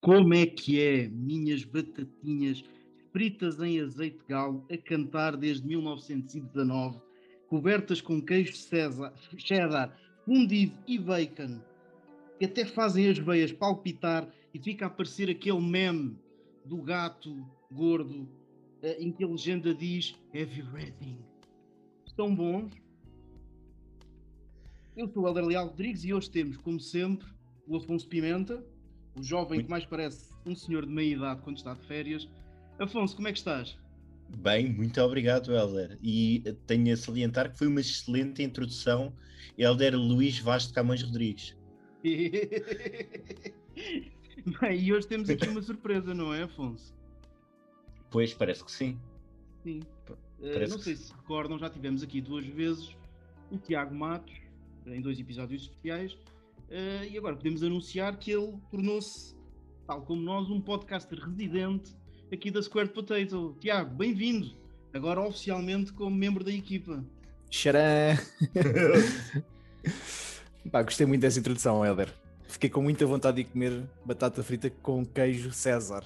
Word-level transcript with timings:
Como 0.00 0.32
é 0.32 0.46
que 0.46 0.80
é, 0.80 1.08
minhas 1.08 1.62
batatinhas 1.62 2.64
fritas 3.12 3.60
em 3.60 3.80
azeite 3.80 4.24
galo, 4.26 4.64
a 4.70 4.76
cantar 4.78 5.36
desde 5.36 5.66
1919, 5.66 6.98
cobertas 7.48 8.00
com 8.00 8.22
queijo 8.22 8.56
César, 8.56 9.12
cheddar, 9.36 9.94
fundido 10.24 10.74
e 10.86 10.98
bacon, 10.98 11.60
que 12.38 12.46
até 12.46 12.64
fazem 12.64 13.08
as 13.08 13.18
veias 13.18 13.52
palpitar 13.52 14.26
e 14.54 14.58
fica 14.58 14.86
a 14.86 14.90
parecer 14.90 15.28
aquele 15.28 15.60
meme 15.60 16.16
do 16.64 16.78
gato 16.78 17.46
gordo 17.70 18.26
eh, 18.82 18.96
em 19.00 19.12
que 19.12 19.22
a 19.22 19.28
legenda 19.28 19.74
diz 19.74 20.14
Heavy 20.32 20.62
Reading. 20.62 21.18
Estão 22.06 22.34
bons? 22.34 22.72
Eu 24.96 25.08
sou 25.08 25.24
o 25.24 25.28
Helder 25.28 25.44
Leal 25.44 25.66
Rodrigues 25.66 26.04
e 26.04 26.14
hoje 26.14 26.30
temos, 26.30 26.56
como 26.56 26.80
sempre, 26.80 27.28
o 27.66 27.76
Afonso 27.76 28.08
Pimenta, 28.08 28.64
o 29.16 29.22
jovem 29.22 29.54
Muito. 29.54 29.66
que 29.66 29.70
mais 29.70 29.84
parece 29.84 30.30
um 30.46 30.54
senhor 30.54 30.86
de 30.86 30.92
meia 30.92 31.14
idade 31.14 31.40
quando 31.42 31.56
está 31.56 31.74
de 31.74 31.80
férias. 31.86 32.28
Afonso, 32.78 33.16
como 33.16 33.28
é 33.28 33.32
que 33.32 33.38
estás? 33.38 33.78
Bem, 34.38 34.72
muito 34.72 35.00
obrigado, 35.00 35.52
Helder. 35.52 35.98
E 36.02 36.42
tenho 36.66 36.92
a 36.92 36.96
salientar 36.96 37.50
que 37.50 37.58
foi 37.58 37.66
uma 37.66 37.80
excelente 37.80 38.42
introdução, 38.42 39.12
Helder 39.58 39.96
Luís 39.96 40.38
Vaz 40.38 40.68
de 40.68 40.72
Camões 40.72 41.02
Rodrigues. 41.02 41.56
Bem, 44.60 44.80
e 44.80 44.92
hoje 44.92 45.06
temos 45.06 45.28
aqui 45.28 45.48
uma 45.48 45.60
surpresa, 45.60 46.14
não 46.14 46.32
é, 46.32 46.44
Afonso? 46.44 46.94
Pois, 48.10 48.32
parece 48.32 48.64
que 48.64 48.72
sim. 48.72 48.98
Sim. 49.62 49.82
Eh, 50.42 50.66
não 50.66 50.78
sei 50.78 50.96
se 50.96 51.12
recordam, 51.12 51.58
já 51.58 51.68
tivemos 51.68 52.02
aqui 52.02 52.20
duas 52.20 52.46
vezes 52.46 52.96
o 53.50 53.58
Tiago 53.58 53.94
Matos, 53.94 54.34
em 54.86 55.00
dois 55.00 55.18
episódios 55.18 55.62
especiais, 55.62 56.16
eh, 56.70 57.08
e 57.10 57.18
agora 57.18 57.36
podemos 57.36 57.62
anunciar 57.62 58.16
que 58.16 58.30
ele 58.30 58.56
tornou-se, 58.70 59.34
tal 59.86 60.02
como 60.02 60.22
nós, 60.22 60.48
um 60.48 60.60
podcaster 60.60 61.18
residente 61.18 61.94
aqui 62.32 62.50
da 62.50 62.62
Squared 62.62 62.92
Potato. 62.92 63.56
Tiago, 63.60 63.94
bem-vindo! 63.94 64.54
Agora 64.92 65.20
oficialmente 65.20 65.92
como 65.92 66.14
membro 66.14 66.42
da 66.42 66.52
equipa. 66.52 67.04
Xará! 67.50 68.18
Pá, 70.70 70.82
gostei 70.82 71.06
muito 71.06 71.22
dessa 71.22 71.38
introdução, 71.38 71.84
Helder. 71.84 72.12
Fiquei 72.48 72.70
com 72.70 72.82
muita 72.82 73.06
vontade 73.06 73.38
de 73.38 73.44
comer 73.44 73.84
batata 74.04 74.42
frita 74.42 74.70
com 74.70 75.04
queijo 75.04 75.52
César. 75.52 76.04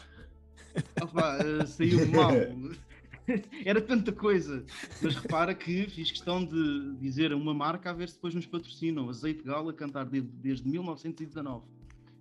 Eh, 0.75 1.67
saiu 1.67 2.07
mal. 2.09 2.33
Era 3.65 3.81
tanta 3.81 4.13
coisa. 4.13 4.65
Mas 5.03 5.15
repara 5.17 5.55
que 5.55 5.89
fiz 5.89 6.11
questão 6.11 6.45
de 6.45 6.95
dizer 7.01 7.33
a 7.33 7.37
uma 7.37 7.55
marca 7.55 7.91
a 7.91 7.93
ver 7.93 8.09
se 8.09 8.15
depois 8.17 8.35
nos 8.35 8.47
patrocinam. 8.47 9.09
Azeite 9.09 9.43
Gala 9.43 9.71
a 9.71 9.75
cantar 9.75 10.05
de- 10.07 10.21
desde 10.21 10.69
1919. 10.69 11.65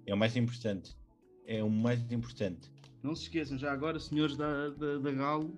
É 0.06 0.14
o 0.14 0.18
mais 0.18 0.36
importante. 0.36 0.96
É 1.46 1.64
o 1.64 1.70
mais 1.70 2.00
importante. 2.12 2.72
Não 3.02 3.14
se 3.16 3.24
esqueçam, 3.24 3.58
já 3.58 3.72
agora, 3.74 4.00
senhores 4.00 4.38
da, 4.38 4.70
da, 4.70 4.98
da 4.98 5.12
Galo, 5.12 5.54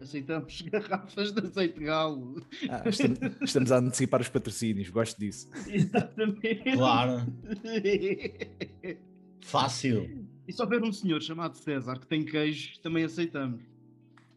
aceitamos 0.00 0.62
garrafas 0.72 1.30
de 1.32 1.40
azeite 1.40 1.78
Galo. 1.80 2.42
Ah, 2.70 2.88
estamos, 2.88 3.18
estamos 3.42 3.72
a 3.72 3.78
antecipar 3.78 4.20
os 4.22 4.28
patrocínios, 4.30 4.88
gosto 4.88 5.18
disso. 5.18 5.48
Exatamente. 5.68 6.72
Claro, 6.74 7.26
fácil. 9.42 10.26
E 10.48 10.52
se 10.52 10.62
houver 10.62 10.82
um 10.82 10.92
senhor 10.92 11.20
chamado 11.22 11.56
César 11.56 11.98
que 11.98 12.06
tem 12.06 12.24
queijo, 12.24 12.80
também 12.80 13.04
aceitamos. 13.04 13.62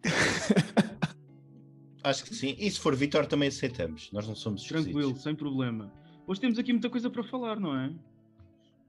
Acho 2.03 2.23
que 2.23 2.33
sim. 2.33 2.55
E 2.57 2.69
se 2.71 2.79
for 2.79 2.95
Vitor, 2.95 3.25
também 3.25 3.49
aceitamos. 3.49 4.09
Nós 4.11 4.27
não 4.27 4.35
somos 4.35 4.61
esquisitos. 4.61 4.93
Tranquilo, 4.93 5.19
sem 5.19 5.35
problema. 5.35 5.91
Hoje 6.25 6.39
temos 6.41 6.57
aqui 6.59 6.71
muita 6.71 6.89
coisa 6.89 7.09
para 7.09 7.23
falar, 7.23 7.59
não 7.59 7.77
é? 7.77 7.93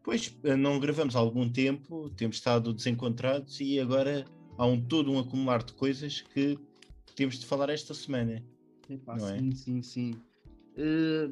Pois, 0.02 0.34
eh, 0.44 0.56
não 0.56 0.78
gravamos 0.80 1.14
há 1.16 1.18
algum 1.18 1.48
tempo, 1.48 2.08
temos 2.10 2.36
estado 2.36 2.72
desencontrados 2.72 3.60
e 3.60 3.78
agora 3.78 4.24
há 4.56 4.66
um 4.66 4.80
todo 4.80 5.12
um 5.12 5.18
acumular 5.18 5.62
de 5.62 5.72
coisas 5.74 6.22
que 6.22 6.58
temos 7.14 7.38
de 7.38 7.46
falar 7.46 7.68
esta 7.68 7.92
semana. 7.92 8.42
Epá, 8.88 9.16
Não 9.16 9.28
é? 9.28 9.38
sim, 9.38 9.52
sim, 9.52 9.82
sim. 9.82 10.14
Eh, 10.76 11.30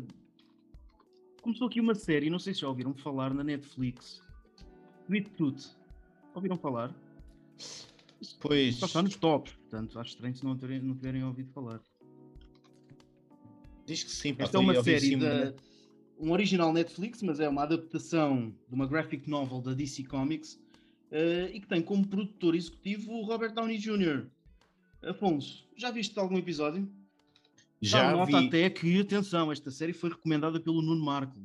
começou 1.41 1.67
aqui 1.67 1.81
uma 1.81 1.95
série, 1.95 2.29
não 2.29 2.39
sei 2.39 2.53
se 2.53 2.61
já 2.61 2.69
ouviram 2.69 2.95
falar 2.95 3.33
na 3.33 3.43
Netflix. 3.43 4.23
Sweet 5.07 5.31
Tooth. 5.31 5.75
Ouviram 6.35 6.59
falar? 6.59 6.95
Pois, 8.41 8.83
está 8.83 9.03
nos 9.03 9.17
tops, 9.17 9.58
portanto 9.69 9.99
acho 9.99 10.11
estranho 10.11 10.35
se 10.35 10.45
não 10.45 10.57
terem, 10.57 10.81
não 10.81 10.95
tiverem 10.95 11.23
ouvido 11.23 11.53
falar. 11.53 11.81
diz 13.87 14.03
que 14.03 14.11
sim. 14.11 14.35
pá, 14.35 14.45
Esta 14.45 14.57
é 14.57 14.61
uma 14.61 14.83
série, 14.83 15.17
da, 15.17 15.55
um 16.19 16.33
original 16.33 16.73
Netflix, 16.73 17.23
mas 17.23 17.39
é 17.39 17.49
uma 17.49 17.63
adaptação 17.63 18.51
de 18.69 18.75
uma 18.75 18.87
graphic 18.87 19.29
novel 19.29 19.61
da 19.61 19.75
DC 19.75 20.05
Comics 20.05 20.59
eh, 21.11 21.51
e 21.55 21.61
que 21.61 21.67
tem 21.67 21.83
como 21.83 22.07
produtor 22.07 22.55
executivo 22.55 23.13
o 23.13 23.25
Robert 23.25 23.53
Downey 23.55 23.79
Jr. 23.79 24.27
Afonso, 25.03 25.69
já 25.77 25.91
viste 25.91 26.19
algum 26.19 26.37
episódio? 26.39 26.91
Já 27.81 28.11
Dá 28.11 28.17
nota 28.17 28.41
vi, 28.41 28.49
até 28.49 28.69
que, 28.69 29.01
atenção, 29.01 29.53
esta 29.53 29.71
série 29.71 29.93
foi 29.93 30.11
recomendada 30.11 30.59
pelo 30.59 30.83
Nuno 30.83 31.05
Marco. 31.05 31.39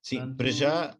sim, 0.00 0.16
portanto- 0.18 0.36
para 0.36 0.50
já, 0.50 0.96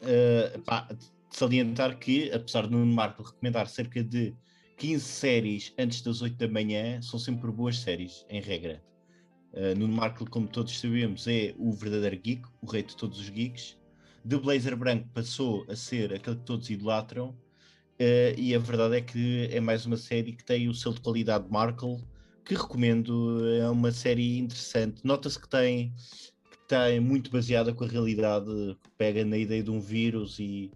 eh, 0.00 0.58
pá, 0.64 0.88
salientar 1.30 1.98
que, 1.98 2.30
apesar 2.32 2.66
de 2.66 2.70
Nuno 2.72 2.92
Marco 2.92 3.22
recomendar 3.22 3.68
cerca 3.68 4.02
de 4.02 4.34
15 4.82 5.04
séries 5.04 5.72
antes 5.78 6.02
das 6.02 6.22
8 6.22 6.36
da 6.36 6.48
manhã, 6.48 7.00
são 7.00 7.16
sempre 7.16 7.48
boas 7.52 7.78
séries, 7.78 8.26
em 8.28 8.40
regra. 8.40 8.82
Uh, 9.52 9.78
Nuno 9.78 9.94
Marco, 9.94 10.28
como 10.28 10.48
todos 10.48 10.76
sabemos, 10.76 11.28
é 11.28 11.54
o 11.56 11.70
verdadeiro 11.70 12.16
geek, 12.16 12.42
o 12.60 12.66
rei 12.66 12.82
de 12.82 12.96
todos 12.96 13.20
os 13.20 13.28
geeks. 13.28 13.78
De 14.24 14.36
Blazer 14.36 14.76
Branco 14.76 15.08
passou 15.14 15.64
a 15.68 15.76
ser 15.76 16.12
aquele 16.12 16.34
que 16.34 16.42
todos 16.42 16.68
idolatram, 16.68 17.28
uh, 17.28 18.34
e 18.36 18.56
a 18.56 18.58
verdade 18.58 18.96
é 18.96 19.00
que 19.00 19.48
é 19.52 19.60
mais 19.60 19.86
uma 19.86 19.96
série 19.96 20.32
que 20.32 20.44
tem 20.44 20.68
o 20.68 20.74
selo 20.74 20.96
de 20.96 21.00
qualidade 21.00 21.48
Markle, 21.48 22.02
que 22.44 22.56
recomendo, 22.56 23.46
é 23.54 23.70
uma 23.70 23.92
série 23.92 24.36
interessante. 24.40 25.00
Nota-se 25.04 25.38
que 25.38 25.48
tem, 25.48 25.94
que 26.50 26.58
tem 26.66 26.98
muito 26.98 27.30
baseada 27.30 27.72
com 27.72 27.84
a 27.84 27.86
realidade, 27.86 28.46
que 28.82 28.90
pega 28.98 29.24
na 29.24 29.38
ideia 29.38 29.62
de 29.62 29.70
um 29.70 29.78
vírus 29.78 30.40
e, 30.40 30.72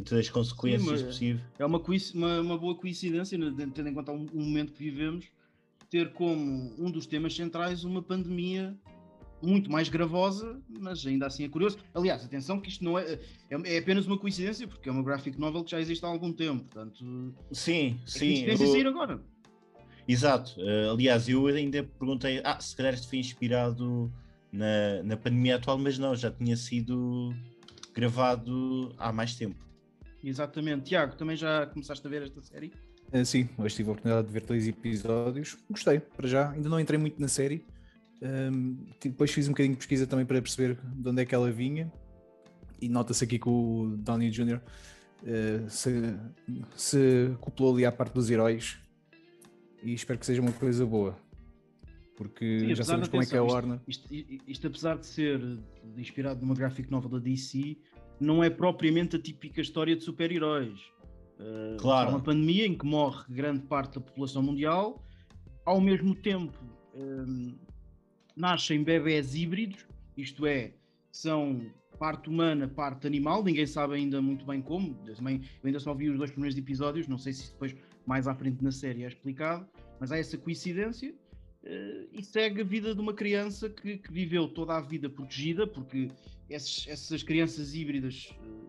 e 0.00 0.02
todas 0.02 0.26
as 0.26 0.30
consequências 0.30 0.90
mas- 0.90 1.02
possíveis. 1.02 1.44
É 1.58 1.64
uma, 1.64 1.78
uma, 2.14 2.40
uma 2.40 2.58
boa 2.58 2.74
coincidência, 2.74 3.36
né, 3.38 3.52
tendo 3.72 3.88
em 3.88 3.94
conta 3.94 4.12
o 4.12 4.26
o 4.32 4.40
momento 4.40 4.72
que 4.72 4.82
vivemos, 4.82 5.26
ter 5.88 6.12
como 6.12 6.74
um 6.78 6.90
dos 6.90 7.06
temas 7.06 7.34
centrais 7.34 7.84
uma 7.84 8.02
pandemia 8.02 8.76
muito 9.42 9.70
mais 9.70 9.88
gravosa, 9.88 10.60
mas 10.68 11.04
ainda 11.06 11.26
assim 11.26 11.44
é 11.44 11.48
curioso. 11.48 11.78
Aliás, 11.94 12.24
atenção 12.24 12.60
que 12.60 12.68
isto 12.68 12.84
não 12.84 12.98
é, 12.98 13.18
é, 13.50 13.74
é 13.74 13.78
apenas 13.78 14.06
uma 14.06 14.18
coincidência, 14.18 14.68
porque 14.68 14.88
é 14.88 14.92
uma 14.92 15.02
graphic 15.02 15.38
novel 15.38 15.64
que 15.64 15.70
já 15.70 15.80
existe 15.80 16.04
há 16.04 16.08
algum 16.08 16.32
tempo, 16.32 16.64
portanto, 16.64 17.34
Sim, 17.50 17.98
é 18.04 18.08
sim. 18.08 18.44
eu- 18.44 18.56
sair 18.58 18.86
agora. 18.86 19.20
Exato. 20.06 20.54
Eh, 20.58 20.88
aliás, 20.90 21.28
eu 21.28 21.46
ainda 21.46 21.82
perguntei, 21.82 22.40
ah, 22.44 22.58
se 22.60 22.74
calhar 22.76 22.92
isto 22.94 23.08
foi 23.08 23.18
inspirado 23.18 24.12
na, 24.52 25.02
na 25.04 25.16
pandemia 25.16 25.56
atual, 25.56 25.78
mas 25.78 25.98
não, 25.98 26.14
já 26.16 26.30
tinha 26.30 26.56
sido 26.56 27.32
gravado 27.94 28.92
há 28.98 29.12
mais 29.12 29.34
tempo. 29.36 29.69
Exatamente. 30.22 30.84
Tiago, 30.84 31.16
também 31.16 31.36
já 31.36 31.66
começaste 31.66 32.06
a 32.06 32.10
ver 32.10 32.22
esta 32.22 32.40
série? 32.42 32.72
Ah, 33.12 33.24
sim, 33.24 33.48
hoje 33.58 33.76
tive 33.76 33.88
a 33.88 33.92
oportunidade 33.92 34.26
de 34.26 34.32
ver 34.32 34.42
dois 34.44 34.68
episódios. 34.68 35.56
Gostei, 35.68 35.98
para 36.00 36.28
já. 36.28 36.50
Ainda 36.50 36.68
não 36.68 36.78
entrei 36.78 36.98
muito 36.98 37.20
na 37.20 37.28
série. 37.28 37.66
Ahm, 38.22 38.76
depois 39.02 39.30
fiz 39.32 39.46
um 39.48 39.52
bocadinho 39.52 39.74
de 39.74 39.78
pesquisa 39.78 40.06
também 40.06 40.26
para 40.26 40.40
perceber 40.40 40.78
de 40.94 41.08
onde 41.08 41.22
é 41.22 41.24
que 41.24 41.34
ela 41.34 41.50
vinha. 41.50 41.90
E 42.80 42.88
nota-se 42.88 43.24
aqui 43.24 43.38
que 43.38 43.48
o 43.48 43.96
Downey 43.98 44.30
Jr. 44.30 44.60
eh, 45.26 45.64
se, 45.68 45.90
se 46.76 47.30
acoplou 47.34 47.74
ali 47.74 47.84
à 47.84 47.92
parte 47.92 48.14
dos 48.14 48.30
heróis. 48.30 48.78
E 49.82 49.92
espero 49.94 50.18
que 50.18 50.26
seja 50.26 50.40
uma 50.40 50.52
coisa 50.52 50.84
boa. 50.86 51.18
Porque 52.16 52.60
Sim, 52.60 52.74
já 52.74 52.84
sabemos 52.84 53.08
como 53.08 53.22
é 53.22 53.26
que 53.26 53.34
é 53.34 53.38
a 53.38 53.40
atenção, 53.42 53.54
Warner. 53.56 53.80
Isto, 53.88 54.14
isto- 54.14 54.44
isto, 54.46 54.66
apesar 54.66 54.98
de 54.98 55.06
ser 55.06 55.40
inspirado 55.96 56.40
numa 56.42 56.54
graphic 56.54 56.90
novel 56.90 57.10
da 57.10 57.18
DC, 57.18 57.78
não 58.20 58.44
é 58.44 58.50
propriamente 58.50 59.16
a 59.16 59.18
típica 59.18 59.60
história 59.60 59.96
de 59.96 60.02
super-heróis. 60.02 60.78
Uh, 61.38 61.76
Claro. 61.78 62.08
Há 62.08 62.12
uma 62.12 62.20
pandemia 62.20 62.66
em 62.66 62.76
que 62.76 62.84
morre 62.84 63.24
grande 63.28 63.62
parte 63.62 63.94
da 63.94 64.00
população 64.00 64.42
mundial, 64.42 65.02
ao 65.64 65.80
mesmo 65.80 66.14
tempo 66.14 66.58
um, 66.94 67.56
nascem 68.36 68.82
bebés 68.82 69.34
híbridos, 69.34 69.86
isto 70.16 70.46
é, 70.46 70.72
são 71.10 71.60
parte 71.98 72.28
humana, 72.28 72.66
parte 72.66 73.06
animal, 73.06 73.44
ninguém 73.44 73.66
sabe 73.66 73.94
ainda 73.94 74.20
muito 74.22 74.44
bem 74.46 74.62
como. 74.62 74.98
Eu, 75.06 75.14
também, 75.14 75.42
eu 75.62 75.66
ainda 75.66 75.78
só 75.78 75.92
vi 75.94 76.08
os 76.08 76.16
dois 76.16 76.30
primeiros 76.30 76.56
episódios, 76.56 77.06
não 77.06 77.18
sei 77.18 77.32
se 77.32 77.52
depois 77.52 77.76
mais 78.06 78.26
à 78.26 78.34
frente 78.34 78.62
na 78.64 78.72
série 78.72 79.04
é 79.04 79.08
explicado, 79.08 79.66
mas 79.98 80.10
há 80.10 80.18
essa 80.18 80.36
coincidência. 80.38 81.14
Eh, 81.64 82.06
e 82.12 82.22
segue 82.24 82.60
a 82.62 82.64
vida 82.64 82.94
de 82.94 83.00
uma 83.00 83.12
criança 83.14 83.68
que, 83.68 83.98
que 83.98 84.12
viveu 84.12 84.48
toda 84.48 84.76
a 84.76 84.80
vida 84.80 85.08
protegida, 85.08 85.66
porque 85.66 86.08
esses- 86.48 86.86
essas 86.88 87.22
crianças 87.22 87.74
híbridas, 87.74 88.34
eh, 88.42 88.68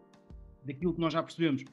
daquilo 0.65 0.93
que 0.93 0.99
nós 1.01 1.13
já 1.13 1.23
percebemos, 1.23 1.63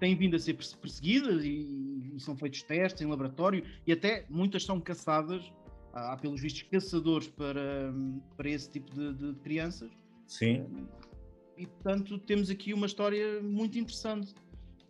têm 0.00 0.14
vindo 0.16 0.36
a 0.36 0.38
ser 0.38 0.54
perse- 0.54 0.76
perseguidas 0.76 1.44
e, 1.44 2.12
e 2.14 2.20
são 2.20 2.36
feitos 2.36 2.62
testes 2.62 3.02
em 3.02 3.06
laboratório 3.06 3.64
e 3.86 3.92
até 3.92 4.24
muitas 4.30 4.64
são 4.64 4.80
caçadas. 4.80 5.52
Há, 5.92 6.12
há, 6.12 6.16
pelos 6.16 6.40
vistos, 6.40 6.62
caçadores 6.62 7.28
para, 7.28 7.92
para 8.36 8.48
esse 8.50 8.70
tipo 8.70 8.92
de, 8.94 9.14
de 9.14 9.34
crianças. 9.40 9.90
Sim. 10.26 10.66
e 11.56 11.66
portanto 11.66 12.18
temos 12.18 12.50
aqui 12.50 12.74
uma 12.74 12.86
história 12.86 13.42
muito 13.42 13.78
interessante. 13.78 14.34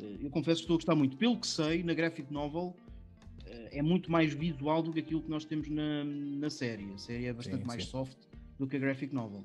Eh, 0.01 0.17
eu 0.25 0.31
confesso 0.31 0.59
que 0.61 0.65
estou 0.65 0.75
a 0.75 0.79
gostar 0.79 0.95
muito. 0.97 1.17
Pelo 1.17 1.39
que 1.41 1.47
sei, 1.47 1.83
na 1.85 1.95
graphic 1.95 2.31
novel 2.33 2.77
é 3.71 3.83
muito 3.83 4.11
mais 4.11 4.33
visual 4.33 4.83
do 4.83 4.93
que 4.93 5.01
aquilo 5.01 5.23
que 5.23 5.31
nós 5.31 5.45
temos 5.45 5.69
na, 5.69 6.05
na 6.05 6.51
série. 6.51 6.93
A 6.93 6.99
série 6.99 7.27
é 7.27 7.33
bastante 7.33 7.61
sim, 7.61 7.67
mais 7.67 7.85
sim. 7.85 7.91
soft 7.91 8.17
do 8.59 8.67
que 8.67 8.77
a 8.77 8.79
graphic 8.79 9.15
novel. 9.15 9.45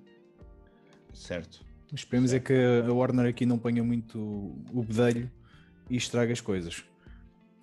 Certo. 1.14 1.66
Esperemos 1.94 2.32
certo. 2.32 2.44
é 2.44 2.46
que 2.46 2.88
a 2.90 2.94
Warner 2.94 3.28
aqui 3.28 3.46
não 3.46 3.58
ponha 3.58 3.84
muito 3.84 4.20
o 4.20 4.84
bedelho 4.84 5.32
e 5.90 5.96
estraga 5.96 6.34
as 6.34 6.42
coisas. 6.42 6.84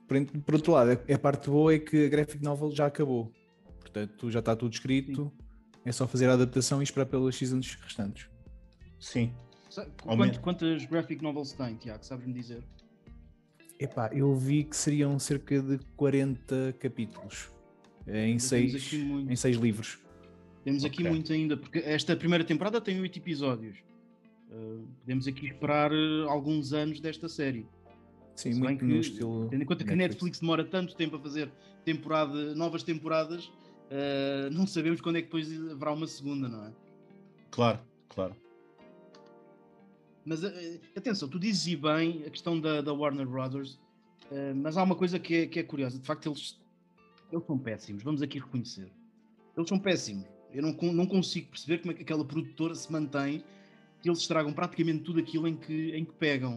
Por, 0.06 0.24
por 0.42 0.54
outro 0.54 0.72
lado, 0.72 0.92
a 0.92 1.18
parte 1.18 1.50
boa 1.50 1.74
é 1.74 1.78
que 1.78 2.06
a 2.06 2.08
graphic 2.08 2.42
novel 2.42 2.70
já 2.70 2.86
acabou. 2.86 3.32
Portanto, 3.80 4.30
já 4.30 4.38
está 4.38 4.54
tudo 4.54 4.72
escrito. 4.72 5.24
Sim. 5.24 5.46
É 5.84 5.92
só 5.92 6.06
fazer 6.06 6.28
a 6.28 6.34
adaptação 6.34 6.80
e 6.80 6.84
esperar 6.84 7.06
pelas 7.06 7.34
seasons 7.36 7.74
restantes. 7.82 8.28
Sim. 8.98 9.32
Quanto, 10.02 10.40
quantas 10.40 10.84
graphic 10.84 11.22
novels 11.22 11.52
tem, 11.52 11.76
Tiago? 11.76 12.04
Sabes-me 12.04 12.32
dizer? 12.32 12.62
Epá, 13.80 14.10
eu 14.12 14.34
vi 14.34 14.64
que 14.64 14.76
seriam 14.76 15.18
cerca 15.18 15.58
de 15.62 15.78
40 15.96 16.74
capítulos 16.78 17.50
em, 18.06 18.38
seis, 18.38 18.92
em 18.92 19.34
seis 19.34 19.56
livros. 19.56 19.98
Temos 20.62 20.84
okay. 20.84 21.06
aqui 21.06 21.08
muito 21.08 21.32
ainda, 21.32 21.56
porque 21.56 21.78
esta 21.78 22.14
primeira 22.14 22.44
temporada 22.44 22.78
tem 22.78 23.00
oito 23.00 23.18
episódios. 23.18 23.78
Uh, 24.50 24.86
podemos 25.00 25.26
aqui 25.26 25.46
esperar 25.46 25.90
uh, 25.92 26.28
alguns 26.28 26.74
anos 26.74 27.00
desta 27.00 27.26
série. 27.26 27.66
Sim, 28.36 28.54
muito 28.54 28.80
que, 28.80 28.84
no 28.84 28.96
estilo. 28.96 29.48
Tendo 29.48 29.62
em 29.62 29.66
conta 29.66 29.82
que 29.82 29.92
a 29.92 29.96
Netflix 29.96 30.40
demora 30.40 30.62
tanto 30.62 30.94
tempo 30.94 31.16
a 31.16 31.18
fazer 31.18 31.50
temporada, 31.82 32.54
novas 32.54 32.82
temporadas, 32.82 33.46
uh, 33.46 34.50
não 34.52 34.66
sabemos 34.66 35.00
quando 35.00 35.16
é 35.16 35.22
que 35.22 35.26
depois 35.28 35.48
haverá 35.70 35.92
uma 35.92 36.06
segunda, 36.06 36.48
não 36.50 36.66
é? 36.66 36.72
Claro, 37.50 37.80
claro. 38.10 38.36
Mas 40.24 40.42
uh, 40.44 40.80
atenção, 40.96 41.28
tu 41.28 41.38
dizes 41.38 41.66
e 41.66 41.76
bem 41.76 42.24
a 42.26 42.30
questão 42.30 42.60
da, 42.60 42.80
da 42.80 42.92
Warner 42.92 43.26
Brothers, 43.26 43.74
uh, 44.30 44.54
mas 44.54 44.76
há 44.76 44.82
uma 44.82 44.94
coisa 44.94 45.18
que 45.18 45.34
é, 45.34 45.46
que 45.46 45.58
é 45.58 45.62
curiosa. 45.62 45.98
De 45.98 46.06
facto, 46.06 46.28
eles, 46.28 46.58
eles 47.32 47.46
são 47.46 47.58
péssimos, 47.58 48.02
vamos 48.02 48.22
aqui 48.22 48.38
reconhecer. 48.38 48.90
Eles 49.56 49.68
são 49.68 49.78
péssimos. 49.78 50.26
Eu 50.52 50.62
não, 50.62 50.92
não 50.92 51.06
consigo 51.06 51.48
perceber 51.48 51.78
como 51.78 51.92
é 51.92 51.94
que 51.94 52.02
aquela 52.02 52.24
produtora 52.24 52.74
se 52.74 52.90
mantém, 52.90 53.44
eles 54.04 54.18
estragam 54.18 54.52
praticamente 54.52 55.04
tudo 55.04 55.20
aquilo 55.20 55.46
em 55.46 55.56
que, 55.56 55.90
em 55.94 56.04
que 56.04 56.12
pegam. 56.12 56.56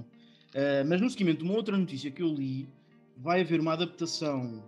Uh, 0.49 0.87
mas 0.87 1.01
no 1.01 1.09
seguimento 1.09 1.39
de 1.39 1.43
uma 1.43 1.55
outra 1.55 1.77
notícia 1.77 2.11
que 2.11 2.21
eu 2.21 2.27
li, 2.27 2.67
vai 3.17 3.41
haver 3.41 3.59
uma 3.59 3.73
adaptação 3.73 4.63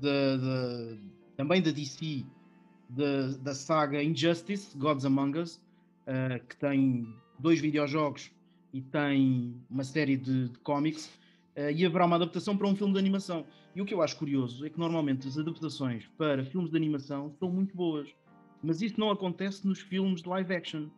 da, 0.00 0.36
da, 0.36 0.96
também 1.36 1.62
da 1.62 1.70
DC 1.70 2.24
da, 2.88 3.28
da 3.42 3.54
saga 3.54 4.02
Injustice, 4.02 4.76
Gods 4.76 5.04
Among 5.04 5.38
Us, 5.38 5.56
uh, 6.06 6.44
que 6.48 6.56
tem 6.56 7.14
dois 7.38 7.60
videojogos 7.60 8.30
e 8.74 8.80
tem 8.80 9.54
uma 9.70 9.84
série 9.84 10.16
de, 10.16 10.48
de 10.48 10.58
cómics, 10.58 11.06
uh, 11.56 11.70
e 11.70 11.86
haverá 11.86 12.06
uma 12.06 12.16
adaptação 12.16 12.56
para 12.56 12.66
um 12.66 12.74
filme 12.74 12.92
de 12.92 12.98
animação. 12.98 13.46
E 13.74 13.80
o 13.80 13.84
que 13.84 13.94
eu 13.94 14.02
acho 14.02 14.16
curioso 14.16 14.66
é 14.66 14.70
que 14.70 14.78
normalmente 14.78 15.28
as 15.28 15.38
adaptações 15.38 16.06
para 16.18 16.44
filmes 16.44 16.70
de 16.70 16.76
animação 16.76 17.32
são 17.38 17.50
muito 17.50 17.76
boas, 17.76 18.08
mas 18.60 18.82
isso 18.82 18.98
não 18.98 19.10
acontece 19.10 19.64
nos 19.66 19.78
filmes 19.78 20.22
de 20.22 20.28
live 20.28 20.52
action. 20.52 20.88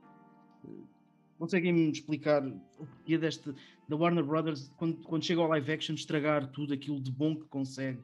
Conseguem-me 1.38 1.91
explicar 1.91 2.47
o 2.47 2.87
porquê 2.87 3.19
deste, 3.19 3.55
da 3.87 3.94
Warner 3.94 4.25
Brothers, 4.25 4.73
quando, 4.79 4.97
quando 5.03 5.25
chega 5.25 5.43
ao 5.43 5.49
live 5.49 5.71
action, 5.71 5.94
estragar 5.94 6.50
tudo 6.53 6.73
aquilo 6.73 6.99
de 6.99 7.12
bom 7.12 7.37
que 7.37 7.44
consegue 7.44 8.00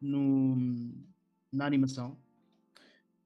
no, 0.00 0.56
na 1.52 1.66
animação? 1.66 2.16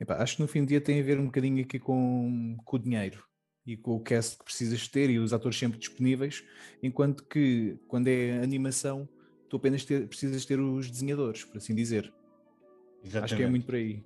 Epá, 0.01 0.21
acho 0.21 0.37
que 0.37 0.43
no 0.43 0.49
fim 0.49 0.65
do 0.65 0.69
dia 0.69 0.81
tem 0.81 0.99
a 0.99 1.05
ver 1.05 1.21
um 1.21 1.27
bocadinho 1.27 1.63
aqui 1.63 1.79
com, 1.79 2.57
com 2.65 2.77
o 2.77 2.81
dinheiro 2.81 3.25
e 3.67 3.77
com 3.77 3.97
o 3.97 4.01
cast 4.01 4.37
que 4.39 4.45
precisas 4.45 4.87
ter 4.89 5.09
e 5.11 5.19
os 5.19 5.33
atores 5.33 5.59
sempre 5.59 5.79
disponíveis, 5.79 6.45
enquanto 6.83 7.25
que 7.25 7.79
quando 7.89 8.09
é 8.09 8.43
animação, 8.43 9.09
tu 9.49 9.57
apenas 9.57 9.85
ter, 9.85 10.07
precisas 10.07 10.45
ter 10.45 10.61
os 10.61 10.91
desenhadores, 10.91 11.45
por 11.45 11.57
assim 11.57 11.75
dizer. 11.75 12.13
Exatamente. 13.03 13.25
Acho 13.25 13.37
que 13.37 13.43
é 13.43 13.49
muito 13.49 13.67
por 13.67 13.75
aí. 13.75 14.05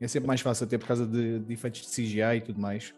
É 0.00 0.08
sempre 0.08 0.26
mais 0.26 0.40
fácil, 0.40 0.66
até 0.66 0.76
por 0.76 0.88
causa 0.88 1.06
de, 1.06 1.38
de 1.38 1.52
efeitos 1.52 1.82
de 1.82 1.88
CGI 1.88 2.38
e 2.38 2.40
tudo 2.40 2.60
mais. 2.60 2.92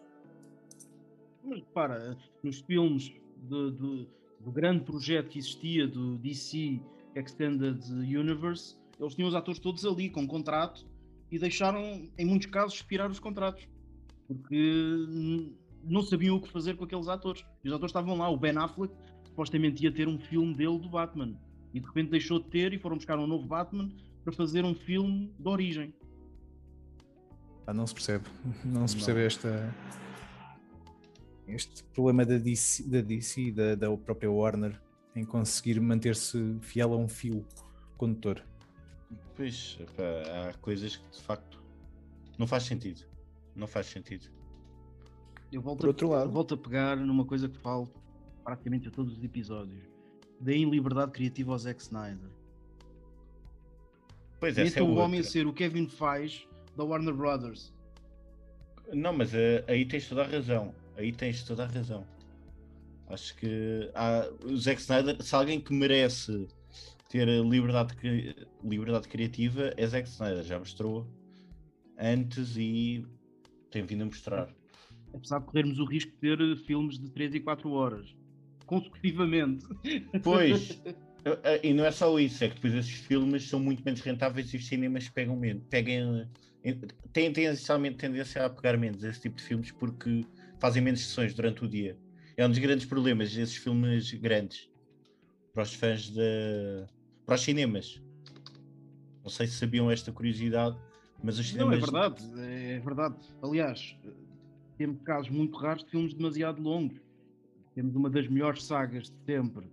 Mas 1.43 1.61
para, 1.73 2.17
nos 2.41 2.61
filmes 2.61 3.13
do, 3.37 3.69
do, 3.71 4.07
do, 4.39 4.51
grande 4.51 4.83
projeto 4.83 5.29
que 5.29 5.37
existia 5.37 5.87
do 5.87 6.17
DC 6.17 6.79
Extended 7.15 7.79
Universe, 7.91 8.75
eles 8.99 9.13
tinham 9.13 9.29
os 9.29 9.35
atores 9.35 9.59
todos 9.59 9.85
ali 9.85 10.09
com 10.09 10.27
contrato 10.27 10.87
e 11.31 11.37
deixaram, 11.37 12.09
em 12.17 12.25
muitos 12.25 12.47
casos, 12.47 12.73
expirar 12.75 13.11
os 13.11 13.19
contratos 13.19 13.67
porque 14.27 15.05
não 15.83 16.01
sabiam 16.01 16.35
o 16.35 16.41
que 16.41 16.49
fazer 16.49 16.75
com 16.75 16.83
aqueles 16.83 17.07
atores. 17.07 17.45
E 17.63 17.67
os 17.67 17.73
atores 17.73 17.91
estavam 17.91 18.17
lá, 18.17 18.29
o 18.29 18.37
Ben 18.37 18.57
Affleck 18.57 18.93
supostamente 19.25 19.83
ia 19.83 19.91
ter 19.91 20.07
um 20.07 20.17
filme 20.17 20.53
dele 20.55 20.79
do 20.79 20.89
Batman 20.89 21.35
e 21.73 21.79
de 21.79 21.85
repente 21.85 22.11
deixou 22.11 22.39
de 22.39 22.49
ter 22.49 22.73
e 22.73 22.79
foram 22.79 22.95
buscar 22.95 23.19
um 23.19 23.27
novo 23.27 23.45
Batman 23.45 23.89
para 24.23 24.33
fazer 24.33 24.63
um 24.63 24.73
filme 24.73 25.31
de 25.37 25.47
origem. 25.47 25.93
Ah, 27.67 27.73
não 27.73 27.85
se 27.85 27.93
percebe, 27.93 28.25
não 28.63 28.87
se 28.87 28.95
percebe 28.95 29.19
não. 29.19 29.25
esta 29.25 29.75
este 31.47 31.83
problema 31.93 32.25
da 32.25 32.37
DC, 32.37 32.89
da, 32.89 33.01
DC 33.01 33.51
da, 33.51 33.75
da 33.75 33.97
própria 33.97 34.31
Warner 34.31 34.81
em 35.15 35.23
conseguir 35.23 35.79
manter-se 35.79 36.57
fiel 36.61 36.93
a 36.93 36.97
um 36.97 37.07
fio 37.07 37.45
condutor. 37.97 38.43
Pois, 39.35 39.77
há 40.27 40.53
coisas 40.57 40.95
que 40.95 41.09
de 41.09 41.21
facto 41.21 41.63
não 42.37 42.47
faz 42.47 42.63
sentido 42.63 43.05
não 43.55 43.67
faz 43.67 43.87
sentido. 43.87 44.27
Eu 45.51 45.61
volto, 45.61 45.79
Por 45.79 45.87
outro 45.87 46.13
a, 46.13 46.17
lado. 46.19 46.31
volto 46.31 46.53
a 46.53 46.57
pegar 46.57 46.97
numa 46.97 47.25
coisa 47.25 47.47
que 47.47 47.57
falo 47.57 47.89
praticamente 48.43 48.87
a 48.87 48.91
todos 48.91 49.17
os 49.17 49.23
episódios. 49.23 49.83
Deem 50.39 50.69
liberdade 50.69 51.11
criativa 51.11 51.51
ao 51.53 51.57
Zack 51.57 51.81
Snyder. 51.81 52.29
Pois 54.39 54.57
é, 54.57 54.67
então 54.67 54.91
o 54.91 54.95
homem 54.97 55.21
a 55.21 55.23
ser 55.23 55.47
o 55.47 55.53
Kevin 55.53 55.87
faz 55.87 56.47
da 56.75 56.83
Warner 56.83 57.13
Brothers. 57.13 57.73
Não, 58.93 59.13
mas 59.13 59.33
uh, 59.33 59.63
aí 59.67 59.85
tens 59.85 60.07
toda 60.07 60.23
a 60.23 60.27
razão. 60.27 60.75
Aí 60.97 61.11
tens 61.11 61.43
toda 61.43 61.63
a 61.63 61.67
razão. 61.67 62.05
Acho 63.07 63.35
que 63.37 63.89
há, 63.93 64.29
o 64.43 64.57
Zack 64.57 64.81
Snyder, 64.81 65.21
se 65.21 65.35
alguém 65.35 65.59
que 65.61 65.73
merece 65.73 66.47
ter 67.09 67.27
liberdade, 67.27 67.95
liberdade 68.63 69.07
criativa, 69.07 69.73
é 69.77 69.87
Zack 69.87 70.07
Snyder. 70.07 70.43
Já 70.43 70.59
mostrou 70.59 71.07
antes 71.97 72.57
e 72.57 73.05
tem 73.75 73.85
vindo 73.85 74.03
a 74.03 74.05
mostrar. 74.05 74.49
Apesar 75.13 75.39
de 75.39 75.45
corrermos 75.45 75.79
o 75.79 75.85
risco 75.85 76.11
de 76.11 76.17
ter 76.17 76.39
eh, 76.39 76.55
filmes 76.65 76.97
de 76.97 77.09
3 77.11 77.35
e 77.35 77.39
4 77.41 77.69
horas 77.71 78.15
consecutivamente. 78.65 79.65
Pois, 80.23 80.81
eh, 80.85 81.39
eh, 81.43 81.59
e 81.63 81.73
não 81.73 81.85
é 81.85 81.91
só 81.91 82.17
isso, 82.17 82.43
é 82.43 82.47
que 82.47 82.55
depois 82.55 82.73
esses 82.73 82.93
filmes 82.93 83.47
são 83.47 83.59
muito 83.59 83.83
menos 83.83 84.01
rentáveis 84.01 84.53
e 84.53 84.57
os 84.57 84.67
cinemas 84.67 85.09
pegam 85.09 85.35
menos, 85.35 85.63
pegam, 85.69 86.27
têm 87.13 87.31
tendencialmente 87.31 87.97
tendência 87.97 88.45
a 88.45 88.49
pegar 88.49 88.77
menos 88.77 89.03
esse 89.03 89.21
tipo 89.21 89.35
de 89.35 89.43
filmes 89.43 89.71
porque 89.71 90.25
fazem 90.59 90.81
menos 90.81 91.01
sessões 91.01 91.33
durante 91.33 91.63
o 91.63 91.67
dia. 91.67 91.97
É 92.37 92.45
um 92.45 92.49
dos 92.49 92.59
grandes 92.59 92.85
problemas, 92.85 93.35
esses 93.35 93.57
filmes 93.57 94.11
grandes, 94.13 94.69
para 95.53 95.63
os 95.63 95.73
fãs 95.73 96.09
de. 96.09 96.85
para 97.25 97.35
os 97.35 97.41
cinemas. 97.41 98.01
Não 99.21 99.29
sei 99.29 99.47
se 99.47 99.53
sabiam 99.53 99.89
esta 99.91 100.11
curiosidade, 100.11 100.77
mas 101.25 101.39
os 101.39 101.49
cinemas... 101.49 101.71
Não, 101.71 101.77
é 101.77 101.81
verdade, 101.81 102.41
é 102.41 102.79
verdade. 102.79 103.15
Aliás, 103.41 103.97
temos 104.77 105.01
casos 105.01 105.29
muito 105.31 105.57
raros 105.57 105.83
de 105.83 105.89
filmes 105.89 106.13
demasiado 106.13 106.61
longos. 106.61 107.01
Temos 107.73 107.95
uma 107.95 108.09
das 108.09 108.27
melhores 108.27 108.63
sagas 108.63 109.09
de 109.09 109.17
sempre, 109.25 109.67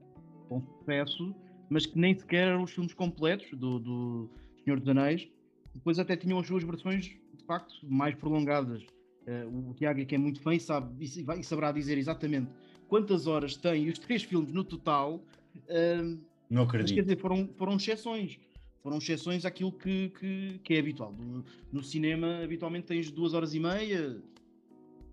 com 0.49 0.63
sucesso, 0.63 1.35
mas 1.69 1.85
que 1.85 1.99
nem 1.99 2.19
sequer 2.19 2.49
eram 2.49 2.63
os 2.63 2.71
filmes 2.71 2.95
completos 2.95 3.51
do, 3.59 3.79
do 3.79 4.31
Senhor 4.65 4.81
dos 4.81 4.89
Anéis. 4.89 5.29
Depois 5.75 5.99
até 5.99 6.17
tinham 6.17 6.39
as 6.39 6.47
suas 6.47 6.65
versões, 6.65 7.05
de 7.05 7.45
facto, 7.47 7.75
mais 7.83 8.15
prolongadas. 8.15 8.83
Uh, 9.27 9.71
o 9.71 9.75
Tiago, 9.75 10.05
que 10.07 10.15
é 10.15 10.19
muito 10.19 10.41
fã, 10.41 10.55
e, 10.55 10.59
sabe, 10.61 11.05
e 11.05 11.45
saberá 11.45 11.71
dizer 11.71 11.99
exatamente 11.99 12.51
quantas 12.89 13.27
horas 13.27 13.57
têm 13.57 13.89
os 13.89 13.99
três 13.99 14.23
filmes 14.23 14.53
no 14.53 14.65
total. 14.65 15.23
Uh, 15.57 16.19
não 16.49 16.63
acredito. 16.63 16.89
Mas, 16.89 16.93
quer 16.93 17.03
dizer, 17.03 17.19
foram, 17.19 17.49
foram 17.57 17.77
exceções 17.77 18.39
foram 18.83 18.99
exceções 18.99 19.45
àquilo 19.45 19.73
que, 19.73 20.11
que, 20.11 20.61
que 20.65 20.75
é 20.75 20.81
habitual. 20.81 21.13
No, 21.13 21.45
no, 21.73 21.83
cinema, 21.83 22.43
habitualmente 22.43 22.87
tens 22.87 23.11
duas 23.11 23.33
horas 23.33 23.55
e 23.55 23.61
meia, 23.61 24.21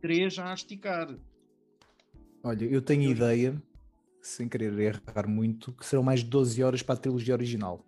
três 0.02 0.34
já 0.34 0.50
a 0.50 0.54
esticar. 0.54 1.16
Olha, 2.44 2.66
eu 2.66 2.82
tenho 2.82 3.04
eu... 3.04 3.12
ideia, 3.12 3.62
sem 4.22 4.50
querer 4.50 4.78
errar 4.80 5.28
muito, 5.28 5.72
que 5.72 5.86
serão 5.86 6.02
mais 6.02 6.22
de 6.22 6.26
12 6.26 6.64
horas 6.64 6.82
para 6.82 6.96
a 6.96 6.98
trilogia 6.98 7.36
original. 7.36 7.86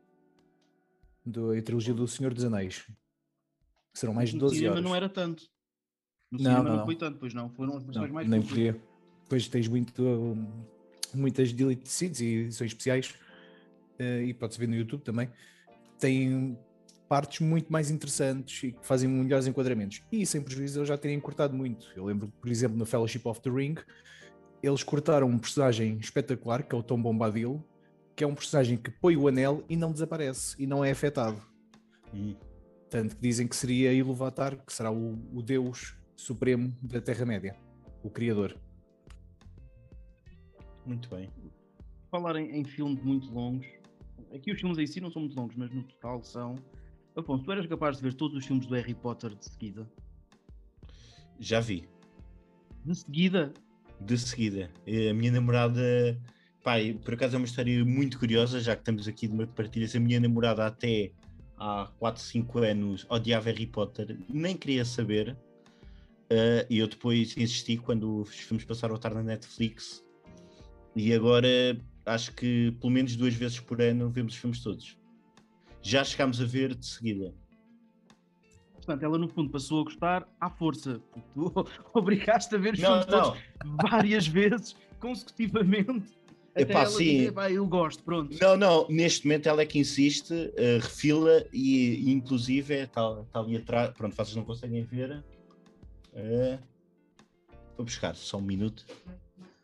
Do, 1.25 1.51
a 1.51 1.61
trilogia 1.61 1.93
do 1.93 2.07
Senhor 2.07 2.33
dos 2.33 2.45
Anéis. 2.45 2.87
Serão 3.93 4.13
mais 4.13 4.29
de 4.29 4.37
12 4.37 4.55
horas. 4.55 4.61
No 4.61 4.67
cinema 4.67 4.89
não 4.89 4.95
era 4.95 5.09
tanto. 5.09 5.49
No 6.31 6.37
não, 6.37 6.45
cinema 6.45 6.69
não, 6.69 6.77
não, 6.77 6.85
foi 6.85 6.95
tanto, 6.95 7.17
pois 7.17 7.33
não. 7.33 7.49
Foram 7.49 7.77
as 7.77 7.83
versões 7.83 8.11
mais 8.11 8.27
Nem 8.27 8.41
podia. 8.41 8.79
Depois 9.23 9.47
tens 9.47 9.67
muito, 9.67 10.03
muitas 11.13 11.51
delete 11.51 12.05
e 12.21 12.25
edições 12.43 12.71
especiais. 12.71 13.15
Uh, 13.99 14.23
e 14.25 14.33
pode-se 14.33 14.59
ver 14.59 14.67
no 14.67 14.75
YouTube 14.75 15.01
também 15.01 15.29
tem 16.01 16.57
partes 17.07 17.39
muito 17.39 17.71
mais 17.71 17.91
interessantes 17.91 18.63
e 18.63 18.71
que 18.71 18.85
fazem 18.85 19.07
melhores 19.07 19.45
enquadramentos. 19.45 20.01
E 20.11 20.25
sem 20.25 20.41
prejuízo 20.41 20.79
eles 20.79 20.89
já 20.89 20.97
terem 20.97 21.19
cortado 21.19 21.55
muito. 21.55 21.87
Eu 21.95 22.05
lembro, 22.05 22.27
por 22.41 22.49
exemplo, 22.49 22.77
no 22.77 22.85
Fellowship 22.85 23.21
of 23.25 23.39
the 23.41 23.49
Ring, 23.49 23.75
eles 24.63 24.83
cortaram 24.83 25.27
um 25.27 25.37
personagem 25.37 25.97
espetacular, 25.99 26.63
que 26.63 26.75
é 26.75 26.77
o 26.77 26.83
Tom 26.83 27.01
Bombadil, 27.01 27.63
que 28.15 28.23
é 28.23 28.27
um 28.27 28.33
personagem 28.33 28.77
que 28.77 28.89
põe 28.89 29.15
o 29.15 29.27
anel 29.27 29.63
e 29.69 29.75
não 29.75 29.91
desaparece 29.91 30.55
e 30.57 30.65
não 30.65 30.83
é 30.83 30.91
afetado. 30.91 31.41
Hum. 32.13 32.35
Tanto 32.89 33.15
que 33.15 33.21
dizem 33.21 33.47
que 33.47 33.55
seria 33.55 33.93
Iluvatar, 33.93 34.57
que 34.65 34.73
será 34.73 34.91
o, 34.91 35.13
o 35.33 35.41
deus 35.41 35.95
supremo 36.15 36.75
da 36.81 36.99
Terra-média, 36.99 37.55
o 38.03 38.09
criador. 38.09 38.57
Muito 40.85 41.09
bem. 41.09 41.29
Falar 42.09 42.35
em, 42.35 42.59
em 42.59 42.63
filmes 42.63 43.01
muito 43.03 43.31
longos, 43.31 43.65
aqui 44.33 44.51
os 44.51 44.59
filmes 44.59 44.77
em 44.77 44.87
si 44.87 45.01
não 45.01 45.11
são 45.11 45.21
muito 45.21 45.35
longos, 45.35 45.55
mas 45.55 45.71
no 45.71 45.83
total 45.83 46.23
são. 46.23 46.55
Afonso, 47.15 47.43
tu 47.43 47.51
eras 47.51 47.67
capaz 47.67 47.97
de 47.97 48.03
ver 48.03 48.13
todos 48.13 48.37
os 48.37 48.45
filmes 48.45 48.65
do 48.65 48.75
Harry 48.75 48.93
Potter 48.93 49.35
de 49.35 49.45
seguida? 49.45 49.89
Já 51.39 51.59
vi. 51.59 51.87
De 52.85 52.95
seguida? 52.95 53.53
De 53.99 54.17
seguida. 54.17 54.71
A 55.09 55.13
minha 55.13 55.31
namorada. 55.31 56.19
Pai, 56.63 56.97
por 57.03 57.15
acaso 57.15 57.35
é 57.35 57.37
uma 57.37 57.45
história 57.45 57.83
muito 57.83 58.19
curiosa, 58.19 58.59
já 58.59 58.75
que 58.75 58.81
estamos 58.81 59.07
aqui 59.07 59.27
de 59.27 59.33
uma 59.33 59.47
partilha. 59.47 59.87
A 59.93 59.99
minha 59.99 60.19
namorada 60.19 60.65
até 60.65 61.11
há 61.57 61.91
4, 61.99 62.21
5 62.21 62.59
anos 62.59 63.05
odiava 63.09 63.45
Harry 63.45 63.67
Potter, 63.67 64.17
nem 64.29 64.55
queria 64.55 64.85
saber. 64.85 65.35
Uh, 66.31 66.63
e 66.69 66.77
eu 66.77 66.87
depois 66.87 67.35
insisti 67.35 67.77
quando 67.77 68.21
os 68.21 68.29
filmes 68.29 68.63
passaram 68.63 68.95
a 68.95 68.97
estar 68.97 69.13
na 69.13 69.21
Netflix. 69.21 70.03
E 70.95 71.13
agora 71.13 71.77
acho 72.05 72.33
que 72.33 72.71
pelo 72.79 72.91
menos 72.91 73.15
duas 73.15 73.33
vezes 73.33 73.59
por 73.59 73.81
ano 73.81 74.09
vemos 74.09 74.33
os 74.33 74.39
filmes 74.39 74.61
todos. 74.61 74.97
Já 75.81 76.03
chegámos 76.03 76.39
a 76.41 76.45
ver 76.45 76.75
de 76.75 76.85
seguida. 76.85 77.33
Portanto, 78.73 79.03
ela 79.03 79.17
no 79.17 79.27
fundo 79.27 79.49
passou 79.51 79.81
a 79.81 79.83
gostar 79.83 80.27
à 80.39 80.49
força. 80.49 80.99
Tu 81.33 81.53
obrigaste 81.93 82.53
a 82.55 82.57
ver 82.57 82.73
os 82.73 82.79
não, 82.79 82.89
filmes 82.89 83.07
não. 83.07 83.21
todos 83.21 83.41
várias 83.89 84.27
vezes, 84.27 84.75
consecutivamente. 84.99 86.19
Até 86.53 86.63
Epá, 86.63 86.81
ela 86.81 86.89
sim. 86.89 87.29
Dizer, 87.29 87.51
eu 87.51 87.65
gosto, 87.65 88.03
pronto. 88.03 88.37
Não, 88.41 88.57
não, 88.57 88.85
neste 88.89 89.25
momento 89.25 89.47
ela 89.47 89.61
é 89.61 89.65
que 89.65 89.79
insiste, 89.79 90.33
uh, 90.33 90.79
refila 90.81 91.45
e, 91.53 92.09
e 92.09 92.11
inclusive 92.11 92.73
está 92.73 93.23
tá 93.31 93.39
ali 93.39 93.55
atrás. 93.55 93.91
Pronto, 93.91 94.13
vocês 94.13 94.35
não 94.35 94.43
conseguem 94.43 94.83
ver. 94.83 95.23
Uh, 96.13 96.59
vou 97.77 97.85
buscar 97.85 98.15
só 98.15 98.37
um 98.37 98.41
minuto. 98.41 98.85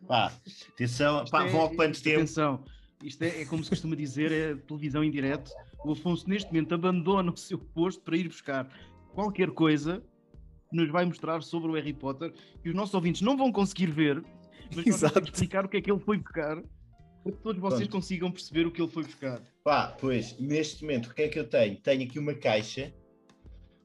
Pá, 0.06 0.32
atenção, 0.74 1.26
pá, 1.26 1.46
é, 1.46 1.50
vão 1.50 1.66
ocupando 1.66 2.00
tempo. 2.00 2.18
Atenção, 2.18 2.64
isto 3.04 3.22
é, 3.24 3.42
é, 3.42 3.46
como 3.46 3.64
se 3.64 3.70
costuma 3.70 3.96
dizer, 3.96 4.32
é 4.32 4.56
televisão 4.56 5.04
em 5.04 5.12
direto. 5.12 5.52
O 5.86 5.92
Afonso 5.92 6.30
neste 6.30 6.52
momento 6.52 6.74
abandona 6.74 7.32
o 7.32 7.38
seu 7.38 7.58
posto 7.58 8.02
para 8.02 8.18
ir 8.18 8.28
buscar 8.28 8.70
qualquer 9.14 9.52
coisa 9.52 10.04
que 10.70 10.76
nos 10.76 10.90
vai 10.90 11.06
mostrar 11.06 11.42
sobre 11.42 11.72
o 11.72 11.74
Harry 11.74 11.94
Potter 11.94 12.34
e 12.64 12.70
os 12.70 12.76
nossos 12.76 12.94
ouvintes 12.94 13.22
não 13.22 13.38
vão 13.38 13.52
conseguir 13.52 13.92
ver, 13.92 14.24
mas 14.76 15.02
vamos 15.02 15.30
explicar 15.30 15.66
o 15.66 15.70
que 15.70 15.78
é 15.78 15.82
que 15.82 15.92
ele 15.92 16.00
foi 16.00 16.18
buscar 16.18 16.62
para 17.24 17.32
que 17.36 17.44
todos 17.44 17.62
vocês 17.62 17.82
Pronto. 17.82 17.92
consigam 17.92 18.32
perceber 18.32 18.66
o 18.66 18.72
que 18.72 18.82
ele 18.82 18.92
foi 18.92 19.04
buscar. 19.04 19.42
Pá, 19.64 19.88
pois, 20.00 20.38
neste 20.40 20.84
momento, 20.84 21.08
o 21.08 21.14
que 21.14 21.24
é 21.24 21.28
que 21.28 21.40
eu 21.40 21.48
tenho? 21.48 21.76
Tenho 21.78 22.04
aqui 22.04 22.20
uma 22.20 22.34
caixa 22.34 22.94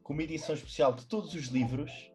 com 0.02 0.12
uma 0.12 0.22
edição 0.22 0.54
especial 0.54 0.92
de 0.92 1.06
todos 1.06 1.34
os 1.34 1.46
livros 1.46 2.11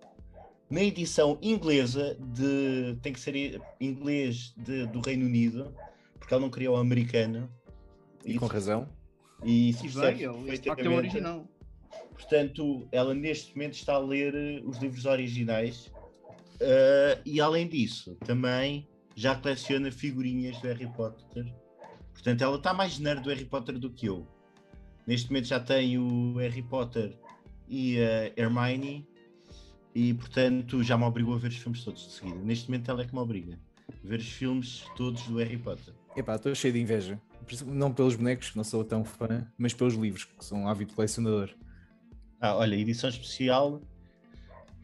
na 0.69 0.81
edição 0.81 1.38
inglesa 1.41 2.17
de. 2.19 2.97
tem 3.01 3.13
que 3.13 3.19
ser 3.19 3.62
inglês 3.79 4.53
de, 4.57 4.86
do 4.88 5.00
Reino 5.00 5.25
Unido, 5.25 5.74
porque 6.19 6.33
ele 6.33 6.41
não 6.41 6.50
queria 6.50 6.71
o 6.71 6.75
americano. 6.75 7.50
E, 8.25 8.33
e 8.33 8.39
com 8.39 8.47
razão. 8.47 8.89
E 9.43 9.69
isso 9.69 10.00
bem, 10.00 10.17
este 10.51 10.67
facto 10.67 10.81
é 10.81 10.89
o 10.89 10.95
original. 10.95 11.47
Portanto, 12.12 12.88
ela 12.91 13.13
neste 13.13 13.55
momento 13.55 13.74
está 13.74 13.93
a 13.93 14.00
ler 14.00 14.33
eh, 14.33 14.62
os 14.65 14.77
livros 14.79 15.05
originais. 15.05 15.91
Uh, 16.55 17.21
e 17.24 17.39
além 17.39 17.67
disso, 17.67 18.15
também 18.25 18.88
já 19.15 19.36
coleciona 19.36 19.91
figurinhas 19.91 20.59
do 20.59 20.67
Harry 20.67 20.88
Potter. 20.88 21.45
Portanto, 22.13 22.43
ela 22.43 22.57
está 22.57 22.74
mais 22.74 22.97
nerd 22.97 23.21
do 23.21 23.29
Harry 23.29 23.45
Potter 23.45 23.77
do 23.77 23.91
que 23.91 24.07
eu. 24.07 24.27
Neste 25.05 25.29
momento 25.29 25.45
já 25.45 25.59
tem 25.59 26.00
o 26.00 26.36
Harry 26.38 26.63
Potter 26.63 27.15
e 27.69 28.00
a 28.00 28.33
Hermione 28.36 29.07
e 29.94 30.13
portanto 30.13 30.84
já 30.84 30.98
me 30.98 31.03
obrigou 31.03 31.36
a 31.36 31.38
ver 31.38 31.50
os 31.50 31.58
filmes 31.58 31.84
todos 31.84 32.06
de 32.06 32.12
seguida. 32.12 32.39
Neste 32.39 32.70
momento 32.70 32.89
ela 32.89 33.01
é 33.01 33.06
que 33.06 33.13
me 33.13 33.20
obriga 33.20 33.60
a 33.89 34.08
ver 34.08 34.20
os 34.20 34.29
filmes 34.29 34.86
todos 34.96 35.24
do 35.24 35.38
Harry 35.38 35.58
Potter. 35.58 35.94
Epá, 36.15 36.36
estou 36.36 36.53
cheio 36.56 36.74
de 36.74 36.79
inveja. 36.79 37.20
Não 37.65 37.94
pelos 37.94 38.15
bonecos, 38.15 38.50
que 38.50 38.58
não 38.58 38.63
sou 38.63 38.84
tão 38.84 39.06
fã, 39.06 39.48
mas 39.58 39.74
pelos 39.74 39.94
livros, 39.94 40.25
que 40.25 40.44
sou 40.44 40.58
um 40.58 40.67
ávido 40.67 40.94
colecionador. 40.94 41.50
Ah, 42.41 42.56
olha, 42.56 42.75
edição 42.75 43.10
especial. 43.10 43.82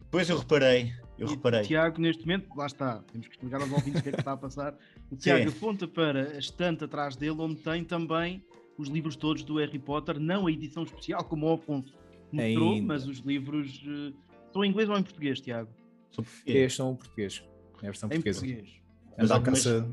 Depois 0.00 0.30
eu 0.30 0.38
reparei, 0.38 0.92
eu 1.18 1.26
e 1.26 1.30
reparei. 1.30 1.60
O 1.60 1.64
Tiago, 1.64 2.00
neste 2.00 2.22
momento, 2.26 2.48
lá 2.56 2.66
está, 2.66 3.02
temos 3.12 3.26
que 3.26 3.34
explicar 3.34 3.60
aos 3.60 3.70
ouvintes 3.70 4.00
o 4.00 4.02
que 4.02 4.08
é 4.08 4.12
que 4.12 4.20
está 4.20 4.32
a 4.32 4.36
passar. 4.36 4.74
O 5.10 5.16
Tiago 5.16 5.48
aponta 5.48 5.86
para 5.86 6.30
a 6.30 6.38
estante 6.38 6.84
atrás 6.84 7.14
dele, 7.14 7.36
onde 7.38 7.56
tem 7.56 7.84
também 7.84 8.42
os 8.76 8.88
livros 8.88 9.14
todos 9.14 9.44
do 9.44 9.58
Harry 9.58 9.78
Potter, 9.78 10.18
não 10.18 10.46
a 10.46 10.50
edição 10.50 10.82
especial, 10.82 11.22
como 11.24 11.46
o 11.46 11.52
Afonso 11.52 11.94
mostrou, 12.32 12.72
Ainda. 12.72 12.86
mas 12.86 13.06
os 13.06 13.18
livros 13.18 13.82
uh, 13.86 14.14
São 14.54 14.64
em 14.64 14.70
inglês 14.70 14.88
ou 14.88 14.96
em 14.96 15.02
português, 15.02 15.40
Tiago? 15.40 15.68
São 16.12 16.22
português. 16.24 16.74
São 16.74 16.96
português. 16.96 17.44
É 17.82 17.88
a 17.88 17.90
versão 17.90 18.06
em 18.06 18.10
portuguesa. 18.12 18.40
português. 18.40 18.82
Mas 19.18 19.30
há 19.32 19.40
caça 19.40 19.88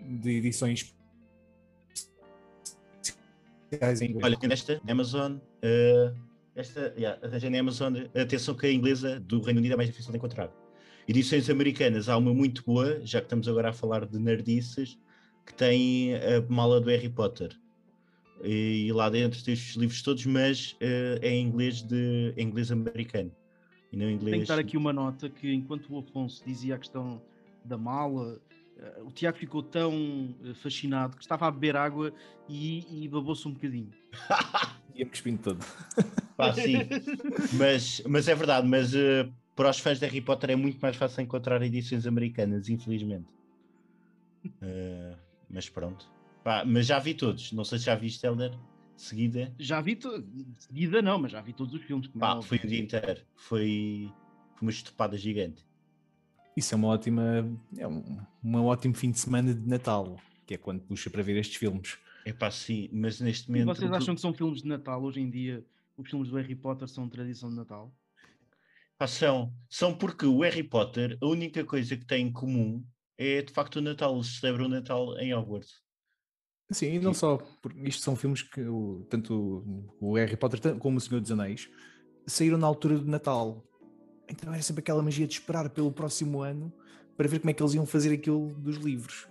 de 0.00 0.30
edições 0.30 0.94
Olha, 4.22 4.38
nesta 4.46 4.80
Amazon, 4.86 5.36
uh, 5.36 6.14
esta, 6.54 6.92
yeah, 6.96 7.18
na 7.50 7.60
Amazon, 7.60 7.96
atenção 8.14 8.54
que 8.54 8.66
a 8.66 8.72
inglesa 8.72 9.18
do 9.20 9.40
Reino 9.40 9.60
Unido 9.60 9.72
é 9.72 9.76
mais 9.76 9.88
difícil 9.88 10.10
de 10.10 10.18
encontrar. 10.18 10.50
Edições 11.08 11.48
americanas, 11.48 12.08
há 12.08 12.16
uma 12.16 12.34
muito 12.34 12.62
boa, 12.64 13.00
já 13.04 13.20
que 13.20 13.26
estamos 13.26 13.48
agora 13.48 13.70
a 13.70 13.72
falar 13.72 14.06
de 14.06 14.18
nerdices, 14.18 14.98
que 15.46 15.54
tem 15.54 16.14
a 16.16 16.42
mala 16.48 16.80
do 16.80 16.90
Harry 16.90 17.08
Potter. 17.08 17.50
E, 18.44 18.86
e 18.86 18.92
lá 18.92 19.08
dentro 19.08 19.42
tem 19.42 19.54
os 19.54 19.74
livros 19.74 20.02
todos, 20.02 20.26
mas 20.26 20.72
uh, 20.72 21.18
é 21.22 21.30
em 21.30 21.46
inglês, 21.46 21.82
de, 21.82 22.34
em 22.36 22.48
inglês 22.48 22.70
americano. 22.70 23.32
E 23.92 23.96
não 23.96 24.08
em 24.08 24.14
inglês. 24.14 24.32
Tenho 24.32 24.42
que 24.42 24.48
dar 24.48 24.58
aqui 24.58 24.76
uma 24.76 24.92
nota 24.92 25.28
que 25.28 25.52
enquanto 25.52 25.92
o 25.92 25.98
Afonso 25.98 26.42
dizia 26.44 26.76
a 26.76 26.78
questão 26.78 27.20
da 27.64 27.76
mala, 27.76 28.40
uh, 28.78 29.06
o 29.06 29.12
Tiago 29.12 29.36
ficou 29.36 29.62
tão 29.62 30.34
uh, 30.42 30.54
fascinado 30.54 31.16
que 31.16 31.22
estava 31.22 31.46
a 31.46 31.50
beber 31.50 31.76
água 31.76 32.12
e, 32.48 33.04
e 33.04 33.08
babou-se 33.08 33.46
um 33.46 33.52
bocadinho. 33.52 33.90
Ia-me 34.96 35.10
cuspindo 35.10 35.42
todo. 35.42 35.64
Pá, 36.36 36.52
sim. 36.54 36.78
mas, 37.52 38.02
mas 38.06 38.28
é 38.28 38.34
verdade, 38.34 38.66
mas 38.66 38.94
uh, 38.94 39.30
para 39.54 39.68
os 39.68 39.78
fãs 39.78 39.98
de 39.98 40.06
Harry 40.06 40.20
Potter 40.20 40.50
é 40.50 40.56
muito 40.56 40.80
mais 40.80 40.96
fácil 40.96 41.22
encontrar 41.22 41.62
edições 41.62 42.06
americanas, 42.06 42.68
infelizmente. 42.68 43.28
Uh, 44.46 45.16
mas 45.48 45.68
pronto. 45.68 46.10
Pá, 46.42 46.64
mas 46.64 46.86
já 46.86 46.98
vi 46.98 47.14
todos. 47.14 47.52
Não 47.52 47.64
sei 47.64 47.78
se 47.78 47.84
já 47.84 47.94
viste, 47.94 48.26
Helder, 48.26 48.52
seguida. 49.04 49.54
Já 49.58 49.80
vi, 49.80 49.96
to... 49.96 50.24
seguida 50.58 51.02
não, 51.02 51.18
mas 51.18 51.32
já 51.32 51.40
vi 51.40 51.52
todos 51.52 51.74
os 51.74 51.82
filmes. 51.82 52.08
É 52.14 52.18
Pá, 52.18 52.38
é 52.38 52.42
foi 52.42 52.58
o 52.58 52.66
dia 52.66 52.80
inteiro. 52.80 53.20
Foi, 53.34 54.10
foi 54.54 54.62
uma 54.62 54.70
estupada 54.70 55.16
gigante. 55.16 55.64
Isso 56.56 56.74
é 56.74 56.76
uma 56.76 56.88
ótima, 56.88 57.46
é 57.78 57.86
um, 57.86 58.18
um 58.44 58.64
ótimo 58.64 58.94
fim 58.94 59.10
de 59.10 59.18
semana 59.18 59.54
de 59.54 59.66
Natal, 59.66 60.20
que 60.46 60.54
é 60.54 60.58
quando 60.58 60.80
puxa 60.82 61.08
para 61.08 61.22
ver 61.22 61.36
estes 61.36 61.56
filmes. 61.56 61.98
É 62.24 62.32
pá, 62.32 62.50
sim, 62.50 62.88
mas 62.92 63.20
neste 63.20 63.48
momento. 63.48 63.70
E 63.70 63.74
vocês 63.74 63.92
acham 63.92 64.14
que 64.14 64.20
são 64.20 64.32
filmes 64.32 64.62
de 64.62 64.68
Natal 64.68 65.02
hoje 65.02 65.20
em 65.20 65.30
dia? 65.30 65.64
os 65.96 66.08
filmes 66.08 66.28
do 66.28 66.36
Harry 66.36 66.54
Potter 66.54 66.88
são 66.88 67.08
tradição 67.08 67.50
de 67.50 67.56
Natal? 67.56 67.94
Ah, 68.98 69.06
são. 69.06 69.52
São 69.68 69.96
porque 69.96 70.26
o 70.26 70.40
Harry 70.40 70.62
Potter, 70.62 71.18
a 71.20 71.26
única 71.26 71.64
coisa 71.64 71.96
que 71.96 72.04
tem 72.04 72.28
em 72.28 72.32
comum 72.32 72.84
é 73.18 73.42
de 73.42 73.52
facto 73.52 73.76
o 73.76 73.80
Natal. 73.80 74.14
Eles 74.14 74.38
celebram 74.38 74.66
o 74.66 74.68
Natal 74.68 75.18
em 75.18 75.34
Hogwarts. 75.34 75.81
Sim, 76.72 76.94
e 76.94 76.98
não 76.98 77.14
só. 77.14 77.38
Porque 77.60 77.78
isto 77.88 78.02
são 78.02 78.16
filmes 78.16 78.42
que 78.42 78.60
tanto 79.08 79.62
o 80.00 80.14
Harry 80.14 80.36
Potter 80.36 80.76
como 80.78 80.98
o 80.98 81.00
Senhor 81.00 81.20
dos 81.20 81.30
Anéis 81.30 81.68
saíram 82.26 82.58
na 82.58 82.66
altura 82.66 82.98
do 82.98 83.06
Natal. 83.06 83.62
Então 84.28 84.52
era 84.52 84.62
sempre 84.62 84.80
aquela 84.80 85.02
magia 85.02 85.26
de 85.26 85.34
esperar 85.34 85.68
pelo 85.70 85.92
próximo 85.92 86.40
ano 86.40 86.72
para 87.16 87.28
ver 87.28 87.40
como 87.40 87.50
é 87.50 87.52
que 87.52 87.62
eles 87.62 87.74
iam 87.74 87.84
fazer 87.84 88.14
aquilo 88.14 88.54
dos 88.54 88.76
livros. 88.76 89.28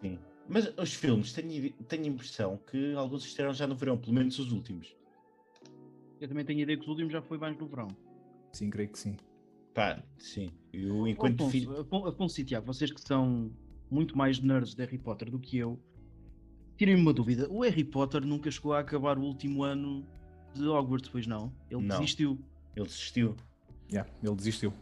Sim. 0.00 0.18
Mas 0.48 0.72
os 0.78 0.94
filmes, 0.94 1.32
tenho, 1.32 1.72
tenho 1.88 2.04
a 2.04 2.06
impressão 2.06 2.60
que 2.70 2.94
alguns 2.94 3.24
estrearam 3.24 3.52
já 3.52 3.66
no 3.66 3.74
verão, 3.74 3.98
pelo 3.98 4.12
menos 4.12 4.38
os 4.38 4.52
últimos. 4.52 4.94
Eu 6.20 6.28
também 6.28 6.44
tenho 6.44 6.60
a 6.60 6.62
ideia 6.62 6.78
que 6.78 6.84
os 6.84 6.88
últimos 6.88 7.12
já 7.12 7.20
foi 7.20 7.36
mais 7.36 7.58
no 7.58 7.66
verão. 7.66 7.88
Sim, 8.52 8.70
creio 8.70 8.88
que 8.88 8.98
sim. 8.98 9.16
Pá, 9.74 10.02
sim. 10.16 10.52
Eu, 10.72 11.06
enquanto 11.08 11.42
Afonso, 11.42 11.50
filho... 11.50 11.86
Afonso 12.06 12.40
e 12.40 12.44
Tiago, 12.44 12.66
vocês 12.66 12.90
que 12.92 13.00
são 13.00 13.50
muito 13.90 14.16
mais 14.16 14.40
nerds 14.40 14.74
de 14.74 14.84
Harry 14.84 14.98
Potter 14.98 15.30
do 15.30 15.38
que 15.38 15.56
eu, 15.56 15.78
tirem-me 16.76 17.00
uma 17.00 17.12
dúvida. 17.12 17.48
O 17.50 17.62
Harry 17.62 17.84
Potter 17.84 18.24
nunca 18.24 18.50
chegou 18.50 18.74
a 18.74 18.80
acabar 18.80 19.18
o 19.18 19.22
último 19.22 19.62
ano 19.62 20.06
de 20.54 20.66
Hogwarts, 20.66 21.08
pois 21.08 21.26
não? 21.26 21.52
Ele 21.70 21.82
não. 21.82 21.98
desistiu. 21.98 22.38
Ele 22.74 22.86
desistiu. 22.86 23.36
Yeah, 23.90 24.10
ele 24.22 24.34
desistiu. 24.34 24.72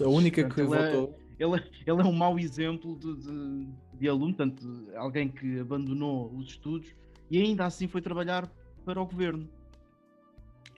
A 0.00 0.08
única 0.08 0.42
Portanto, 0.42 0.54
que 0.54 0.60
ele 0.60 0.68
voltou. 0.68 1.18
É, 1.38 1.44
ele, 1.44 1.70
ele 1.86 2.00
é 2.00 2.04
um 2.04 2.12
mau 2.12 2.38
exemplo 2.38 2.96
de, 2.98 3.14
de, 3.16 3.68
de 3.98 4.08
aluno, 4.08 4.34
tanto 4.34 4.62
alguém 4.94 5.28
que 5.28 5.58
abandonou 5.58 6.32
os 6.34 6.48
estudos 6.48 6.94
e 7.30 7.40
ainda 7.40 7.64
assim 7.64 7.88
foi 7.88 8.02
trabalhar 8.02 8.46
para 8.84 9.00
o 9.00 9.06
governo. 9.06 9.48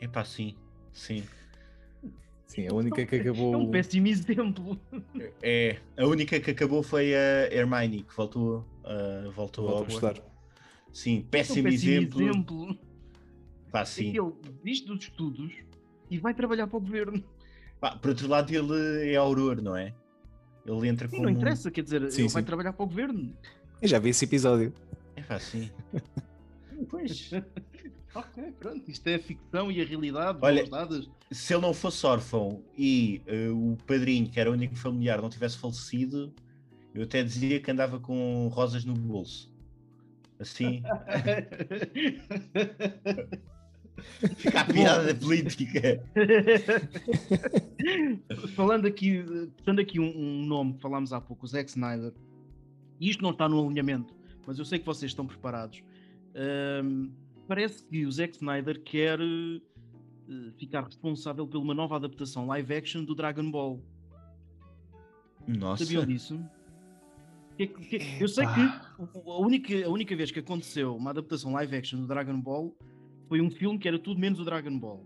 Epá, 0.00 0.24
sim, 0.24 0.54
sim. 0.92 1.24
Sim, 2.52 2.68
a 2.68 2.74
única 2.74 3.06
que 3.06 3.16
É 3.16 3.20
acabou. 3.20 3.56
um 3.56 3.70
péssimo 3.70 4.06
exemplo. 4.08 4.78
É, 5.42 5.78
a 5.96 6.04
única 6.06 6.38
que 6.38 6.50
acabou 6.50 6.82
foi 6.82 7.14
a 7.14 7.50
Hermione, 7.50 8.02
que 8.02 8.14
voltou, 8.14 8.58
uh, 8.84 9.30
voltou, 9.32 9.64
Voltou 9.64 9.68
ao 9.78 9.84
a 9.84 9.88
estudar. 9.88 10.14
Sim, 10.92 11.16
É 11.16 11.18
um 11.20 11.22
péssimo, 11.22 11.62
péssimo 11.64 11.68
exemplo. 11.68 12.20
exemplo. 12.20 12.78
Pá, 13.70 13.80
É 13.80 13.84
sim. 13.86 14.12
que 14.12 14.20
ele 14.20 14.32
desiste 14.62 14.86
dos 14.86 15.02
estudos 15.02 15.50
e 16.10 16.18
vai 16.18 16.34
trabalhar 16.34 16.66
para 16.66 16.76
o 16.76 16.80
governo. 16.80 17.24
Pá, 17.80 17.96
por 17.96 18.10
outro 18.10 18.28
lado, 18.28 18.52
ele 18.54 19.10
é 19.10 19.16
auror, 19.16 19.62
não 19.62 19.74
é? 19.74 19.94
Ele 20.66 20.88
entra 20.88 21.08
Sim, 21.08 21.16
como... 21.16 21.30
não 21.30 21.32
interessa, 21.34 21.70
quer 21.70 21.82
dizer, 21.82 22.12
Sim, 22.12 22.24
ele 22.24 22.32
vai 22.32 22.42
sim. 22.42 22.46
trabalhar 22.46 22.74
para 22.74 22.84
o 22.84 22.86
governo. 22.86 23.34
Eu 23.80 23.88
já 23.88 23.98
vi 23.98 24.10
esse 24.10 24.26
episódio. 24.26 24.74
É 25.16 25.38
sim. 25.38 25.70
pois. 26.90 27.30
Ok, 28.14 28.52
pronto, 28.58 28.90
isto 28.90 29.06
é 29.06 29.14
a 29.14 29.18
ficção 29.18 29.72
e 29.72 29.80
a 29.80 29.84
realidade, 29.84 30.38
Olha-. 30.42 30.66
Se 31.30 31.54
ele 31.54 31.62
não 31.62 31.72
fosse 31.72 32.04
órfão 32.04 32.62
e 32.76 33.22
eh, 33.26 33.48
o 33.48 33.78
padrinho, 33.86 34.28
que 34.28 34.38
era 34.38 34.50
o 34.50 34.52
único 34.52 34.76
familiar, 34.76 35.22
não 35.22 35.30
tivesse 35.30 35.56
falecido, 35.56 36.30
eu 36.94 37.04
até 37.04 37.22
dizia 37.22 37.58
que 37.58 37.70
andava 37.70 37.98
com 37.98 38.48
rosas 38.48 38.84
no 38.84 38.92
bolso. 38.92 39.50
Assim, 40.38 40.82
fica 44.36 44.60
a 44.60 44.64
piada 44.64 45.06
da 45.06 45.14
política. 45.14 46.04
Falando 48.54 48.86
aqui, 48.86 49.24
puxando 49.56 49.78
aqui 49.78 49.98
um, 49.98 50.14
um 50.14 50.44
nome 50.44 50.74
que 50.74 50.82
falámos 50.82 51.14
há 51.14 51.20
pouco, 51.20 51.46
o 51.46 51.48
Zack 51.48 51.70
Snyder, 51.70 52.12
e 53.00 53.08
isto 53.08 53.22
não 53.22 53.30
está 53.30 53.48
no 53.48 53.64
alinhamento, 53.64 54.14
mas 54.46 54.58
eu 54.58 54.66
sei 54.66 54.78
que 54.78 54.84
vocês 54.84 55.10
estão 55.10 55.26
preparados. 55.26 55.82
Parece 57.46 57.84
que 57.84 58.04
o 58.06 58.12
Zack 58.12 58.36
Snyder 58.36 58.82
quer 58.82 59.18
eh, 59.20 60.50
ficar 60.58 60.84
responsável 60.84 61.46
por 61.46 61.58
uma 61.58 61.74
nova 61.74 61.96
adaptação 61.96 62.46
live 62.46 62.74
action 62.74 63.04
do 63.04 63.14
Dragon 63.14 63.50
Ball. 63.50 63.80
Nossa. 65.46 65.84
Sabiam 65.84 66.06
disso? 66.06 66.40
Que- 67.56 67.66
que- 67.66 67.98
eu 68.20 68.28
sei 68.28 68.46
que 68.46 68.60
a 69.30 69.38
única, 69.38 69.86
a 69.86 69.90
única 69.90 70.16
vez 70.16 70.30
que 70.30 70.38
aconteceu 70.40 70.96
uma 70.96 71.10
adaptação 71.10 71.52
live 71.52 71.76
action 71.76 72.00
do 72.00 72.06
Dragon 72.06 72.40
Ball 72.40 72.74
foi 73.28 73.40
um 73.40 73.50
filme 73.50 73.78
que 73.78 73.86
era 73.88 73.98
tudo 73.98 74.18
menos 74.20 74.40
o 74.40 74.44
Dragon 74.44 74.78
Ball. 74.78 75.04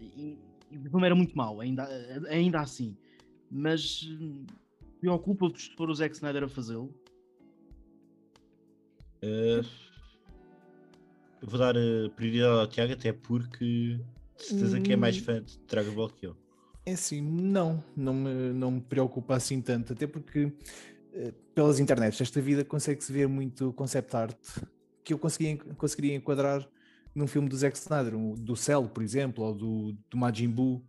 E, 0.00 0.38
e 0.70 0.78
o 0.78 0.90
filme 0.90 1.06
era 1.06 1.14
muito 1.14 1.36
mau, 1.36 1.60
ainda, 1.60 1.86
ainda 2.28 2.60
assim. 2.60 2.96
Mas 3.50 4.02
hum, 4.08 4.44
preocupa-vos 5.00 5.64
se 5.66 5.74
for 5.76 5.90
o 5.90 5.94
Zack 5.94 6.14
Snyder 6.14 6.44
a 6.44 6.48
fazê-lo? 6.48 6.94
Eh, 9.22 9.62
eu 11.42 11.48
vou 11.48 11.58
dar 11.58 11.76
eh, 11.76 12.08
prioridade 12.14 12.60
ao 12.60 12.66
Tiago, 12.66 12.92
até 12.92 13.12
porque 13.12 13.98
de 14.36 14.42
certeza 14.44 14.80
que 14.80 14.92
é 14.92 14.96
mais 14.96 15.18
Hum. 15.18 15.22
fã 15.24 15.42
de 15.42 15.58
Dragon 15.68 15.94
Ball 15.94 16.10
que 16.10 16.26
eu. 16.26 16.36
É 16.84 16.92
assim, 16.92 17.20
não, 17.20 17.82
não 17.96 18.14
me, 18.14 18.52
não 18.52 18.70
me 18.70 18.80
preocupa 18.80 19.34
assim 19.34 19.60
tanto, 19.60 19.92
até 19.92 20.06
porque 20.06 20.52
eh, 21.12 21.32
pelas 21.54 21.80
internets 21.80 22.20
esta 22.20 22.40
vida 22.40 22.64
consegue-se 22.64 23.12
ver 23.12 23.26
muito 23.28 23.72
concept 23.72 24.14
art 24.16 24.38
que 25.04 25.12
eu 25.12 25.18
conseguia, 25.18 25.56
conseguiria 25.76 26.14
enquadrar 26.16 26.68
num 27.14 27.26
filme 27.26 27.48
do 27.48 27.56
Zack 27.56 27.76
Snyder, 27.76 28.14
do 28.36 28.54
Cell, 28.56 28.88
por 28.88 29.02
exemplo, 29.02 29.44
ou 29.44 29.54
do, 29.54 29.92
do 30.10 30.16
Majin 30.16 30.48
Buu, 30.50 30.84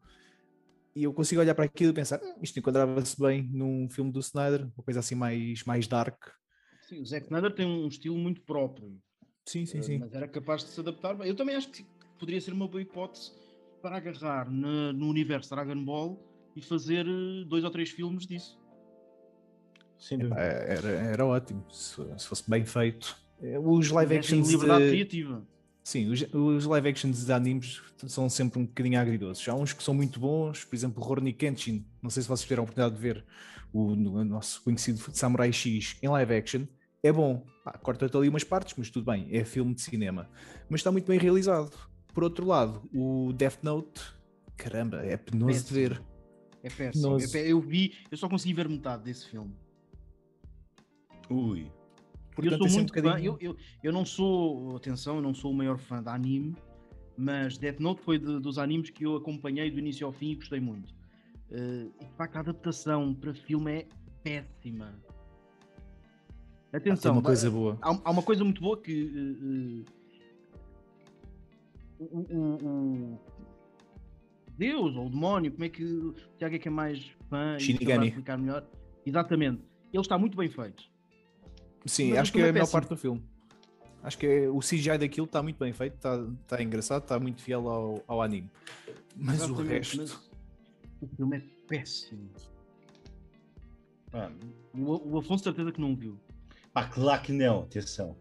e 0.96 1.04
eu 1.04 1.14
consigo 1.14 1.42
olhar 1.42 1.56
para 1.56 1.66
aquilo 1.66 1.92
e 1.92 1.94
pensar, 1.94 2.20
"Hum, 2.24 2.40
isto 2.42 2.60
enquadrava-se 2.60 3.20
bem 3.20 3.44
num 3.52 3.90
filme 3.90 4.12
do 4.12 4.20
Snyder, 4.20 4.64
uma 4.76 4.84
coisa 4.84 5.00
assim 5.00 5.16
mais, 5.16 5.64
mais 5.64 5.88
dark. 5.88 6.18
Sim, 6.82 7.02
o 7.02 7.06
Zack 7.06 7.26
Snyder 7.26 7.54
tem 7.54 7.66
um 7.66 7.88
estilo 7.88 8.18
muito 8.18 8.42
próprio, 8.42 8.98
Sim, 9.48 9.66
sim, 9.66 9.78
eh, 9.80 9.82
sim. 9.82 9.98
mas 10.00 10.14
era 10.14 10.28
capaz 10.28 10.64
de 10.64 10.70
se 10.72 10.80
adaptar. 10.80 11.18
Eu 11.26 11.36
também 11.36 11.56
acho 11.56 11.70
que 11.70 11.86
poderia 12.20 12.42
ser 12.42 12.52
uma 12.54 12.68
boa 12.68 12.82
hipótese 12.82 13.32
para 13.82 13.96
agarrar 13.98 14.52
na- 14.52 14.92
no 14.92 15.08
universo 15.08 15.50
Dragon 15.56 15.84
Ball 15.86 16.20
e 16.56 16.62
fazer 16.62 17.06
eh, 17.08 17.46
dois 17.48 17.64
ou 17.64 17.72
três 17.72 17.90
filmes 17.90 18.28
disso. 18.28 18.60
Sem 19.98 20.18
Epá, 20.20 20.28
dúvida. 20.36 20.42
Era, 20.42 20.90
era 20.90 21.26
ótimo, 21.26 21.66
se, 21.72 21.96
se 22.18 22.28
fosse 22.28 22.50
bem 22.50 22.66
feito. 22.66 23.16
Eh, 23.42 23.58
Os 23.58 23.90
live 23.90 24.16
Tivessem 24.16 24.40
actions 24.40 24.52
liberdade 24.52 24.84
de- 24.84 24.90
criativa. 24.92 25.48
Sim, 25.84 26.10
os, 26.10 26.22
os 26.34 26.66
live 26.66 26.90
actions 26.90 27.26
de 27.26 27.32
animes 27.32 27.82
são 28.08 28.30
sempre 28.30 28.60
um 28.60 28.66
bocadinho 28.66 29.00
agridoces. 29.00 29.48
Há 29.48 29.56
uns 29.56 29.72
que 29.72 29.82
são 29.82 29.94
muito 29.94 30.20
bons, 30.20 30.66
por 30.66 30.76
exemplo, 30.76 31.02
Rurouni 31.02 31.32
Kenshin. 31.32 31.86
Não 32.02 32.10
sei 32.10 32.22
se 32.24 32.28
vocês 32.28 32.42
tiveram 32.44 32.64
a 32.64 32.66
oportunidade 32.66 32.96
de 32.96 33.02
ver 33.02 33.24
o, 33.72 33.92
o 33.94 34.24
nosso 34.26 34.62
conhecido 34.64 35.00
Samurai 35.14 35.54
X 35.54 35.98
em 36.04 36.10
live 36.10 36.36
action. 36.36 36.66
É 37.08 37.12
bom, 37.14 37.42
Pá, 37.64 37.72
corta-te 37.78 38.18
ali 38.18 38.28
umas 38.28 38.44
partes, 38.44 38.74
mas 38.78 38.90
tudo 38.90 39.06
bem, 39.10 39.28
é 39.32 39.46
filme 39.46 39.74
de 39.74 39.82
cinema. 39.82 40.30
Mas 40.70 40.82
está 40.82 40.92
muito 40.92 41.06
bem 41.08 41.18
realizado. 41.18 41.72
Por 42.14 42.22
outro 42.22 42.46
lado, 42.46 42.82
o 42.94 43.32
Death 43.32 43.60
Note, 43.64 44.02
caramba, 44.58 44.98
é 45.06 45.16
penoso 45.16 45.66
de 45.68 45.74
ver. 45.74 46.04
É 46.62 46.70
péssimo. 46.70 47.18
É 47.18 47.28
pé- 47.30 47.48
Eu 47.50 47.62
vi, 47.62 47.94
eu 48.12 48.18
só 48.18 48.28
consegui 48.28 48.54
ver 48.54 48.68
metade 48.68 49.04
desse 49.04 49.26
filme. 49.30 49.56
Ui. 51.30 51.72
Porque 52.36 52.50
eu 52.50 52.58
Portanto, 52.58 52.58
sou 52.58 52.68
é 52.68 52.70
sempre 52.70 52.76
muito 52.76 52.92
um 52.92 52.96
fã, 52.96 53.02
bocadinho- 53.10 53.38
eu, 53.40 53.52
eu, 53.52 53.58
eu 53.84 53.94
não 53.94 54.04
sou, 54.06 54.76
atenção, 54.76 55.16
eu 55.16 55.22
não 55.22 55.34
sou 55.34 55.52
o 55.52 55.54
maior 55.56 55.78
fã 55.78 56.04
de 56.04 56.10
anime, 56.10 56.56
mas 57.18 57.58
Death 57.58 57.80
Note 57.80 58.02
foi 58.02 58.20
de- 58.20 58.40
dos 58.42 58.58
animes 58.58 58.90
que 58.90 59.06
eu 59.06 59.16
acompanhei 59.16 59.72
do 59.72 59.80
início 59.80 60.06
ao 60.06 60.12
fim 60.12 60.32
e 60.32 60.36
gostei 60.36 60.60
muito. 60.60 60.94
Eh, 61.52 61.88
e 62.02 62.06
de 62.06 62.12
facto 62.18 62.36
a 62.36 62.40
adaptação 62.42 63.14
para 63.14 63.34
filme 63.34 63.72
é 63.72 63.88
péssima. 64.22 65.00
Atenção, 66.74 67.14
uma 67.14 67.22
ba- 67.22 67.28
coisa 67.28 67.50
boa. 67.50 67.78
há, 67.82 68.00
há 68.04 68.12
uma 68.12 68.22
coisa 68.24 68.44
muito 68.44 68.62
boa 68.62 68.78
que 68.82 69.86
o, 72.00 72.04
o- 72.06 72.56
o 73.16 73.20
Deus 74.58 74.96
ou 74.96 75.08
o 75.08 75.10
demónio, 75.10 75.52
como 75.52 75.64
é 75.64 75.70
que 75.70 75.84
o 75.84 76.14
Tiago 76.38 76.56
é 76.56 76.60
que 76.60 76.68
é 76.68 76.72
mais 76.72 77.00
fã 77.30 77.56
e 77.58 77.60
Shinigami. 77.60 77.92
saberá 77.94 78.06
explicar 78.08 78.38
melhor? 78.38 78.68
Exatamente. 79.06 79.62
Ele 79.94 80.02
está 80.02 80.18
muito 80.18 80.36
bem 80.36 80.50
feito. 80.50 80.84
Sim, 81.86 82.10
Mas 82.10 82.18
o 82.18 82.22
acho 82.22 82.32
que 82.34 82.40
é 82.40 82.42
a 82.42 82.46
melhor 82.52 82.60
péssimo. 82.66 82.72
parte 82.72 82.90
do 82.90 82.98
filme. 82.98 83.24
Acho 84.04 84.18
que 84.18 84.26
é- 84.28 84.50
o 84.50 84.60
CGI 84.60 84.98
daquilo 84.98 85.26
está 85.26 85.42
muito 85.42 85.58
bem 85.58 85.72
feito, 85.74 85.96
está, 85.96 86.16
está 86.42 86.62
engraçado, 86.62 87.04
está 87.04 87.20
muito 87.20 87.42
fiel 87.42 87.68
ao, 87.70 88.04
ao 88.08 88.22
anime. 88.22 88.50
Mas 89.16 89.42
o 89.42 89.46
Exatamente, 89.46 89.70
resto. 89.72 89.98
mas 89.98 90.12
o 91.02 91.16
filme 91.16 91.38
é 91.38 91.42
péssimo. 91.68 92.30
Pá, 94.12 94.32
O, 94.74 95.14
o 95.16 95.18
Afonso 95.18 95.44
certeza 95.44 95.72
que 95.72 95.80
não 95.82 95.96
viu. 95.96 96.18
Pá, 96.78 96.84
claro 96.86 97.22
que 97.24 97.32
não, 97.34 97.62
atenção. 97.62 98.16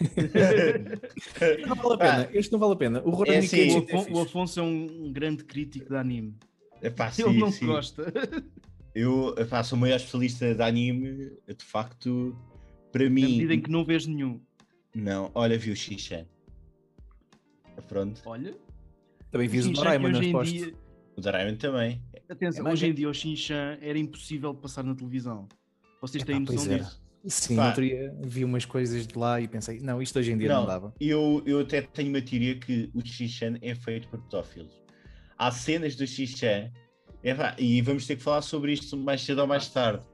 Não 1.66 1.74
vale 1.76 1.94
a 1.94 1.96
pena, 1.98 2.28
este 2.32 2.52
não 2.52 2.58
vale 2.58 2.72
a 2.72 2.76
pena. 2.76 3.00
O 3.02 3.10
Rurouni 3.10 3.38
assim, 3.38 3.70
O, 3.70 3.78
é 3.78 3.78
Afon- 3.78 3.98
fixe. 4.02 4.12
o 4.12 4.20
Afonso 4.20 4.60
é 4.60 4.62
um, 4.62 5.12
grande 5.12 5.44
crítico 5.44 5.88
de 5.90 5.96
anime. 5.96 6.36
Epá, 6.82 7.06
Ele 7.18 7.32
sim, 7.32 7.38
não 7.38 7.50
sim. 7.52 7.66
gosta. 7.66 8.12
Eu 8.94 9.34
epá, 9.38 9.62
sou 9.62 9.78
o 9.78 9.80
maior 9.80 9.96
especialista 9.96 10.54
de 10.54 10.62
anime, 10.62 11.30
de 11.46 11.64
facto, 11.64 12.36
para 12.92 13.04
Na 13.04 13.10
mim. 13.10 13.22
medida 13.22 13.54
em 13.54 13.60
que 13.62 13.70
não 13.70 13.84
vês 13.84 14.06
nenhum. 14.06 14.40
Não, 14.94 15.30
olha, 15.34 15.56
viu 15.58 15.74
Xixan. 15.76 16.26
Pronto, 17.88 18.20
Olha, 18.26 18.54
Também 19.30 19.48
fiz 19.48 19.64
o 19.66 19.70
Doraemon, 19.72 20.08
em 20.10 20.30
aposto. 20.30 20.52
dia, 20.52 20.74
o 21.16 21.20
Doraemon 21.20 21.56
também. 21.56 22.02
atenção, 22.28 22.66
É 22.66 22.72
hoje 22.72 22.86
em 22.86 22.94
dia 22.94 23.08
o 23.08 23.14
Shin-chan 23.14 23.78
era 23.80 23.98
impossível 23.98 24.52
de 24.54 24.60
passar 24.60 24.82
na 24.82 24.94
televisão. 24.94 25.46
Vocês 26.00 26.24
têm 26.24 26.42
Epá, 26.42 26.52
noção 26.52 26.72
era. 26.72 27.05
Sim, 27.28 27.56
Pá. 27.56 27.62
no 27.62 27.68
outro 27.68 27.84
dia 27.84 28.14
vi 28.22 28.44
umas 28.44 28.64
coisas 28.64 29.06
de 29.06 29.18
lá 29.18 29.40
e 29.40 29.48
pensei, 29.48 29.80
não, 29.80 30.00
isto 30.00 30.18
hoje 30.18 30.32
em 30.32 30.38
dia 30.38 30.48
não, 30.48 30.60
Não, 30.60 30.66
dava. 30.66 30.94
eu, 31.00 31.42
eu 31.46 31.60
até 31.60 31.82
tenho 31.82 32.08
uma 32.10 32.20
teoria 32.22 32.56
que 32.56 32.90
o 32.94 33.04
Xixan 33.04 33.56
é 33.62 33.74
feito 33.74 34.08
por 34.08 34.20
pedófilos. 34.20 34.72
Há 35.36 35.50
cenas 35.50 35.96
do 35.96 36.06
Xixan, 36.06 36.70
epá, 37.24 37.54
e 37.58 37.82
vamos 37.82 38.06
ter 38.06 38.16
que 38.16 38.22
falar 38.22 38.42
sobre 38.42 38.72
isto 38.72 38.96
mais 38.96 39.22
cedo 39.22 39.40
ou 39.40 39.46
mais 39.46 39.68
tarde. 39.68 40.04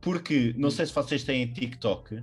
Porque, 0.00 0.54
não 0.56 0.70
sei 0.70 0.86
se 0.86 0.92
vocês 0.92 1.22
têm 1.24 1.46
TikTok, 1.46 2.22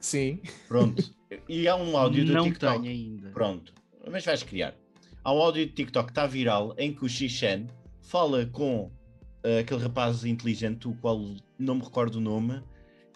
Sim, 0.00 0.40
pronto, 0.68 1.12
e 1.48 1.66
há 1.68 1.76
um 1.76 1.96
áudio 1.96 2.24
do 2.24 2.32
não 2.32 2.44
TikTok. 2.44 2.82
tenho 2.82 2.90
ainda. 2.92 3.30
Pronto, 3.30 3.72
mas 4.10 4.24
vais 4.24 4.42
criar. 4.42 4.74
Há 5.22 5.32
um 5.32 5.38
áudio 5.38 5.66
de 5.66 5.72
TikTok 5.72 6.06
que 6.06 6.10
está 6.12 6.26
viral 6.26 6.74
em 6.78 6.92
que 6.94 7.04
o 7.04 7.08
Xixan 7.08 7.66
fala 8.00 8.46
com 8.46 8.90
eh, 9.44 9.60
aquele 9.60 9.82
rapaz 9.82 10.24
inteligente, 10.24 10.88
o 10.88 10.94
qual 10.94 11.20
não 11.58 11.74
me 11.76 11.82
recordo 11.82 12.16
o 12.16 12.20
nome, 12.20 12.62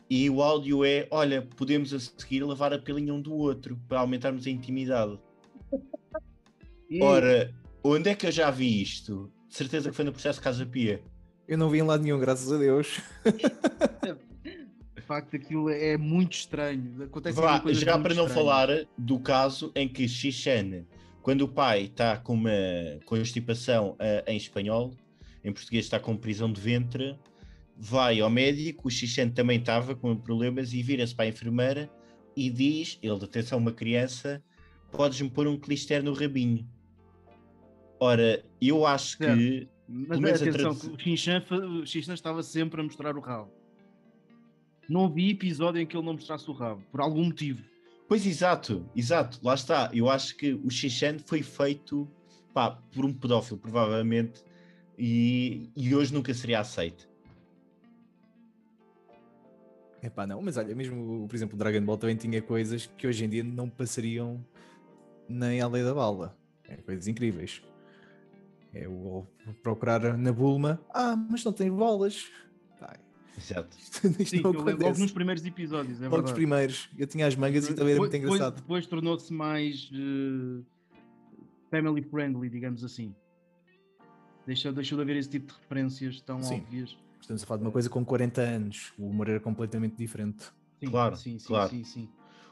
e 0.08 0.28
o 0.28 0.42
áudio 0.42 0.84
é: 0.84 1.06
olha, 1.10 1.42
podemos 1.42 1.92
a 1.92 1.98
seguir 1.98 2.44
levar 2.44 2.72
a 2.72 2.78
pelinha 2.78 3.12
um 3.12 3.20
do 3.20 3.34
outro 3.34 3.78
para 3.88 4.00
aumentarmos 4.00 4.46
a 4.46 4.50
intimidade. 4.50 5.18
Ora, 7.00 7.52
onde 7.82 8.10
é 8.10 8.14
que 8.14 8.26
eu 8.26 8.32
já 8.32 8.50
vi 8.50 8.82
isto? 8.82 9.32
De 9.48 9.54
certeza 9.54 9.90
que 9.90 9.96
foi 9.96 10.04
no 10.04 10.12
processo 10.12 10.40
Casa 10.40 10.64
Pia. 10.66 11.02
eu 11.48 11.58
não 11.58 11.68
vi 11.68 11.78
em 11.78 11.82
lado 11.82 12.02
nenhum, 12.02 12.18
graças 12.18 12.52
a 12.52 12.58
Deus. 12.58 13.00
De 14.94 15.02
facto, 15.02 15.36
aquilo 15.36 15.68
é 15.68 15.96
muito 15.96 16.32
estranho. 16.32 17.04
Acontece 17.04 17.38
Vá, 17.38 17.62
já 17.72 17.98
para 17.98 18.14
não 18.14 18.28
falar 18.28 18.68
do 18.96 19.18
caso 19.18 19.70
em 19.74 19.86
que 19.88 20.08
Xixan, 20.08 20.84
quando 21.20 21.42
o 21.42 21.48
pai 21.48 21.84
está 21.84 22.16
com 22.16 22.34
uma 22.34 22.50
constipação 23.04 23.96
ah, 23.98 24.24
em 24.26 24.36
espanhol, 24.36 24.94
em 25.44 25.52
português 25.52 25.84
está 25.84 26.00
com 26.00 26.16
prisão 26.16 26.50
de 26.50 26.60
ventre, 26.60 27.18
vai 27.76 28.20
ao 28.20 28.30
médico, 28.30 28.88
o 28.88 28.90
Xixan 28.90 29.30
também 29.30 29.58
estava 29.58 29.94
com 29.94 30.16
problemas 30.16 30.72
e 30.72 30.82
vira-se 30.82 31.14
para 31.14 31.24
a 31.24 31.28
enfermeira 31.28 31.90
e 32.36 32.50
diz, 32.50 32.98
ele 33.02 33.24
atenção 33.24 33.58
uma 33.58 33.72
criança, 33.72 34.42
podes-me 34.90 35.30
pôr 35.30 35.46
um 35.46 35.58
clister 35.58 36.02
no 36.02 36.12
rabinho. 36.12 36.68
Ora, 38.00 38.44
eu 38.60 38.86
acho 38.86 39.18
que. 39.18 39.68
Mas 39.86 40.42
a 40.42 40.46
atenção, 40.46 40.74
que 40.74 40.88
o 40.88 41.86
Shinchan 41.86 42.14
estava 42.14 42.42
sempre 42.42 42.80
a 42.80 42.84
mostrar 42.84 43.16
o 43.16 43.20
rabo. 43.20 43.50
Não 44.88 45.08
vi 45.08 45.30
episódio 45.30 45.80
em 45.80 45.86
que 45.86 45.96
ele 45.96 46.04
não 46.04 46.14
mostrasse 46.14 46.48
o 46.50 46.52
rabo, 46.52 46.82
por 46.90 47.00
algum 47.00 47.24
motivo. 47.24 47.62
Pois 48.08 48.26
exato, 48.26 48.86
exato, 48.94 49.38
lá 49.42 49.54
está. 49.54 49.90
Eu 49.92 50.10
acho 50.10 50.36
que 50.36 50.54
o 50.54 50.70
Xixan 50.70 51.18
foi 51.18 51.42
feito 51.42 52.08
pá, 52.52 52.70
por 52.70 53.04
um 53.04 53.12
pedófilo, 53.12 53.58
provavelmente, 53.58 54.42
e, 54.98 55.70
e 55.76 55.94
hoje 55.94 56.12
nunca 56.12 56.32
seria 56.32 56.60
aceito. 56.60 57.08
Epá, 60.04 60.26
não, 60.26 60.42
mas 60.42 60.56
olha, 60.58 60.74
mesmo, 60.74 61.26
por 61.26 61.34
exemplo, 61.34 61.54
o 61.54 61.58
Dragon 61.58 61.80
Ball 61.84 61.96
também 61.96 62.16
tinha 62.16 62.42
coisas 62.42 62.86
que 62.98 63.06
hoje 63.06 63.24
em 63.24 63.28
dia 63.28 63.42
não 63.42 63.68
passariam 63.70 64.44
nem 65.28 65.60
à 65.60 65.66
lei 65.68 65.82
da 65.82 65.94
bala. 65.94 66.36
É 66.68 66.76
coisas 66.76 67.08
incríveis. 67.08 67.62
É 68.74 68.86
o 68.88 69.24
procurar 69.62 70.18
na 70.18 70.32
Bulma, 70.32 70.80
ah, 70.92 71.16
mas 71.16 71.42
não 71.44 71.52
tem 71.52 71.70
bolas. 71.70 72.30
Pá, 72.78 72.96
Exato. 73.38 73.74
isto, 73.78 74.06
isto 74.08 74.24
Sim, 74.26 74.40
não 74.42 74.50
eu 74.52 74.58
lembro 74.58 74.64
logo 74.72 74.82
acontece. 74.82 75.00
nos 75.00 75.12
primeiros 75.12 75.44
episódios, 75.46 76.00
é 76.00 76.04
Logo 76.04 76.16
os 76.16 76.20
verdade. 76.22 76.34
primeiros, 76.34 76.90
eu 76.98 77.06
tinha 77.06 77.26
as 77.26 77.34
mangas 77.36 77.64
e 77.68 77.74
também 77.74 77.94
era 77.94 77.94
Depois- 77.94 78.10
muito 78.10 78.12
depois- 78.22 78.34
engraçado. 78.40 78.60
Depois 78.60 78.86
tornou-se 78.86 79.32
mais 79.32 79.90
eh, 79.94 80.62
family 81.70 82.02
friendly, 82.02 82.50
digamos 82.50 82.84
assim. 82.84 83.14
Deixou, 84.46 84.72
deixou 84.72 84.96
de 84.98 85.02
haver 85.02 85.16
esse 85.16 85.28
tipo 85.30 85.46
de 85.46 85.58
referências 85.58 86.20
tão 86.20 86.42
Sim. 86.42 86.56
óbvias. 86.56 86.98
Estamos 87.24 87.42
a 87.42 87.46
falar 87.46 87.56
de 87.56 87.64
uma 87.64 87.72
coisa 87.72 87.88
com 87.88 88.04
40 88.04 88.42
anos, 88.42 88.92
o 88.98 89.06
humor 89.06 89.30
era 89.30 89.40
completamente 89.40 89.96
diferente. 89.96 90.44
Sim, 90.78 90.90
Claro, 90.90 91.16
sim, 91.16 91.38
sim, 91.38 91.46
claro. 91.46 91.70
sim, 91.70 91.82
sim. 91.84 92.08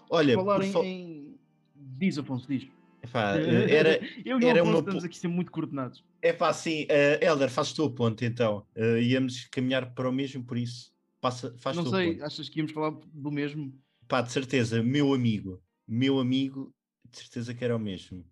Olha, 0.08 0.34
Falar 0.34 0.54
por 0.56 0.64
em, 0.64 0.72
fa- 0.72 0.80
em- 0.80 1.38
Diz, 1.76 2.16
Afonso, 2.16 2.48
diz. 2.48 2.66
epá, 3.02 3.36
eh, 3.36 3.76
era, 3.76 4.00
Eu 4.24 4.40
e 4.40 4.44
o 4.44 4.48
era 4.48 4.62
Afonso 4.62 4.70
uma 4.70 4.78
estamos 4.78 5.04
aqui 5.04 5.16
sempre 5.18 5.36
muito 5.36 5.52
coordenados. 5.52 6.02
é 6.22 6.32
pá, 6.32 6.48
assim, 6.48 6.86
eh, 6.88 7.20
Helder, 7.22 7.50
fazes 7.50 7.74
tu 7.74 7.84
o 7.84 7.90
ponto 7.90 8.24
então. 8.24 8.66
Eh, 8.74 9.02
íamos 9.02 9.44
caminhar 9.48 9.92
para 9.92 10.08
o 10.08 10.12
mesmo, 10.12 10.42
por 10.42 10.56
isso, 10.56 10.90
passa, 11.20 11.54
faz 11.58 11.76
Não 11.76 11.84
o 11.84 11.90
sei, 11.90 12.12
ponto. 12.12 12.24
achas 12.24 12.48
que 12.48 12.58
íamos 12.60 12.72
falar 12.72 12.92
do 12.92 13.30
mesmo? 13.30 13.78
Pá, 14.08 14.22
de 14.22 14.32
certeza, 14.32 14.82
meu 14.82 15.12
amigo, 15.12 15.62
meu 15.86 16.18
amigo, 16.18 16.74
de 17.10 17.18
certeza 17.18 17.52
que 17.52 17.62
era 17.62 17.76
o 17.76 17.78
mesmo. 17.78 18.24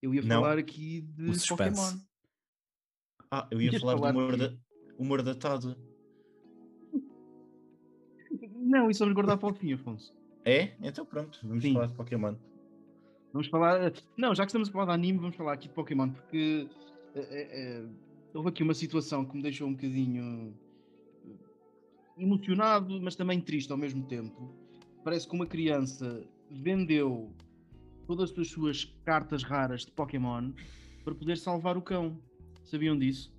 Eu 0.00 0.14
ia 0.14 0.22
Não. 0.22 0.40
falar 0.40 0.56
aqui 0.56 1.02
de 1.02 1.32
O. 1.32 1.48
Pokémon. 1.48 1.98
Ah, 3.30 3.48
eu 3.50 3.60
ia 3.60 3.72
Ias 3.72 3.80
falar, 3.80 3.96
falar 3.96 4.12
do 4.12 4.18
humor, 4.18 4.32
de 4.36 4.38
da, 4.38 4.56
humor 4.98 5.22
datado. 5.22 5.76
Não, 8.54 8.90
e 8.90 8.94
sobre 8.94 9.14
guardar 9.14 9.38
para 9.38 9.50
o 9.50 9.54
fim, 9.54 9.72
Afonso. 9.72 10.14
É? 10.44 10.72
Então 10.80 11.04
pronto, 11.04 11.38
vamos 11.42 11.62
Sim. 11.62 11.72
falar 11.74 11.86
de 11.86 11.94
Pokémon. 11.94 12.34
Vamos 13.32 13.48
falar. 13.48 13.92
Não, 14.16 14.34
já 14.34 14.44
que 14.44 14.50
estamos 14.50 14.68
a 14.68 14.72
falar 14.72 14.86
de 14.86 14.92
anime, 14.92 15.18
vamos 15.18 15.36
falar 15.36 15.52
aqui 15.52 15.68
de 15.68 15.74
Pokémon, 15.74 16.10
porque 16.10 16.68
eh, 17.14 17.20
eh, 17.20 17.48
eh, 17.52 17.84
houve 18.32 18.48
aqui 18.48 18.62
uma 18.62 18.74
situação 18.74 19.24
que 19.24 19.36
me 19.36 19.42
deixou 19.42 19.68
um 19.68 19.72
bocadinho 19.72 20.54
eh, 21.26 22.22
emocionado, 22.22 23.00
mas 23.02 23.14
também 23.16 23.40
triste 23.40 23.70
ao 23.70 23.78
mesmo 23.78 24.04
tempo. 24.04 24.54
Parece 25.04 25.28
que 25.28 25.34
uma 25.34 25.46
criança 25.46 26.24
vendeu 26.50 27.32
todas 28.06 28.36
as 28.38 28.48
suas 28.48 28.84
cartas 29.04 29.42
raras 29.42 29.84
de 29.84 29.92
Pokémon 29.92 30.52
para 31.04 31.14
poder 31.14 31.36
salvar 31.36 31.76
o 31.76 31.82
cão. 31.82 32.18
Sabiam 32.64 32.98
disso? 32.98 33.35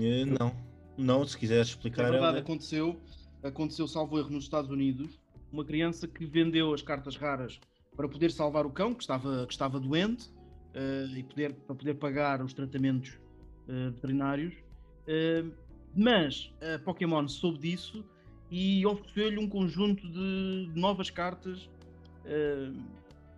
Eh, 0.00 0.24
não, 0.24 0.54
não, 0.96 1.26
se 1.26 1.36
quiseres 1.36 1.68
É 1.68 1.70
explicar. 1.70 2.02
verdade, 2.04 2.24
Helder. 2.26 2.42
aconteceu, 2.42 3.00
aconteceu, 3.42 3.86
salvo 3.86 4.18
erro, 4.18 4.30
nos 4.30 4.44
Estados 4.44 4.70
Unidos, 4.70 5.18
uma 5.52 5.64
criança 5.64 6.06
que 6.06 6.24
vendeu 6.24 6.72
as 6.72 6.82
cartas 6.82 7.16
raras 7.16 7.60
para 7.96 8.08
poder 8.08 8.30
salvar 8.30 8.64
o 8.66 8.70
cão, 8.70 8.94
que 8.94 9.02
estava, 9.02 9.46
que 9.46 9.52
estava 9.52 9.78
doente, 9.80 10.30
eh, 10.74 11.06
e 11.16 11.22
poder, 11.24 11.52
para 11.54 11.74
poder 11.74 11.94
pagar 11.94 12.42
os 12.42 12.52
tratamentos 12.54 13.18
eh, 13.68 13.90
veterinários. 13.90 14.54
Eh, 15.06 15.44
mas 15.94 16.52
a 16.74 16.78
Pokémon 16.78 17.26
soube 17.26 17.58
disso 17.58 18.04
e 18.50 18.86
ofereceu-lhe 18.86 19.38
um 19.38 19.48
conjunto 19.48 20.08
de 20.08 20.70
novas 20.74 21.10
cartas 21.10 21.68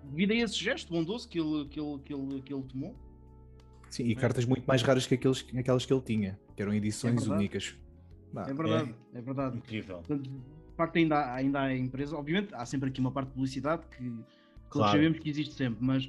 devido 0.05 0.33
a 0.33 0.35
esse 0.35 0.57
gesto 0.57 0.93
bondoso 0.93 1.27
que 1.29 1.41
ele, 1.41 1.67
que 1.69 1.81
ele, 1.81 1.99
que 2.05 2.13
ele, 2.13 2.43
que 2.43 2.53
ele 2.53 2.63
tomou. 2.65 2.95
Sim, 3.89 4.05
e 4.05 4.13
É. 4.13 4.15
cartas 4.15 4.45
muito 4.45 4.65
mais 4.67 4.83
raras 4.83 5.07
que 5.07 5.15
aqueles, 5.15 5.47
aquelas 5.57 5.87
que 5.87 5.93
ele 5.95 6.03
tinha, 6.03 6.39
que 6.63 6.69
eram 6.69 6.75
edições 6.75 7.21
verdade. 7.21 7.35
únicas. 7.41 7.77
Bah, 8.33 8.47
É 8.49 8.55
verdade, 8.55 8.95
é 9.15 9.21
verdade. 9.21 9.57
Incrível. 9.59 9.97
Portanto, 9.97 10.23
de 10.31 10.77
facto, 10.77 10.97
ainda, 10.97 11.17
há- 11.17 11.35
ainda 11.35 11.61
há 11.61 11.65
a 11.65 11.77
empresa. 11.77 12.17
Obviamente, 12.17 12.55
há 12.55 12.65
sempre 12.65 12.89
aqui 12.89 13.01
uma 13.01 13.11
parte 13.11 13.29
de 13.29 13.35
publicidade 13.35 13.83
que, 13.89 14.05
que 14.05 14.25
Claro. 14.71 14.93
sabemos 14.93 15.19
que 15.19 15.29
existe 15.29 15.55
sempre, 15.55 15.85
mas 15.85 16.09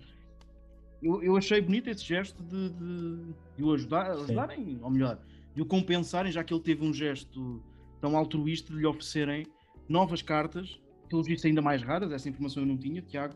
eu, 1.02 1.22
eu 1.22 1.36
achei 1.36 1.60
bonito 1.60 1.90
esse 1.90 2.04
gesto 2.06 2.42
de, 2.44 2.70
de, 2.70 3.34
de 3.58 3.64
o 3.64 3.74
ajudar, 3.74 4.12
ajudarem, 4.12 4.80
ou 4.82 4.90
melhor, 4.90 5.20
de 5.54 5.62
o 5.62 5.66
compensarem, 5.66 6.32
já 6.32 6.44
que 6.44 6.54
ele 6.54 6.64
teve 6.64 6.86
um 6.86 6.94
gesto 6.94 7.62
tão 8.00 8.16
altruísta 8.16 8.72
de 8.72 8.80
lhe 8.80 8.86
oferecerem 8.86 9.46
novas 9.90 10.22
cartas, 10.22 10.80
pelos 11.10 11.28
vistos 11.28 11.46
ainda 11.46 11.62
mais 11.62 11.82
raras, 11.82 12.12
essa 12.12 12.30
informação 12.30 12.64
eu 12.64 12.68
não 12.68 12.78
tinha, 12.78 13.02
Tiago. 13.02 13.36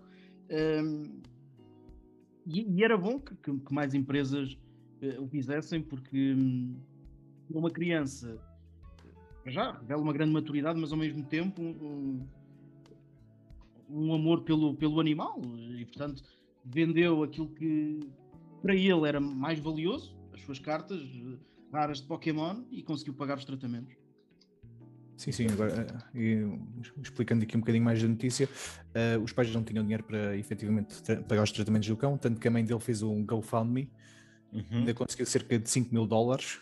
Hum, 0.49 1.19
e, 2.45 2.61
e 2.79 2.83
era 2.83 2.97
bom 2.97 3.19
que, 3.19 3.35
que- 3.35 3.59
que 3.59 3.73
mais 3.73 3.93
empresas 3.93 4.57
eh, 5.01 5.19
o 5.19 5.27
fizessem, 5.27 5.81
porque 5.81 6.33
hum, 6.33 6.79
uma 7.49 7.69
criança 7.69 8.39
já 9.45 9.71
revela 9.71 10.01
uma 10.01 10.13
grande 10.13 10.33
maturidade, 10.33 10.79
mas 10.79 10.91
ao 10.91 10.97
mesmo 10.97 11.23
tempo 11.23 11.61
um, 11.61 12.27
um 13.89 14.13
amor 14.13 14.41
pelo, 14.41 14.75
pelo 14.75 14.99
animal 14.99 15.41
e 15.77 15.85
portanto 15.85 16.23
vendeu 16.65 17.23
aquilo 17.23 17.49
que 17.49 17.99
para 18.61 18.75
ele 18.75 19.07
era 19.07 19.19
mais 19.19 19.59
valioso, 19.59 20.17
as 20.33 20.41
suas 20.41 20.59
cartas 20.59 20.99
eh, 20.99 21.37
raras 21.71 22.01
de 22.01 22.07
Pokémon 22.07 22.63
e 22.71 22.83
conseguiu 22.83 23.13
pagar 23.13 23.37
os 23.37 23.45
tratamentos. 23.45 23.95
Sim, 25.15 25.31
sim, 25.31 25.47
agora 25.47 25.87
eh, 26.13 26.19
e, 26.19 27.01
explicando 27.01 27.43
aqui 27.43 27.55
um 27.55 27.61
bocadinho 27.61 27.85
mais 27.85 28.01
da 28.01 28.07
notícia, 28.07 28.49
eh, 28.93 29.17
os 29.17 29.31
pais 29.31 29.53
não 29.53 29.63
tinham 29.63 29.83
dinheiro 29.83 30.03
para 30.03 30.35
efetivamente 30.35 31.01
pagar 31.27 31.43
os 31.43 31.51
tratamentos 31.51 31.87
do 31.87 31.95
cão, 31.95 32.17
tanto 32.17 32.41
que 32.41 32.47
a 32.47 32.51
mãe 32.51 32.65
dele 32.65 32.79
fez 32.79 33.01
um 33.01 33.23
GoFundMe, 33.25 33.89
Uhum. 34.51 34.63
ainda 34.71 34.93
conseguiu 34.93 35.25
cerca 35.25 35.59
de 35.59 35.69
5 35.69 35.93
mil 35.93 36.05
dólares, 36.05 36.59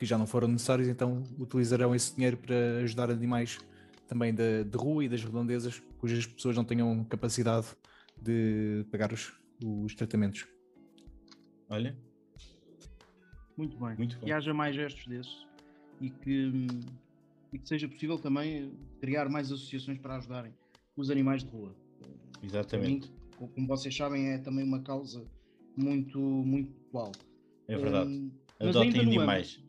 que 0.00 0.06
já 0.06 0.16
não 0.16 0.26
foram 0.26 0.48
necessários, 0.48 0.88
então 0.88 1.22
utilizarão 1.38 1.94
esse 1.94 2.14
dinheiro 2.14 2.38
para 2.38 2.78
ajudar 2.82 3.10
animais 3.10 3.58
também 4.08 4.34
da, 4.34 4.62
de 4.62 4.74
rua 4.78 5.04
e 5.04 5.08
das 5.10 5.22
redondezas, 5.22 5.78
cujas 5.98 6.26
pessoas 6.26 6.56
não 6.56 6.64
tenham 6.64 7.04
capacidade 7.04 7.66
de 8.16 8.86
pagar 8.90 9.12
os, 9.12 9.30
os 9.62 9.94
tratamentos. 9.94 10.46
Olha, 11.68 11.94
Muito 13.58 13.76
bem. 13.78 13.94
muito 13.98 14.18
bom. 14.18 14.24
Que 14.24 14.32
haja 14.32 14.54
mais 14.54 14.74
gestos 14.74 15.06
desses 15.06 15.46
e 16.00 16.08
que, 16.08 16.50
e 17.52 17.58
que 17.58 17.68
seja 17.68 17.86
possível 17.86 18.18
também 18.18 18.72
criar 19.02 19.28
mais 19.28 19.52
associações 19.52 19.98
para 19.98 20.16
ajudarem 20.16 20.54
os 20.96 21.10
animais 21.10 21.44
de 21.44 21.50
rua. 21.50 21.76
Exatamente. 22.42 23.06
mim, 23.10 23.14
co- 23.36 23.48
como 23.48 23.66
vocês 23.66 23.94
sabem, 23.94 24.30
é 24.30 24.38
também 24.38 24.64
uma 24.64 24.80
causa 24.82 25.22
muito, 25.76 26.18
muito 26.18 26.72
atual. 26.88 27.12
É 27.68 27.76
verdade. 27.76 28.10
Mas 28.10 28.49
Adotem 28.60 29.00
animais. 29.00 29.60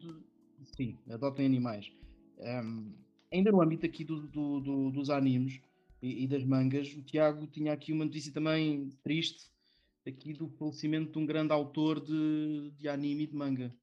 sim, 0.76 0.98
adotem 1.10 1.46
animais. 1.46 1.92
Hum, 2.40 2.94
ainda 3.32 3.52
no 3.52 3.62
âmbito 3.62 3.86
aqui 3.86 4.04
do- 4.04 4.28
do- 4.28 4.60
do- 4.60 4.92
dos 4.92 5.10
animes 5.10 5.62
e, 6.02 6.24
e 6.24 6.28
das 6.28 6.44
mangas, 6.44 6.94
o 6.94 7.02
Tiago 7.02 7.48
tinha 7.48 7.72
aqui 7.72 7.94
uma 7.94 8.04
notícia 8.06 8.34
também 8.34 8.90
triste 9.04 9.50
aqui 10.06 10.34
do 10.34 10.50
falecimento 10.50 11.12
de 11.14 11.20
um 11.20 11.26
grande 11.26 11.54
autor 11.54 12.00
de, 12.00 12.72
de 12.78 12.88
anime 12.90 13.24
e 13.24 13.28
de 13.28 13.36
manga. 13.36 13.74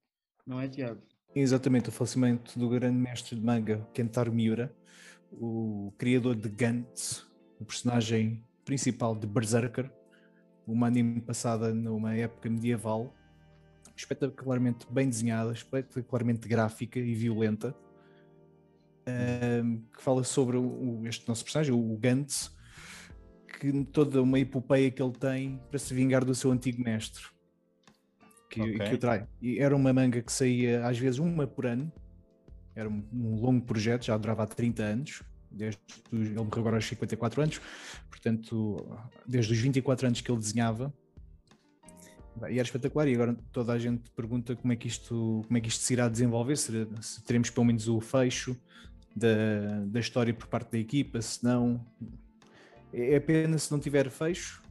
Não 0.47 0.61
é, 0.61 0.69
Tiago? 0.69 1.01
Exatamente, 1.35 1.89
o 1.89 1.93
falecimento 1.93 2.59
do 2.59 2.69
grande 2.69 2.97
mestre 2.97 3.37
de 3.37 3.43
manga 3.43 3.87
Kentaro 3.95 4.33
Miura, 4.33 4.75
o 5.31 5.93
criador 5.97 6.35
de 6.35 6.49
Gantz, 6.49 7.27
o 7.61 7.65
personagem 7.65 8.43
principal 8.65 9.15
de 9.15 9.27
Berserker, 9.27 9.91
uma 10.67 10.87
anime 10.87 11.21
passada 11.21 11.73
numa 11.73 12.15
época 12.15 12.51
medieval, 12.51 13.15
espetacularmente 13.99 14.87
bem 14.91 15.09
desenhada, 15.09 15.53
espetacularmente 15.53 16.47
gráfica 16.49 16.99
e 17.01 17.15
violenta, 17.15 17.75
ehm, 19.07 19.79
que 19.95 20.03
fala 20.03 20.23
sobre 20.23 20.57
o- 20.57 21.03
este 21.07 21.27
nosso 21.29 21.43
personagem, 21.45 21.75
o 21.75 21.97
Gantz, 21.99 22.57
que 23.59 23.85
toda 23.87 24.23
uma 24.23 24.39
epopeia 24.39 24.91
que 24.91 25.03
ele 25.03 25.13
tem 25.13 25.61
para 25.69 25.79
se 25.79 25.93
vingar 25.93 26.25
do 26.25 26.35
seu 26.35 26.53
antigo 26.53 26.81
mestre 26.83 27.25
que, 28.49 28.61
Ok. 28.63 28.79
que 28.79 28.95
o 28.95 28.99
trai. 28.99 29.27
E 29.43 29.59
era 29.59 29.75
uma 29.75 29.93
manga 29.93 30.23
que 30.23 30.33
saía 30.33 30.87
às 30.87 30.97
vezes 30.99 31.19
uma 31.19 31.47
por 31.47 31.67
ano, 31.67 31.93
era 32.77 32.89
um, 32.89 33.05
um 33.13 33.35
longo 33.35 33.65
projeto, 33.67 34.05
já 34.05 34.17
durava 34.17 34.45
há 34.45 34.47
30 34.47 34.85
anos, 34.85 35.23
desde 35.51 35.81
ele 36.13 36.35
morreu 36.35 36.61
agora 36.61 36.77
aos 36.77 36.87
54 36.87 37.43
anos, 37.43 37.61
portanto, 38.09 38.77
desde 39.27 39.53
os 39.53 39.59
24 39.59 40.07
anos 40.07 40.21
que 40.21 40.31
ele 40.31 40.39
desenhava. 40.39 40.95
E 42.49 42.55
era 42.55 42.63
espetacular, 42.63 43.09
e 43.09 43.15
agora 43.15 43.37
toda 43.53 43.73
a 43.73 43.79
gente 43.79 44.11
pergunta 44.11 44.55
como 44.55 44.73
é 44.73 44.77
que 44.77 44.87
isto, 44.87 45.43
como 45.47 45.59
é 45.59 45.61
que 45.61 45.69
isto 45.69 45.83
se 45.83 45.93
irá 45.93 46.09
desenvolver, 46.09 46.57
se, 46.57 46.87
se 47.01 47.23
teremos 47.23 47.51
pelo 47.51 47.67
menos 47.67 47.89
o 47.89 48.01
fecho 48.01 48.57
da, 49.15 49.85
da 49.87 50.01
história 50.01 50.33
por 50.33 50.47
parte 50.47 50.73
da 50.73 50.79
equipa, 50.79 51.21
se 51.21 51.43
não. 51.45 51.85
É 52.93 53.15
é 53.15 53.21
pena 53.21 53.59
se 53.59 53.71
não 53.71 53.79
tiver 53.79 54.09
fecho. 54.11 54.63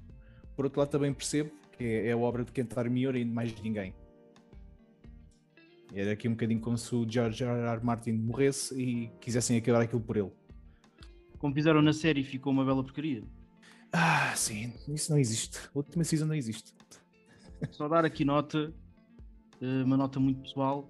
Por 0.55 0.65
outro 0.65 0.79
lado, 0.79 0.89
também 0.89 1.13
percebo 1.13 1.51
que 1.77 1.83
é, 1.83 2.07
é 2.07 2.11
a 2.11 2.17
obra 2.17 2.43
de 2.43 2.51
Kentaro 2.51 2.89
Miura 2.89 3.19
e 3.19 3.23
de 3.23 3.31
mais 3.31 3.53
ninguém. 3.61 3.93
Era 5.93 6.11
aqui 6.11 6.27
um 6.27 6.31
bocadinho 6.31 6.59
como 6.59 6.77
se 6.77 6.93
o 6.93 7.09
George 7.09 7.43
R. 7.43 7.51
R. 7.51 7.83
Martin 7.83 8.11
morresse 8.13 8.79
e 8.79 9.07
quisessem 9.21 9.57
acabar 9.57 9.81
aquilo 9.81 10.01
por 10.01 10.17
ele. 10.17 10.31
Como 11.37 11.53
fizeram 11.53 11.81
na 11.81 11.93
série, 11.93 12.23
ficou 12.23 12.51
uma 12.51 12.65
bela 12.65 12.83
porcaria. 12.83 13.23
Ah, 13.91 14.33
sim, 14.35 14.73
isso 14.89 15.11
não 15.11 15.19
existe. 15.19 15.57
A 15.73 15.77
última 15.77 16.03
season 16.03 16.25
não 16.25 16.35
existe. 16.35 16.73
Só 17.71 17.87
dar 17.87 18.05
aqui 18.05 18.23
nota, 18.23 18.73
eh, 19.61 19.83
uma 19.83 19.97
nota 19.97 20.19
muito 20.19 20.41
pessoal. 20.41 20.87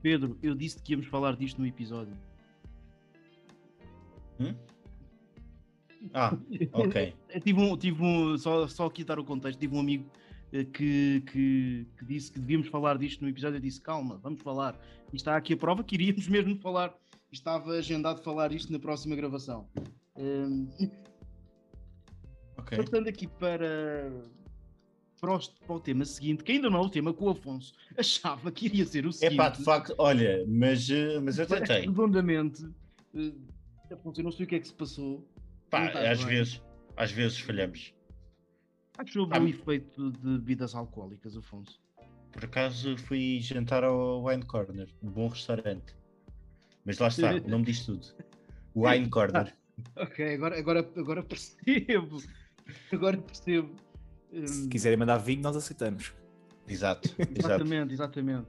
Pedro, 0.00 0.38
eu 0.42 0.54
disse 0.54 0.82
que 0.82 0.92
íamos 0.92 1.06
falar 1.06 1.36
disto 1.36 1.60
no 1.60 1.66
episódio. 1.66 2.14
Hum? 4.40 4.54
Ah, 6.14 6.36
ok. 6.72 7.14
Eu 7.28 7.40
tive 7.40 7.60
um, 7.60 7.76
tive 7.76 8.02
um 8.02 8.38
só, 8.38 8.68
só 8.68 8.86
aqui 8.86 9.02
dar 9.02 9.18
o 9.18 9.24
contexto, 9.24 9.58
tive 9.58 9.74
um 9.74 9.80
amigo 9.80 10.08
eh, 10.52 10.64
que, 10.64 11.22
que, 11.26 11.86
que 11.98 12.04
disse 12.04 12.30
que 12.30 12.38
devíamos 12.38 12.68
falar 12.68 12.96
disto 12.96 13.20
no 13.20 13.28
episódio. 13.28 13.56
Eu 13.56 13.60
disse: 13.60 13.80
calma, 13.80 14.16
vamos 14.18 14.40
falar. 14.40 14.78
E 15.12 15.16
está 15.16 15.36
aqui 15.36 15.54
a 15.54 15.56
prova 15.56 15.82
que 15.82 15.96
iríamos 15.96 16.26
mesmo 16.28 16.56
falar. 16.60 16.94
Estava 17.32 17.72
agendado 17.72 18.22
falar 18.22 18.52
isto 18.52 18.72
na 18.72 18.78
próxima 18.78 19.16
gravação. 19.16 19.68
Um, 20.16 20.68
Ok. 22.58 22.76
Passando 22.76 23.08
aqui 23.08 23.26
para, 23.26 24.10
para, 25.20 25.34
o, 25.34 25.38
para 25.66 25.76
o 25.76 25.80
tema 25.80 26.04
seguinte, 26.04 26.42
que 26.44 26.52
ainda 26.52 26.68
não 26.70 26.78
é 26.78 26.82
o 26.82 26.88
tema 26.88 27.12
que 27.14 27.22
o 27.22 27.28
Afonso 27.30 27.74
achava 27.96 28.50
que 28.52 28.66
iria 28.66 28.84
ser 28.86 29.04
o 29.06 29.10
É 29.10 29.12
seguinte. 29.12 29.36
pá, 29.36 29.48
de 29.50 29.62
facto, 29.64 29.94
olha, 29.98 30.44
mas, 30.46 30.88
eh, 30.90 31.18
mas 31.20 31.38
eu 31.38 31.46
tentei. 31.46 31.80
Redondamente, 31.80 32.64
eh, 33.14 33.32
Afonso, 33.92 34.20
eu 34.20 34.24
não 34.24 34.32
sei 34.32 34.44
o 34.46 34.48
que 34.48 34.54
é 34.56 34.60
que 34.60 34.68
se 34.68 34.74
passou. 34.74 35.26
Pá, 35.70 35.88
às 35.88 36.18
bem. 36.18 36.26
vezes, 36.28 36.62
às 36.96 37.10
vezes 37.10 37.38
falhamos. 37.40 37.92
Acho 38.98 39.12
sobre 39.12 39.38
Ah, 39.38 39.42
o 39.42 39.46
efeito 39.48 40.10
de 40.10 40.38
bebidas 40.38 40.74
alcoólicas, 40.74 41.36
Afonso. 41.36 41.80
Por 42.32 42.44
acaso 42.44 42.96
fui 42.98 43.40
jantar 43.40 43.84
ao 43.84 44.24
Wine 44.24 44.44
Corner, 44.44 44.88
um 45.02 45.10
bom 45.10 45.28
restaurante. 45.28 45.94
Mas 46.84 46.98
lá 46.98 47.08
está, 47.08 47.34
o 47.44 47.48
nome 47.48 47.64
diz 47.64 47.84
tudo. 47.84 48.06
Wine 48.74 49.08
Corner. 49.08 49.54
Ok, 49.96 50.34
agora, 50.34 50.58
agora, 50.58 50.80
agora 50.96 51.22
percebo. 51.22 52.22
Agora 52.92 53.16
percebo. 53.18 53.74
Se 54.44 54.66
Hum, 54.66 54.68
quiserem 54.68 54.98
mandar 54.98 55.18
vinho, 55.18 55.42
nós 55.42 55.56
aceitamos. 55.56 56.12
Exato. 56.68 57.08
Exatamente, 57.34 57.92
exatamente. 57.94 58.46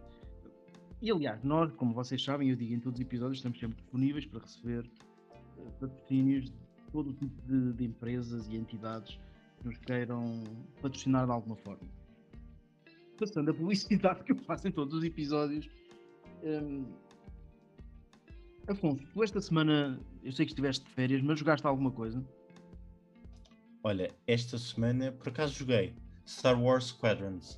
E 1.02 1.10
aliás, 1.10 1.42
nós, 1.44 1.72
como 1.74 1.94
vocês 1.94 2.22
sabem, 2.22 2.50
eu 2.50 2.56
digo 2.58 2.74
em 2.74 2.80
todos 2.80 3.00
os 3.00 3.06
episódios, 3.06 3.38
estamos 3.38 3.58
sempre 3.58 3.78
disponíveis 3.78 4.26
para 4.26 4.42
receber 4.42 4.90
eh, 5.32 5.70
patrocínios 5.80 6.46
de 6.46 6.54
todo 6.92 7.12
o 7.12 7.14
tipo 7.14 7.42
de, 7.48 7.72
de 7.74 7.86
empresas 7.86 8.48
e 8.50 8.58
entidades 8.58 9.18
que 9.62 9.68
nos 9.68 9.78
queiram 9.78 10.44
patrocinar 10.82 11.26
de 11.26 11.32
alguma 11.32 11.56
forma. 11.56 11.88
Passando 13.18 13.52
a 13.52 13.54
publicidade 13.54 14.24
que 14.26 14.34
eu 14.34 14.38
faço 14.40 14.68
em 14.68 14.72
todos 14.72 14.94
os 14.94 15.04
episódios. 15.06 15.70
hum, 16.44 16.86
Afonso, 18.68 19.04
tu 19.14 19.24
esta 19.24 19.40
semana, 19.42 20.00
eu 20.24 20.32
sei 20.34 20.46
que 20.46 20.52
estiveste 20.52 20.86
de 20.86 20.92
férias, 20.92 21.22
mas 21.24 21.40
jogaste 21.40 21.66
alguma 21.66 21.90
coisa? 21.92 22.22
Olha, 23.84 24.12
esta 24.28 24.58
semana 24.58 25.12
por 25.12 25.30
acaso 25.30 25.54
joguei 25.54 25.94
Star 26.28 26.62
Wars 26.62 26.86
Squadrons. 26.86 27.58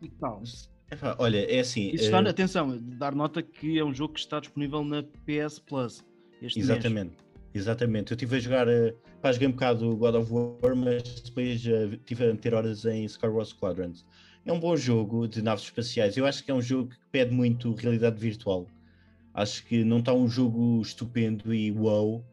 E 0.00 0.08
que 0.08 0.14
tal? 0.16 0.42
Epá, 0.90 1.16
olha, 1.18 1.38
é 1.50 1.60
assim. 1.60 1.90
Está, 1.90 2.22
eh, 2.22 2.28
atenção, 2.28 2.78
dar 2.80 3.14
nota 3.14 3.42
que 3.42 3.78
é 3.78 3.84
um 3.84 3.92
jogo 3.92 4.14
que 4.14 4.20
está 4.20 4.40
disponível 4.40 4.84
na 4.84 5.02
PS 5.02 5.58
Plus. 5.58 6.04
Este 6.40 6.58
mês. 6.58 6.70
Exatamente, 6.70 7.16
exatamente. 7.52 8.12
Eu 8.12 8.14
estive 8.14 8.36
a 8.36 8.40
jogar, 8.40 8.68
eh, 8.68 8.94
pá, 9.20 9.32
joguei 9.32 9.48
um 9.48 9.52
bocado 9.52 9.96
God 9.96 10.14
of 10.14 10.32
War, 10.32 10.76
mas 10.76 11.20
depois 11.20 11.66
eh, 11.66 11.88
estive 11.94 12.24
a 12.24 12.32
meter 12.32 12.54
horas 12.54 12.84
em 12.84 13.06
Star 13.06 13.30
Wars 13.30 13.48
Squadrons. 13.48 14.06
É 14.46 14.52
um 14.52 14.60
bom 14.60 14.76
jogo 14.76 15.28
de 15.28 15.42
naves 15.42 15.64
espaciais. 15.64 16.16
Eu 16.16 16.24
acho 16.24 16.42
que 16.42 16.50
é 16.50 16.54
um 16.54 16.62
jogo 16.62 16.90
que 16.90 16.96
pede 17.12 17.34
muito 17.34 17.74
realidade 17.74 18.18
virtual. 18.18 18.66
Acho 19.34 19.64
que 19.66 19.84
não 19.84 19.98
está 19.98 20.14
um 20.14 20.26
jogo 20.28 20.80
estupendo 20.80 21.52
e 21.52 21.70
wow. 21.70 22.24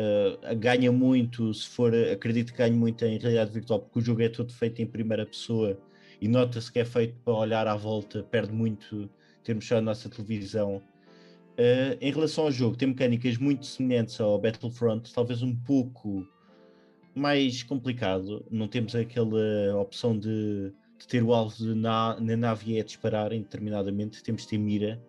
Eh, 0.00 0.54
ganha 0.54 0.90
muito, 0.90 1.52
se 1.52 1.68
for, 1.68 1.94
acredito 1.94 2.52
que 2.52 2.58
ganhe 2.58 2.74
muito 2.74 3.04
em 3.04 3.18
realidade 3.18 3.52
virtual, 3.52 3.80
porque 3.80 3.98
o 3.98 4.02
jogo 4.02 4.22
é 4.22 4.30
todo 4.30 4.50
feito 4.50 4.80
em 4.80 4.86
primeira 4.86 5.26
pessoa 5.26 5.78
e 6.20 6.26
nota-se 6.26 6.72
que 6.72 6.78
é 6.78 6.84
feito 6.86 7.14
para 7.22 7.34
olhar 7.34 7.66
à 7.66 7.76
volta, 7.76 8.22
perde 8.22 8.50
muito 8.50 9.10
termos 9.44 9.66
só 9.66 9.76
a 9.76 9.80
nossa 9.80 10.08
televisão. 10.08 10.76
Uh, 10.78 11.98
em 12.00 12.10
relação 12.10 12.44
ao 12.44 12.52
jogo, 12.52 12.76
tem 12.76 12.88
mecânicas 12.88 13.36
muito 13.36 13.66
semelhantes 13.66 14.18
ao 14.18 14.40
Battlefront, 14.40 15.12
talvez 15.12 15.42
um 15.42 15.54
pouco 15.54 16.26
mais 17.14 17.62
complicado. 17.62 18.46
Não 18.50 18.68
temos 18.68 18.94
aquela 18.94 19.76
opção 19.78 20.18
de, 20.18 20.72
de 20.98 21.06
ter 21.06 21.22
o 21.22 21.34
alvo 21.34 21.74
na, 21.74 22.18
na 22.18 22.36
nave 22.38 22.72
e 22.72 22.78
é 22.78 22.82
disparar 22.82 23.34
indeterminadamente, 23.34 24.22
temos 24.22 24.42
de 24.42 24.48
ter 24.48 24.58
mira, 24.58 25.02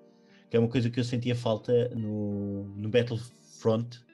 que 0.49 0.57
é 0.57 0.59
uma 0.59 0.67
coisa 0.67 0.89
que 0.89 0.99
eu 0.99 1.03
sentia 1.05 1.35
falta 1.35 1.89
no, 1.95 2.65
no 2.75 2.89
Battlefront, 2.89 3.97
uh, 3.97 4.10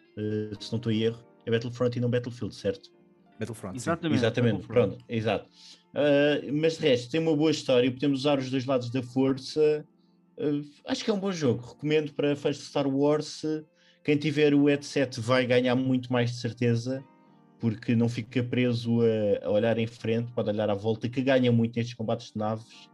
se 0.59 0.71
não 0.71 0.77
estou 0.77 0.91
em 0.91 1.03
erro. 1.03 1.23
É 1.45 1.51
Battlefront 1.51 1.97
e 1.97 2.01
não 2.01 2.09
Battlefield, 2.09 2.53
certo? 2.53 2.91
Battlefront. 3.39 3.79
sim. 3.79 3.83
Exatamente. 3.83 4.19
Exatamente, 4.19 4.53
Battlefront. 4.53 4.89
pronto, 4.89 5.05
exato. 5.07 5.49
Uh, 5.93 6.53
mas 6.53 6.77
de 6.77 6.87
resto, 6.87 7.11
tem 7.11 7.21
uma 7.21 7.35
boa 7.35 7.51
história, 7.51 7.89
podemos 7.91 8.19
usar 8.21 8.39
os 8.39 8.49
dois 8.49 8.65
lados 8.65 8.89
da 8.89 9.01
força. 9.01 9.85
Uh, 10.37 10.63
acho 10.85 11.03
que 11.03 11.09
é 11.09 11.13
um 11.13 11.19
bom 11.19 11.31
jogo, 11.31 11.65
recomendo 11.65 12.13
para 12.13 12.35
fãs 12.35 12.57
de 12.57 12.63
Star 12.63 12.87
Wars. 12.87 13.43
Quem 14.03 14.17
tiver 14.17 14.53
o 14.53 14.65
headset 14.65 15.19
vai 15.19 15.45
ganhar 15.45 15.75
muito 15.75 16.11
mais 16.11 16.31
de 16.31 16.37
certeza, 16.37 17.03
porque 17.59 17.95
não 17.95 18.09
fica 18.09 18.43
preso 18.43 18.99
a, 19.01 19.45
a 19.45 19.49
olhar 19.49 19.77
em 19.77 19.87
frente, 19.87 20.31
pode 20.33 20.49
olhar 20.49 20.69
à 20.69 20.75
volta, 20.75 21.09
que 21.09 21.21
ganha 21.21 21.51
muito 21.51 21.75
nestes 21.75 21.95
combates 21.95 22.31
de 22.31 22.37
naves. 22.37 22.89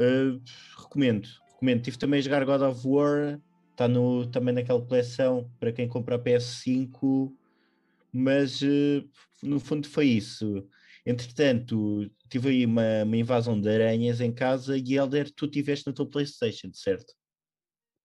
Uh, 0.00 0.40
recomendo, 0.78 1.28
recomendo. 1.52 1.82
Tive 1.82 1.98
também 1.98 2.20
a 2.20 2.22
jogar 2.22 2.44
God 2.44 2.62
of 2.62 2.80
War, 2.86 3.38
está 3.80 3.88
no, 3.88 4.26
também 4.26 4.54
naquela 4.54 4.84
coleção 4.84 5.50
para 5.58 5.72
quem 5.72 5.88
compra 5.88 6.16
a 6.16 6.18
PS5, 6.18 7.32
mas 8.12 8.60
uh, 8.60 9.08
no 9.42 9.58
fundo 9.58 9.88
foi 9.88 10.06
isso. 10.06 10.68
Entretanto, 11.06 12.10
tive 12.28 12.50
aí 12.50 12.66
uma, 12.66 13.04
uma 13.04 13.16
invasão 13.16 13.58
de 13.58 13.70
aranhas 13.70 14.20
em 14.20 14.30
casa 14.30 14.76
e 14.76 14.94
Elder, 14.94 15.30
tu 15.30 15.48
tiveste 15.48 15.86
na 15.86 15.94
tua 15.94 16.06
Playstation, 16.06 16.70
certo? 16.74 17.14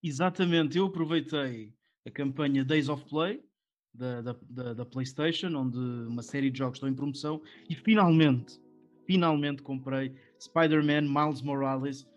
Exatamente, 0.01 0.77
eu 0.77 0.85
aproveitei 0.85 1.73
a 2.05 2.11
campanha 2.11 2.63
Days 2.63 2.87
of 2.87 3.03
Play 3.09 3.43
da, 3.93 4.21
da, 4.21 4.35
da, 4.49 4.73
da 4.75 4.85
PlayStation, 4.85 5.47
onde 5.55 5.77
uma 5.77 6.23
série 6.23 6.49
de 6.49 6.59
jogos 6.59 6.77
estão 6.77 6.87
em 6.87 6.93
promoção, 6.93 7.41
e 7.69 7.75
finalmente, 7.75 8.61
finalmente 9.05 9.61
comprei 9.61 10.13
Spider-Man 10.39 11.01
Miles 11.01 11.41
Morales 11.41 12.07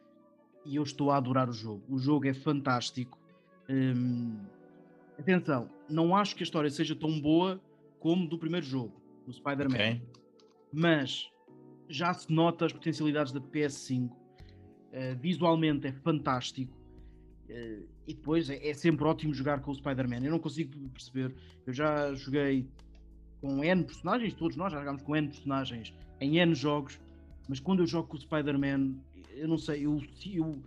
e 0.64 0.76
eu 0.76 0.82
estou 0.84 1.10
a 1.10 1.16
adorar 1.16 1.48
o 1.48 1.52
jogo. 1.52 1.82
O 1.88 1.98
jogo 1.98 2.28
é 2.28 2.34
fantástico. 2.34 3.18
Hum, 3.68 4.38
atenção, 5.18 5.68
não 5.88 6.16
acho 6.16 6.34
que 6.34 6.42
a 6.42 6.44
história 6.44 6.70
seja 6.70 6.94
tão 6.94 7.20
boa 7.20 7.60
como 7.98 8.26
do 8.28 8.38
primeiro 8.38 8.64
jogo, 8.64 9.00
do 9.26 9.32
Spider-Man 9.32 9.74
Ok. 9.74 10.02
mas 10.72 11.30
já 11.88 12.12
se 12.14 12.30
nota 12.32 12.66
as 12.66 12.72
potencialidades 12.72 13.32
da 13.32 13.40
PS5. 13.40 14.10
Uh, 14.10 15.16
visualmente 15.20 15.86
é 15.86 15.92
fantástico. 15.92 16.74
Uh, 17.48 17.86
e 18.06 18.14
depois 18.14 18.48
é, 18.48 18.68
é 18.68 18.74
sempre 18.74 19.04
ótimo 19.04 19.34
jogar 19.34 19.60
com 19.60 19.70
o 19.70 19.74
Spider-Man. 19.74 20.24
Eu 20.24 20.30
não 20.30 20.38
consigo 20.38 20.70
perceber. 20.90 21.34
Eu 21.66 21.72
já 21.72 22.14
joguei 22.14 22.66
com 23.40 23.62
N 23.62 23.84
personagens, 23.84 24.32
todos 24.34 24.56
nós 24.56 24.72
já 24.72 24.78
jogámos 24.78 25.02
com 25.02 25.14
N 25.16 25.28
personagens 25.28 25.94
em 26.20 26.38
N 26.38 26.54
jogos, 26.54 26.98
mas 27.48 27.60
quando 27.60 27.80
eu 27.82 27.86
jogo 27.86 28.08
com 28.08 28.16
o 28.16 28.20
Spider-Man, 28.20 28.94
eu 29.30 29.46
não 29.46 29.58
sei, 29.58 29.86
eu, 29.86 30.00
eu- 30.34 30.62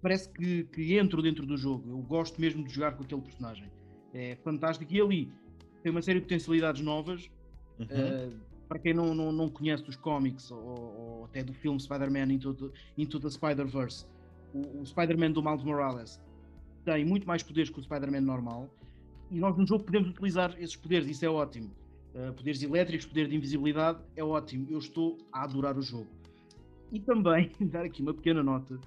parece 0.00 0.28
que, 0.30 0.64
que 0.64 0.96
entro 0.96 1.22
dentro 1.22 1.46
do 1.46 1.56
jogo. 1.56 1.90
Eu 1.90 1.98
gosto 1.98 2.40
mesmo 2.40 2.64
de 2.64 2.72
jogar 2.72 2.92
com 2.96 3.02
aquele 3.02 3.20
personagem. 3.20 3.70
É 4.12 4.36
fantástico. 4.42 4.92
E 4.92 5.00
ali 5.00 5.32
tem 5.82 5.92
uma 5.92 6.02
série 6.02 6.18
de 6.18 6.24
potencialidades 6.24 6.82
novas. 6.82 7.30
Uhum. 7.78 7.86
Uh, 7.86 8.50
para 8.68 8.78
quem 8.78 8.94
não, 8.94 9.14
não, 9.14 9.32
não 9.32 9.48
conhece 9.48 9.88
os 9.88 9.96
cómics 9.96 10.50
ou, 10.50 10.58
ou 10.60 11.24
até 11.24 11.42
do 11.42 11.52
filme 11.52 11.80
Spider-Man 11.80 12.32
Into, 12.32 12.54
the- 12.54 12.70
Into 12.96 13.18
the 13.18 13.28
Spider-Verse, 13.28 14.06
o, 14.54 14.82
o 14.82 14.86
Spider-Man 14.86 15.32
do 15.32 15.42
Miles 15.42 15.64
Morales 15.64 16.20
tem 16.84 17.04
muito 17.04 17.26
mais 17.26 17.42
poderes 17.42 17.68
que 17.68 17.80
o 17.80 17.82
Spider-Man 17.82 18.20
normal 18.20 18.70
e 19.30 19.40
nós 19.40 19.56
no 19.56 19.66
jogo 19.66 19.84
podemos 19.84 20.10
utilizar 20.10 20.54
esses 20.58 20.76
poderes, 20.76 21.08
isso 21.08 21.24
é 21.24 21.28
ótimo. 21.28 21.70
Uh, 22.14 22.32
poderes 22.32 22.62
elétricos, 22.62 23.06
poder 23.06 23.28
de 23.28 23.36
invisibilidade, 23.36 24.00
é 24.16 24.22
ótimo. 24.22 24.66
Eu 24.70 24.78
estou 24.78 25.18
a 25.32 25.44
adorar 25.44 25.76
o 25.76 25.82
jogo. 25.82 26.08
E 26.92 27.00
também, 27.00 27.52
dar 27.60 27.84
aqui 27.84 28.02
uma 28.02 28.14
pequena 28.14 28.42
nota, 28.42 28.78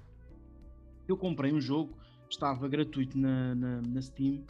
eu 1.08 1.16
comprei 1.16 1.52
um 1.52 1.60
jogo, 1.60 1.96
estava 2.28 2.68
gratuito 2.68 3.18
na, 3.18 3.54
na, 3.54 3.82
na 3.82 4.02
Steam, 4.02 4.44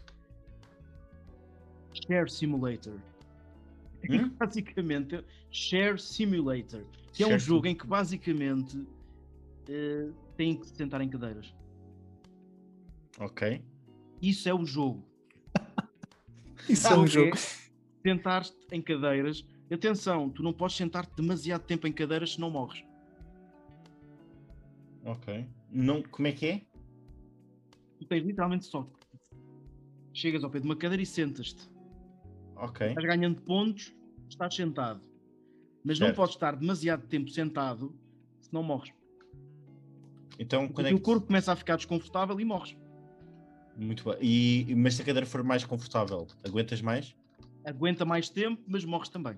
Share 1.92 2.30
Simulator. 2.30 2.98
Hum? 4.10 4.28
basicamente 4.38 5.24
Share 5.50 5.98
Simulator, 5.98 6.84
que 7.12 7.22
é 7.22 7.26
um 7.26 7.38
jogo 7.38 7.66
em 7.66 7.74
que 7.74 7.86
basicamente 7.86 8.86
eh, 9.68 10.10
tem 10.36 10.56
que 10.56 10.66
se 10.66 10.76
sentar 10.76 11.00
em 11.00 11.08
cadeiras. 11.08 11.54
Ok. 13.18 13.64
Isso 14.20 14.46
é 14.48 14.54
o 14.54 14.66
jogo. 14.66 15.02
Isso 16.68 16.86
é 16.86 16.98
um 16.98 17.06
jogo. 17.06 17.34
Sentar-te 18.02 18.54
em 18.70 18.82
cadeiras 18.82 19.46
Atenção, 19.72 20.28
tu 20.28 20.42
não 20.42 20.52
podes 20.52 20.76
sentar-te 20.76 21.14
demasiado 21.16 21.62
tempo 21.62 21.86
em 21.86 21.92
cadeiras 21.92 22.34
se 22.34 22.40
não 22.40 22.50
morres. 22.50 22.84
Ok. 25.04 25.46
Não, 25.74 26.02
como 26.02 26.28
é 26.28 26.32
que 26.32 26.46
é? 26.46 26.62
Tu 27.98 28.06
tens 28.06 28.24
literalmente 28.24 28.64
só. 28.64 28.88
Chegas 30.12 30.44
ao 30.44 30.50
pé 30.50 30.60
de 30.60 30.64
uma 30.66 30.76
cadeira 30.76 31.02
e 31.02 31.06
sentas-te. 31.06 31.68
Ok. 32.54 32.87
Estás 32.87 33.04
ganhando 33.06 33.42
pontos, 33.42 33.92
estás 34.28 34.54
sentado. 34.54 35.00
Mas 35.84 35.98
não 35.98 36.06
Certo. 36.06 36.16
podes 36.16 36.34
estar 36.37 36.54
demasiado 36.56 37.06
tempo 37.08 37.28
sentado 37.28 37.92
se 38.40 38.52
não 38.54 38.62
morres. 38.62 38.92
Então, 40.38 40.62
Porque 40.68 40.74
quando 40.74 40.87
é 40.87 40.92
o 40.94 40.96
que... 40.98 41.02
corpo 41.02 41.26
começa 41.26 41.52
a 41.52 41.56
ficar 41.56 41.76
desconfortável 41.76 42.38
e 42.40 42.44
morres. 42.44 42.76
Muito 43.76 44.04
bem. 44.04 44.18
E, 44.22 44.74
mas 44.76 44.94
se 44.94 45.02
a 45.02 45.04
cadeira 45.04 45.26
for 45.26 45.42
mais 45.42 45.64
confortável, 45.64 46.28
aguentas 46.44 46.80
mais? 46.80 47.14
Aguenta 47.66 48.04
mais 48.04 48.28
tempo, 48.28 48.62
mas 48.68 48.84
morres 48.84 49.08
também. 49.08 49.37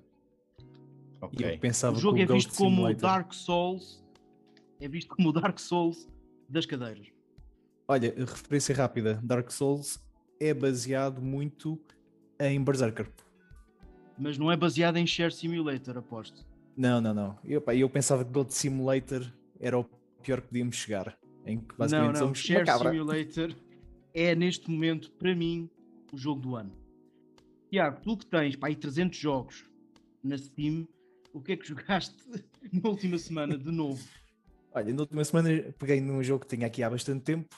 Ok. 1.22 1.54
eu 1.54 1.58
pensava 1.58 1.96
o 1.96 1.98
jogo 1.98 2.16
que 2.16 2.22
é 2.22 2.24
o 2.26 2.28
Ghost 2.28 2.48
visto 2.48 2.58
como 2.58 2.68
o 2.68 2.74
Simulator- 2.74 3.00
Dark 3.00 3.32
Souls. 3.32 4.04
É 4.78 4.86
visto 4.86 5.08
como 5.16 5.30
o 5.30 5.32
Dark 5.40 5.58
Souls 5.58 6.06
das 6.48 6.66
cadeiras. 6.66 7.06
Olha, 7.88 8.14
referência 8.16 8.74
rápida: 8.74 9.20
Dark 9.22 9.50
Souls 9.50 10.00
é 10.40 10.52
baseado 10.52 11.20
muito 11.22 11.80
em 12.38 12.62
Berserker. 12.62 13.08
Mas 14.18 14.38
não 14.38 14.50
é 14.50 14.56
baseado 14.56 14.96
em 14.96 15.06
Share 15.06 15.32
Simulator, 15.32 15.98
aposto. 15.98 16.46
Não, 16.76 17.00
não, 17.00 17.14
não. 17.14 17.38
Eu, 17.44 17.60
pá, 17.60 17.74
eu 17.74 17.88
pensava 17.88 18.24
que 18.24 18.30
Goat 18.30 18.52
Simulator 18.52 19.30
era 19.60 19.78
o 19.78 19.84
pior 20.22 20.40
que 20.40 20.48
podíamos 20.48 20.76
chegar. 20.76 21.16
Em 21.44 21.58
que 21.58 21.68
Não, 21.68 21.76
basicamente 21.78 22.12
não. 22.14 22.20
somos 22.20 22.38
Share. 22.38 22.66
Simulator 22.66 23.54
é 24.14 24.34
neste 24.34 24.70
momento, 24.70 25.10
para 25.12 25.34
mim, 25.34 25.70
o 26.12 26.16
jogo 26.16 26.40
do 26.40 26.56
ano. 26.56 26.72
Tiago, 27.70 28.00
tu 28.00 28.16
que 28.16 28.26
tens 28.26 28.56
pá, 28.56 28.68
aí 28.68 28.76
300 28.76 29.18
jogos 29.18 29.64
na 30.22 30.36
Steam, 30.36 30.88
o 31.32 31.40
que 31.40 31.52
é 31.52 31.56
que 31.56 31.66
jogaste 31.68 32.16
na 32.72 32.88
última 32.88 33.18
semana 33.18 33.56
de 33.56 33.70
novo? 33.70 34.02
Olha, 34.76 34.92
na 34.92 35.00
última 35.00 35.24
semana 35.24 35.48
peguei 35.78 36.00
num 36.02 36.22
jogo 36.22 36.44
que 36.44 36.54
tinha 36.54 36.66
aqui 36.66 36.82
há 36.82 36.90
bastante 36.90 37.22
tempo. 37.24 37.48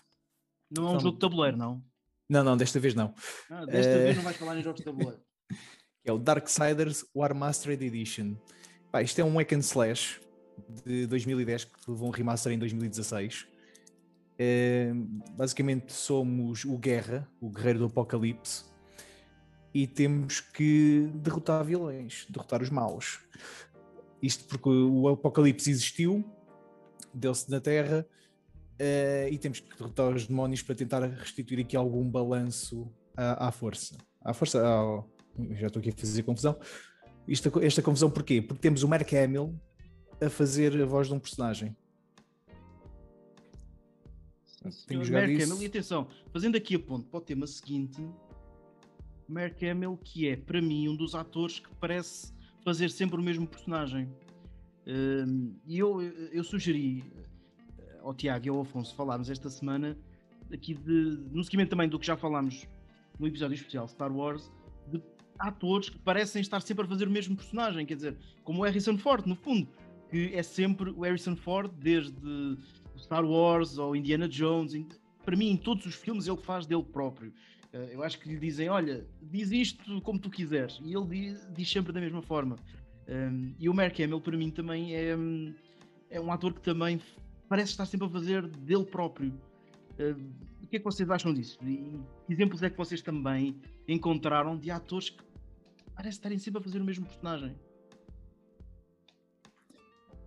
Não 0.70 0.84
é 0.84 0.86
um 0.86 0.90
Então- 0.90 1.00
jogo 1.00 1.14
de 1.14 1.20
tabuleiro, 1.20 1.56
não? 1.56 1.82
Não, 2.28 2.44
não, 2.44 2.56
desta 2.56 2.78
vez 2.78 2.94
não. 2.94 3.12
Ah, 3.50 3.64
desta 3.64 3.90
Eh, 3.90 4.04
vez 4.04 4.16
não 4.16 4.22
vais 4.22 4.36
falar 4.36 4.56
em 4.56 4.62
jogos 4.62 4.78
de 4.80 4.84
tabuleiro. 4.84 5.20
é 6.04 6.12
o 6.12 6.18
Darksiders 6.18 7.04
War 7.14 7.34
Mastered 7.34 7.84
Edition. 7.84 8.36
Pá, 8.92 9.02
isto 9.02 9.18
é 9.20 9.24
um 9.24 9.36
hack 9.36 9.52
and 9.52 9.58
slash 9.60 10.20
de 10.84 11.06
2010 11.08 11.64
que 11.64 11.90
levou 11.90 12.08
um 12.08 12.12
remaster 12.12 12.52
em 12.52 12.58
2016. 12.58 13.48
É, 14.38 14.92
basicamente 15.32 15.92
somos 15.92 16.64
o 16.64 16.78
Guerra, 16.78 17.28
o 17.40 17.50
guerreiro 17.50 17.80
do 17.80 17.84
apocalipse, 17.86 18.64
e 19.74 19.86
temos 19.88 20.40
que 20.40 21.10
derrotar 21.14 21.64
vilões, 21.64 22.26
derrotar 22.30 22.62
os 22.62 22.70
maus. 22.70 23.18
Isto 24.22 24.44
porque 24.44 24.68
o 24.68 25.08
apocalipse 25.08 25.70
existiu, 25.70 26.24
deu-se 27.14 27.50
na 27.50 27.60
Terra, 27.60 28.06
eh, 28.78 29.28
e 29.30 29.38
temos 29.38 29.60
que 29.60 29.76
derrotar 29.76 30.14
os 30.14 30.26
demónios 30.26 30.62
para 30.62 30.74
tentar 30.74 31.00
restituir 31.00 31.60
aqui 31.60 31.76
algum 31.76 32.08
balanço 32.08 32.90
à, 33.16 33.48
à 33.48 33.52
força. 33.52 33.96
À 34.20 34.32
força, 34.32 34.64
ao, 34.64 35.08
já 35.52 35.66
estou 35.66 35.80
aqui 35.80 35.90
a 35.90 35.92
fazer 35.92 36.22
confusão. 36.22 36.58
Esta, 37.28 37.50
esta 37.64 37.82
confusão 37.82 38.10
porquê? 38.10 38.40
Porque 38.40 38.62
temos 38.62 38.82
o 38.82 38.88
Mark 38.88 39.12
Hamill 39.12 39.58
a 40.20 40.30
fazer 40.30 40.80
a 40.80 40.86
voz 40.86 41.08
de 41.08 41.14
um 41.14 41.18
personagem. 41.18 41.76
Tenho 44.86 45.04
jogado 45.04 45.22
Mark 45.22 45.38
isso. 45.38 45.52
Hamill, 45.52 45.62
e 45.62 45.66
atenção, 45.66 46.08
fazendo 46.32 46.56
aqui 46.56 46.74
a 46.74 46.78
ponto 46.78 47.06
para 47.08 47.18
o 47.18 47.20
tema 47.20 47.46
seguinte, 47.46 48.02
Mark 49.28 49.62
Hamill, 49.62 49.96
que 49.98 50.28
é 50.28 50.36
para 50.36 50.60
mim 50.60 50.88
um 50.88 50.96
dos 50.96 51.14
atores 51.14 51.60
que 51.60 51.68
parece 51.76 52.32
fazer 52.64 52.90
sempre 52.90 53.18
o 53.18 53.22
mesmo 53.22 53.46
personagem. 53.46 54.08
E 55.66 55.78
eu, 55.78 56.00
eu 56.00 56.42
sugeri 56.42 57.04
eh, 57.78 57.98
ao 58.02 58.14
Tiago 58.14 58.46
e 58.46 58.48
ao 58.48 58.60
Afonso 58.60 58.94
falarmos 58.94 59.28
esta 59.28 59.50
semana 59.50 59.96
aqui 60.52 60.74
de, 60.74 61.18
no 61.30 61.44
seguimento 61.44 61.70
também 61.70 61.88
do 61.88 61.98
que 61.98 62.06
já 62.06 62.16
falámos 62.16 62.66
no 63.18 63.26
episódio 63.26 63.54
especial 63.54 63.86
Star 63.86 64.10
Wars, 64.10 64.50
de 64.86 65.02
atores 65.38 65.90
que 65.90 65.98
parecem 65.98 66.40
estar 66.40 66.60
sempre 66.60 66.86
a 66.86 66.88
fazer 66.88 67.06
o 67.06 67.10
mesmo 67.10 67.36
personagem, 67.36 67.84
quer 67.84 67.96
dizer, 67.96 68.16
como 68.44 68.60
o 68.60 68.64
Harrison 68.64 68.96
Ford, 68.96 69.26
no 69.26 69.34
fundo, 69.36 69.68
que 70.10 70.34
é 70.34 70.42
sempre 70.42 70.90
o 70.90 71.00
Harrison 71.02 71.36
Ford 71.36 71.70
desde 71.78 72.56
Star 72.96 73.24
Wars 73.24 73.76
ou 73.76 73.94
Indiana 73.94 74.26
Jones, 74.26 74.72
para 75.24 75.36
mim, 75.36 75.50
em 75.50 75.56
todos 75.56 75.84
os 75.84 75.94
filmes, 75.94 76.26
ele 76.26 76.38
faz 76.38 76.64
dele 76.66 76.82
próprio. 76.82 77.32
Eh, 77.72 77.90
Eu 77.92 78.02
acho 78.02 78.18
que 78.18 78.28
lhe 78.28 78.38
dizem: 78.38 78.70
Olha, 78.70 79.06
diz 79.20 79.50
isto 79.50 80.00
como 80.00 80.18
tu 80.18 80.30
quiseres, 80.30 80.80
e 80.82 80.94
ele 80.94 81.06
diz, 81.06 81.46
diz 81.52 81.70
sempre 81.70 81.92
da 81.92 82.00
mesma 82.00 82.22
forma. 82.22 82.56
Um, 83.08 83.54
e 83.58 83.68
o 83.68 83.74
Mark 83.74 83.98
Hamill, 83.98 84.20
para 84.20 84.36
mim, 84.36 84.50
também 84.50 84.94
é, 84.94 85.16
hum, 85.16 85.54
é 86.10 86.20
um 86.20 86.30
ator 86.30 86.52
que 86.52 86.60
também 86.60 87.00
parece 87.48 87.70
estar 87.70 87.86
sempre 87.86 88.06
a 88.06 88.10
fazer 88.10 88.46
dele 88.46 88.84
próprio. 88.84 89.32
Uh, 89.98 90.20
o 90.62 90.66
que 90.66 90.76
é 90.76 90.78
que 90.78 90.84
vocês 90.84 91.08
acham 91.10 91.32
disso? 91.32 91.58
E 91.62 91.98
que 92.26 92.32
exemplos 92.32 92.62
é 92.62 92.68
que 92.68 92.76
vocês 92.76 93.00
também 93.00 93.56
encontraram 93.88 94.56
de 94.56 94.70
atores 94.70 95.08
que 95.08 95.24
parecem 95.94 96.18
estarem 96.18 96.38
sempre 96.38 96.60
a 96.60 96.62
fazer 96.62 96.80
o 96.80 96.84
mesmo 96.84 97.06
personagem? 97.06 97.56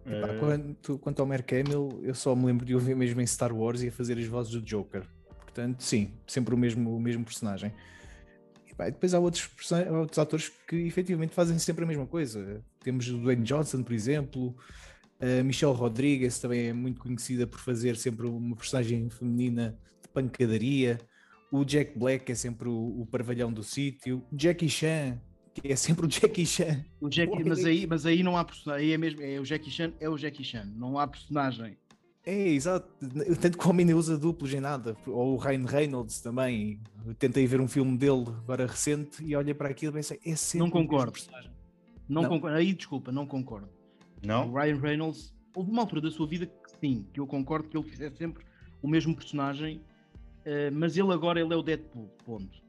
Epá, 0.05 0.27
Eh, 0.29 0.39
quanto, 0.39 0.97
quanto 0.97 1.19
ao 1.19 1.27
Mark 1.27 1.47
Hamill, 1.53 1.99
eu 2.01 2.15
só 2.15 2.35
me 2.35 2.45
lembro 2.45 2.65
de 2.65 2.73
ouvir 2.73 2.95
mesmo 2.95 3.21
em 3.21 3.27
Star 3.27 3.55
Wars 3.55 3.83
e 3.83 3.89
a 3.89 3.91
fazer 3.91 4.17
as 4.17 4.25
vozes 4.25 4.51
do 4.51 4.61
Joker. 4.61 5.05
Portanto, 5.41 5.83
sim, 5.83 6.11
sempre 6.25 6.55
o 6.55 6.57
mesmo, 6.57 6.95
o 6.95 6.99
mesmo 6.99 7.23
personagem. 7.23 7.71
E 8.87 8.91
depois 8.91 9.13
há 9.13 9.19
outros, 9.19 9.49
outros 9.91 10.19
atores 10.19 10.51
que 10.67 10.75
efetivamente 10.75 11.33
fazem 11.33 11.57
sempre 11.59 11.83
a 11.83 11.87
mesma 11.87 12.05
coisa. 12.05 12.63
Temos 12.83 13.07
o 13.07 13.17
Dwayne 13.17 13.43
Johnson, 13.43 13.83
por 13.83 13.93
exemplo, 13.93 14.55
a 15.21 15.43
Michelle 15.43 15.75
Rodriguez 15.75 16.39
também 16.39 16.69
é 16.69 16.73
muito 16.73 16.99
conhecida 16.99 17.45
por 17.45 17.59
fazer 17.59 17.95
sempre 17.95 18.25
uma 18.25 18.55
personagem 18.55 19.07
feminina 19.09 19.77
de 20.01 20.09
pancadaria. 20.09 20.99
O 21.51 21.63
Jack 21.63 21.97
Black 21.97 22.31
é 22.31 22.35
sempre 22.35 22.67
o, 22.67 23.01
o 23.01 23.05
parvalhão 23.05 23.53
do 23.53 23.61
sítio. 23.61 24.25
Jackie 24.33 24.67
Chan, 24.67 25.21
que 25.53 25.71
é 25.71 25.75
sempre 25.75 26.07
o 26.07 26.09
Jackie 26.09 26.45
Chan. 26.45 26.83
O 26.99 27.07
Jackie, 27.07 27.37
Oi. 27.37 27.43
mas, 27.47 27.63
aí, 27.63 27.85
mas 27.85 28.05
aí 28.07 28.23
não 28.23 28.35
há 28.35 28.43
personagem, 28.43 28.87
aí 28.87 28.93
é 28.93 28.97
mesmo, 28.97 29.21
é 29.21 29.39
o 29.39 29.45
Jackie 29.45 29.69
Chan, 29.69 29.93
é 29.99 30.09
o 30.09 30.17
Jackie 30.17 30.43
Chan, 30.43 30.65
não 30.75 30.97
há 30.97 31.05
personagem. 31.05 31.77
É, 32.23 32.49
exato. 32.49 32.87
Tanto 33.39 33.57
que 33.57 33.65
o 33.65 33.69
homem 33.69 33.85
nem 33.85 33.95
usa 33.95 34.17
duplos 34.17 34.53
em 34.53 34.59
nada. 34.59 34.95
Ou 35.07 35.33
o 35.33 35.37
Ryan 35.37 35.65
Reynolds 35.65 36.21
também. 36.21 36.79
Eu 37.05 37.15
tentei 37.15 37.47
ver 37.47 37.59
um 37.59 37.67
filme 37.67 37.97
dele 37.97 38.25
agora 38.43 38.67
recente 38.67 39.23
e 39.23 39.35
olhei 39.35 39.53
para 39.53 39.69
aquilo 39.69 39.91
e 39.93 39.95
pensei, 39.95 40.19
é 40.23 40.35
sempre 40.35 40.59
Não 40.59 40.67
o 40.67 40.75
mesmo 40.75 40.89
concordo. 40.89 41.11
personagem. 41.13 41.51
Não, 42.07 42.21
Não. 42.23 42.29
concordo, 42.29 42.57
aí 42.57 42.73
desculpa, 42.73 43.11
não 43.11 43.25
concordo. 43.25 43.69
O 44.23 44.27
Não? 44.27 44.53
Ryan 44.53 44.75
Reynolds, 44.79 45.33
houve 45.55 45.71
uma 45.71 45.81
altura 45.81 46.01
da 46.01 46.11
sua 46.11 46.27
vida 46.27 46.45
que 46.45 46.71
sim, 46.79 47.07
que 47.11 47.19
eu 47.19 47.25
concordo 47.25 47.67
que 47.69 47.75
ele 47.77 47.87
fizesse 47.89 48.17
sempre 48.17 48.43
o 48.81 48.87
mesmo 48.87 49.15
personagem, 49.15 49.81
eh, 50.45 50.69
mas 50.69 50.95
ele 50.97 51.11
agora 51.13 51.39
ele 51.39 51.53
é 51.53 51.55
o 51.57 51.63
Deadpool, 51.63 52.07
ponto. 52.25 52.61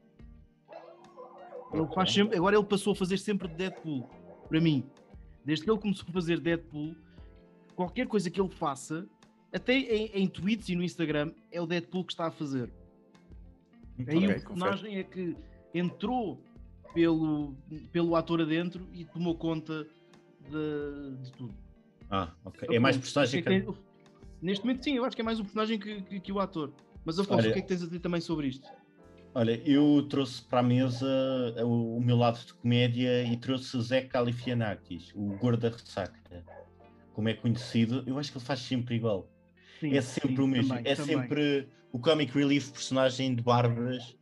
Ele 1.73 1.87
faz 1.93 2.11
sempre, 2.13 2.37
agora 2.37 2.55
ele 2.55 2.65
passou 2.65 2.93
a 2.93 2.95
fazer 2.95 3.17
sempre 3.17 3.47
de 3.47 3.55
Deadpool, 3.55 4.07
para 4.47 4.61
mim. 4.61 4.83
Desde 5.45 5.65
que 5.65 5.69
ele 5.71 5.79
começou 5.79 6.05
a 6.07 6.11
fazer 6.13 6.39
Deadpool, 6.39 6.95
qualquer 7.75 8.07
coisa 8.07 8.29
que 8.29 8.39
ele 8.39 8.49
faça, 8.49 9.05
até 9.53 9.73
em, 9.77 10.05
em 10.13 10.27
tweets 10.27 10.67
e 10.69 10.75
no 10.75 10.83
Instagram, 10.83 11.31
é 11.51 11.61
o 11.61 11.65
Deadpool 11.67 12.03
que 12.05 12.13
está 12.13 12.27
a 12.27 12.31
fazer. 12.31 12.69
Aí 14.07 14.17
Ok, 14.17 14.29
o 14.29 14.41
personagem 14.41 14.97
é 14.97 15.03
que 15.03 15.35
entrou 15.73 16.41
pelo, 16.93 17.53
pelo 17.91 18.15
ator 18.15 18.41
adentro 18.41 18.87
e 18.93 19.05
tomou 19.05 19.35
conta 19.35 19.85
de, 20.49 21.17
de 21.23 21.31
tudo. 21.33 21.53
Ah, 22.09 22.31
ok. 22.43 22.67
É 22.75 22.79
mais 22.79 22.97
personagem 22.97 23.41
que 23.43 23.49
é 23.49 23.61
que. 23.61 23.67
Neste 24.41 24.65
momento, 24.65 24.83
sim, 24.83 24.95
eu 24.97 25.05
acho 25.05 25.15
que 25.15 25.21
é 25.21 25.25
mais 25.25 25.39
o 25.39 25.43
personagem 25.43 25.79
que, 25.79 26.01
que, 26.01 26.19
que 26.19 26.31
o 26.31 26.39
ator. 26.39 26.73
Mas 27.05 27.17
Afonso, 27.19 27.39
Olha- 27.39 27.49
o 27.51 27.53
que 27.53 27.59
é 27.59 27.61
que 27.61 27.67
tens 27.67 27.81
a 27.81 27.85
dizer 27.85 27.99
também 27.99 28.19
sobre 28.19 28.47
isto? 28.47 28.69
Olha, 29.35 29.59
eu 29.67 30.05
trouxe 30.09 30.43
para 30.43 30.59
a 30.59 30.63
mesa 30.63 31.07
o, 31.65 31.97
o 31.97 32.01
meu 32.01 32.15
lado 32.17 32.45
de 32.45 32.53
comédia 32.53 33.23
e 33.23 33.35
trouxe 33.37 33.81
Zé 33.81 34.01
Califianakis, 34.01 35.11
o 35.15 35.35
gordo 35.37 35.61
da 35.61 35.69
ressaca. 35.75 36.45
Como 37.13 37.29
é 37.29 37.33
conhecido, 37.33 38.03
eu 38.05 38.19
acho 38.19 38.31
que 38.31 38.37
ele 38.37 38.45
faz 38.45 38.59
sempre 38.59 38.95
igual. 38.95 39.27
Sim, 39.83 39.97
é 39.97 40.01
sempre 40.01 40.35
sim, 40.37 40.41
o 40.41 40.47
mesmo. 40.47 40.69
também, 40.69 40.87
é 40.87 40.95
também. 40.95 41.15
sempre 41.17 41.67
o 41.91 41.99
comic 41.99 42.31
relief 42.33 42.71
personagem 42.71 43.35
de 43.35 43.43
Bárbaras. 43.43 44.15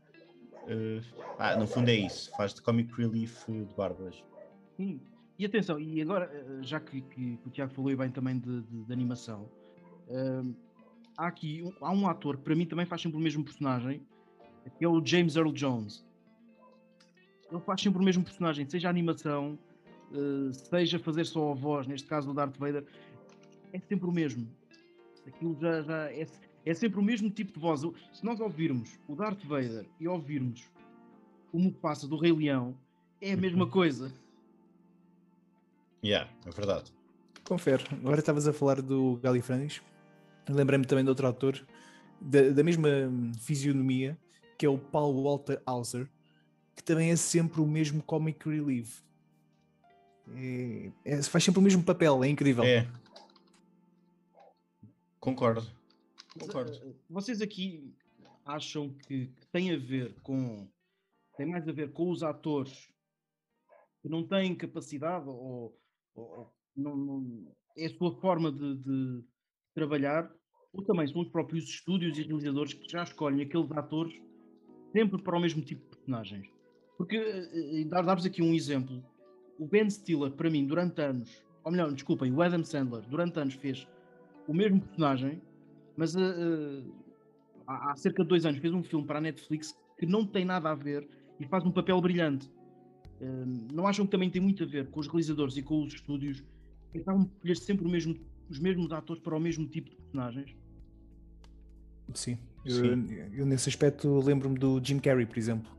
Eh, 0.68 1.02
ah, 1.38 1.56
no 1.56 1.68
fundo 1.68 1.88
é 1.90 1.96
isso. 1.96 2.36
Faz 2.36 2.52
de 2.56 2.64
comic 2.64 2.92
relief 2.96 3.46
de 3.48 3.74
Bárbaras. 3.76 4.24
Sim. 4.76 5.00
E 5.38 5.46
atenção, 5.46 5.80
e 5.80 6.02
agora, 6.02 6.26
eh, 6.34 6.64
já 6.64 6.80
que, 6.80 7.02
que 7.02 7.40
o 7.46 7.50
Tiago 7.52 7.72
falou 7.74 7.96
bem 7.96 8.10
também 8.10 8.40
de, 8.40 8.62
de- 8.62 8.86
de 8.86 8.92
animação, 8.94 9.48
hum, 10.10 10.56
há 11.16 11.28
aqui 11.28 11.62
um, 11.62 11.74
há 11.86 11.92
um 11.92 12.08
ator 12.08 12.38
que 12.38 12.44
para 12.44 12.56
mim 12.56 12.66
também 12.66 12.86
faz 12.88 13.02
sempre 13.04 13.18
o 13.20 13.22
mesmo 13.22 13.44
personagem, 13.44 14.02
que 14.80 14.84
é 14.84 14.88
o 14.88 15.04
James 15.06 15.36
Earl 15.36 15.52
Jones. 15.52 16.04
Ele 17.52 17.62
faz 17.62 17.82
sempre 17.82 18.02
o 18.02 18.04
mesmo 18.04 18.24
personagem, 18.24 18.68
seja 18.68 18.88
a 18.88 18.90
animação, 18.90 19.60
eh, 20.12 20.54
seja 20.54 20.98
fazer 20.98 21.26
só 21.26 21.52
a 21.52 21.54
voz, 21.54 21.86
neste 21.86 22.08
caso 22.08 22.28
do 22.28 22.34
Darth 22.34 22.58
Vader, 22.58 22.84
é 23.72 23.80
sempre 23.80 24.08
o 24.08 24.12
mesmo. 24.12 24.48
Aquilo 25.28 25.58
já, 25.60 25.82
já 25.84 26.12
é, 26.12 26.28
é 26.66 26.74
sempre 26.74 27.00
o 27.00 27.04
mesmo 27.04 27.30
tipo 27.30 27.54
de 27.54 27.60
voz. 27.60 27.82
Se 28.12 28.24
nós 28.26 28.40
ouvirmos 28.40 29.00
o 29.08 29.16
Darth 29.16 29.44
Vader 29.46 29.86
e 30.00 30.08
ouvirmos 30.08 30.64
o 31.54 31.60
Mufasa 31.60 32.08
do 32.08 32.18
Rei 32.18 32.32
Leão, 32.32 32.76
é 33.22 33.34
a 33.34 33.38
mesma 33.38 33.66
Uhum. 33.66 33.70
coisa. 33.72 34.12
Yeah, 36.04 36.30
é 36.46 36.50
verdade. 36.50 36.92
Confere. 37.44 37.84
Agora 37.92 38.20
estavas 38.20 38.48
a 38.48 38.54
falar 38.54 38.82
do 38.82 39.20
Galifranis. 39.22 39.82
Lembrei-me 40.50 40.86
também 40.86 41.04
de 41.04 41.10
outro 41.10 41.28
autor 41.28 41.64
da, 42.20 42.50
da 42.50 42.64
mesma 42.64 42.90
fisionomia, 43.40 44.18
que 44.58 44.66
é 44.66 44.70
o 44.70 44.78
Paul 44.78 45.22
Walter 45.24 45.62
Hauser, 45.66 46.08
que 46.76 46.84
também 46.84 47.12
é 47.12 47.16
sempre 47.16 47.62
o 47.62 47.68
mesmo 47.68 48.02
comic 48.02 48.48
relief. 48.50 49.02
É, 50.36 50.92
é, 51.06 51.22
faz 51.24 51.44
sempre 51.44 51.60
o 51.60 51.64
mesmo 51.64 51.84
papel, 51.84 52.24
é 52.24 52.28
incrível. 52.30 52.64
É. 52.64 52.88
Concordo. 55.22 55.62
Concordo. 56.38 56.72
Eh, 56.74 56.94
Vocês 57.10 57.42
aqui 57.42 57.94
acham 58.46 58.90
que, 59.08 59.28
que 59.28 59.48
tem 59.52 59.72
a 59.72 59.78
ver 59.78 60.16
com. 60.24 60.68
tem 61.38 61.46
mais 61.46 61.66
a 61.68 61.72
ver 61.72 61.94
com 61.94 62.10
os 62.10 62.24
atores 62.24 62.90
que 64.02 64.10
não 64.10 64.28
têm 64.28 64.56
capacidade 64.56 65.30
ou, 65.30 65.80
ou- 66.16 66.52
não, 66.76 66.96
não- 66.98 67.52
é 67.78 67.86
a 67.86 67.90
sua 67.98 68.20
forma 68.20 68.52
de, 68.52 68.76
de 68.78 69.24
trabalhar, 69.74 70.30
ou 70.74 70.84
também 70.84 71.08
são 71.08 71.22
os 71.22 71.30
próprios 71.30 71.66
estúdios 71.66 72.18
e 72.18 72.24
realizadores 72.24 72.74
que 72.74 72.90
já 72.90 73.04
escolhem 73.04 73.42
aqueles 73.46 73.72
atores 73.72 74.14
sempre 74.92 75.22
para 75.22 75.38
o 75.38 75.40
mesmo 75.40 75.62
tipo 75.64 75.82
de 75.84 75.90
personagens. 75.98 76.50
Porque, 76.98 77.16
eh, 77.16 77.82
eh, 77.82 77.86
dar- 77.86 78.02
dar-vos 78.04 78.26
aqui 78.26 78.42
um 78.42 78.54
exemplo, 78.54 79.04
o 79.60 79.68
Ben 79.68 79.90
Stiller, 79.90 80.32
para 80.32 80.50
mim, 80.50 80.66
durante 80.66 81.00
anos, 81.02 81.44
ou 81.64 81.72
melhor, 81.72 81.94
desculpem, 81.94 82.34
o 82.34 82.42
Adam 82.42 82.64
Sandler, 82.64 83.08
durante 83.08 83.40
anos 83.40 83.54
fez 83.54 83.88
o 84.48 84.54
mesmo 84.54 84.82
personagem, 84.82 85.42
mas 85.96 86.16
eh, 86.16 86.20
eh, 86.22 86.84
há, 87.68 87.92
há 87.92 87.96
cerca 87.96 88.24
de 88.24 88.30
dois 88.30 88.46
anos 88.46 88.60
fez 88.60 88.74
um 88.74 88.84
filme 88.84 89.06
para 89.06 89.20
a 89.20 89.22
Netflix 89.22 89.78
que 89.98 90.06
não 90.06 90.26
tem 90.26 90.46
nada 90.46 90.70
a 90.72 90.76
ver 90.76 91.08
e 91.40 91.46
faz 91.46 91.66
um 91.66 91.72
papel 91.72 92.00
brilhante. 92.02 92.50
Eh, 93.20 93.46
não 93.74 93.88
acham 93.88 94.06
que 94.06 94.12
também 94.12 94.30
tem 94.30 94.42
muito 94.42 94.64
a 94.64 94.68
ver 94.68 94.90
com 94.90 95.00
os 95.00 95.08
realizadores 95.08 95.58
e 95.58 95.62
com 95.62 95.84
os 95.84 95.94
estúdios 95.94 96.44
que 96.92 97.00
acabam 97.00 97.26
por 97.26 97.36
escolher 97.38 97.56
sempre 97.58 97.86
o 97.86 97.90
mesmo- 97.90 98.20
os 98.50 98.60
mesmos 98.60 98.92
atores 98.92 99.22
para 99.22 99.36
o 99.36 99.40
mesmo 99.40 99.68
tipo 99.68 99.90
de 99.90 99.96
personagens? 99.96 100.56
Sim. 102.14 102.38
Eu, 102.66 102.74
Sim. 102.74 103.08
eu 103.34 103.46
nesse 103.46 103.70
aspecto 103.70 104.20
lembro-me 104.20 104.58
do 104.58 104.84
Jim 104.84 105.00
Carrey, 105.00 105.26
por 105.26 105.38
exemplo, 105.38 105.72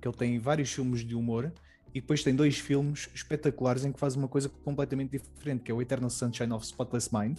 que 0.00 0.08
ele 0.08 0.16
tem 0.16 0.38
vários 0.38 0.72
filmes 0.72 1.04
de 1.04 1.14
humor 1.14 1.52
e 1.94 2.00
depois 2.00 2.22
tem 2.22 2.34
dois 2.34 2.58
filmes 2.58 3.08
espetaculares 3.14 3.84
em 3.84 3.92
que 3.92 3.98
faz 3.98 4.16
uma 4.16 4.28
coisa 4.28 4.48
completamente 4.48 5.12
diferente, 5.12 5.62
que 5.62 5.70
é 5.70 5.74
o 5.74 5.80
Eternal 5.80 6.10
Sunshine 6.10 6.52
of 6.52 6.64
Spotless 6.66 7.08
Mind 7.16 7.38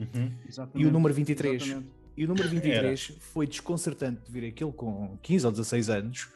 Uhum. 0.00 0.32
e 0.74 0.86
o 0.86 0.90
número 0.90 1.12
23. 1.14 1.62
Exatamente. 1.62 1.90
E 2.16 2.24
o 2.24 2.28
número 2.28 2.48
23 2.48 3.12
foi 3.20 3.46
desconcertante 3.46 4.22
de 4.24 4.32
ver 4.32 4.48
aquilo 4.48 4.72
com 4.72 5.16
15 5.22 5.46
ou 5.46 5.52
16 5.52 5.90
anos 5.90 6.28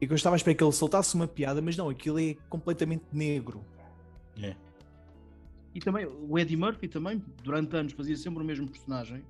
e 0.00 0.06
que 0.06 0.12
eu 0.12 0.16
estava 0.16 0.34
a 0.34 0.38
esperar 0.38 0.56
que 0.56 0.62
ele 0.64 0.72
soltasse 0.72 1.14
uma 1.14 1.26
piada, 1.26 1.60
mas 1.62 1.76
não, 1.76 1.88
aquilo 1.88 2.18
é 2.20 2.34
completamente 2.48 3.04
negro. 3.12 3.64
É. 4.40 4.54
E 5.74 5.80
também 5.80 6.06
o 6.06 6.38
Eddie 6.38 6.56
Murphy 6.56 6.88
também, 6.88 7.22
durante 7.42 7.74
anos, 7.76 7.92
fazia 7.92 8.16
sempre 8.16 8.42
o 8.42 8.46
mesmo 8.46 8.68
personagem. 8.68 9.24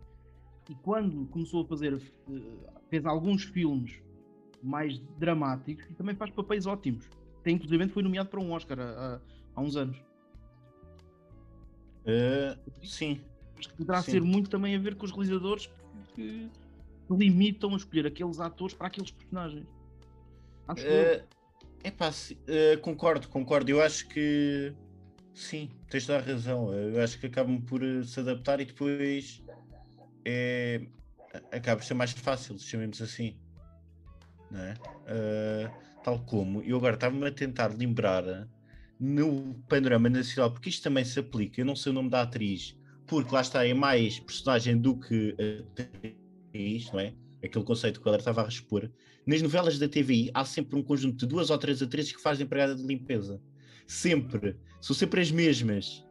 E 0.68 0.74
quando 0.76 1.26
começou 1.26 1.62
a 1.62 1.66
fazer, 1.66 1.94
eh, 1.94 2.40
fez 2.90 3.06
alguns 3.06 3.44
filmes 3.44 4.00
mais 4.62 4.98
dramáticos 5.18 5.84
e 5.90 5.94
também 5.94 6.14
faz 6.16 6.30
papéis 6.30 6.66
ótimos. 6.66 7.08
Tem, 7.42 7.54
inclusive, 7.54 7.88
foi 7.88 8.02
nomeado 8.02 8.28
para 8.28 8.40
um 8.40 8.52
Oscar 8.52 8.78
há, 8.80 8.82
há- 8.82 9.20
há 9.54 9.60
uns 9.60 9.76
anos. 9.76 9.96
Uh, 12.04 12.86
sim. 12.86 13.20
Acho 13.58 13.68
que 13.70 13.76
poderá 13.76 14.02
Sim. 14.02 14.12
ser 14.12 14.22
muito 14.22 14.50
também 14.50 14.74
a 14.74 14.78
ver 14.78 14.96
com 14.96 15.06
os 15.06 15.12
realizadores 15.12 15.70
que, 16.14 16.50
limitam 17.10 17.72
a 17.72 17.76
escolher 17.76 18.06
aqueles 18.06 18.40
atores 18.40 18.74
para 18.74 18.88
aqueles 18.88 19.10
personagens. 19.10 19.66
Acho. 20.66 20.84
Uh, 20.84 21.24
epá, 21.84 22.10
uh, 22.10 22.80
concordo, 22.80 23.28
concordo. 23.28 23.70
Eu 23.70 23.80
acho 23.80 24.08
que 24.08 24.74
sim, 25.32 25.70
tens 25.88 26.06
toda 26.06 26.18
a 26.18 26.22
razão. 26.22 26.72
Eu 26.72 27.02
acho 27.02 27.18
que 27.18 27.26
acabam 27.26 27.60
por 27.60 27.82
uh, 27.82 28.04
se 28.04 28.18
adaptar 28.20 28.60
e 28.60 28.64
depois 28.64 29.42
é, 30.24 30.82
acaba 31.52 31.76
por 31.76 31.84
ser 31.84 31.94
mais 31.94 32.10
fácil, 32.12 32.58
chamemos 32.58 33.00
assim. 33.00 33.36
Não 34.50 34.60
é? 34.60 34.74
Uh, 34.74 36.02
tal 36.02 36.18
como 36.20 36.62
eu 36.62 36.76
agora 36.76 36.94
estava-me 36.94 37.26
a 37.26 37.32
tentar 37.32 37.68
lembrar 37.68 38.48
no 38.98 39.54
panorama 39.68 40.08
nacional, 40.08 40.50
porque 40.50 40.68
isto 40.68 40.82
também 40.82 41.04
se 41.04 41.18
aplica. 41.18 41.60
Eu 41.60 41.64
não 41.64 41.76
sei 41.76 41.92
o 41.92 41.94
nome 41.94 42.10
da 42.10 42.22
atriz, 42.22 42.76
porque 43.06 43.34
lá 43.34 43.40
está, 43.40 43.66
é 43.66 43.72
mais 43.72 44.18
personagem 44.18 44.78
do 44.78 44.98
que 44.98 45.34
atriz, 45.72 46.90
não 46.92 47.00
é? 47.00 47.14
Aquele 47.44 47.64
conceito 47.64 48.00
que 48.00 48.08
ela 48.08 48.16
estava 48.16 48.44
a 48.44 48.48
expor. 48.48 48.90
Nas 49.26 49.42
novelas 49.42 49.78
da 49.78 49.88
TVI 49.88 50.30
há 50.34 50.44
sempre 50.44 50.78
um 50.78 50.82
conjunto 50.82 51.18
de 51.18 51.26
duas 51.26 51.50
ou 51.50 51.58
três 51.58 51.82
atrizes 51.82 52.12
que 52.12 52.22
fazem 52.22 52.44
empregada 52.44 52.74
de 52.74 52.82
limpeza. 52.82 53.40
Sempre. 53.86 54.56
São 54.80 54.94
sempre 54.94 55.20
as 55.20 55.30
mesmas. 55.30 56.04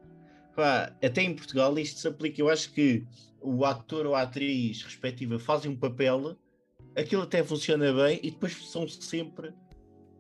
Pá, 0.56 0.96
até 1.04 1.22
em 1.22 1.36
Portugal 1.36 1.78
isto 1.78 2.00
se 2.00 2.08
aplica. 2.08 2.42
Eu 2.42 2.50
acho 2.50 2.72
que 2.72 3.06
o 3.42 3.66
ator 3.66 4.06
ou 4.06 4.16
a 4.16 4.22
atriz 4.22 4.82
respectiva 4.84 5.38
fazem 5.38 5.72
um 5.72 5.76
papel, 5.76 6.38
aquilo 6.96 7.22
até 7.22 7.44
funciona 7.44 7.94
bem 7.94 8.20
e 8.24 8.32
depois 8.32 8.54
são 8.70 8.88
sempre. 8.88 9.54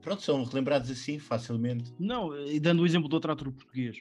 Pronto, 0.01 0.21
são 0.21 0.43
relembrados 0.43 0.91
assim 0.91 1.17
facilmente. 1.17 1.91
Não, 1.97 2.37
e 2.45 2.59
dando 2.59 2.83
o 2.83 2.85
exemplo 2.85 3.09
de 3.09 3.15
outro 3.15 3.31
ator 3.31 3.51
português, 3.51 3.99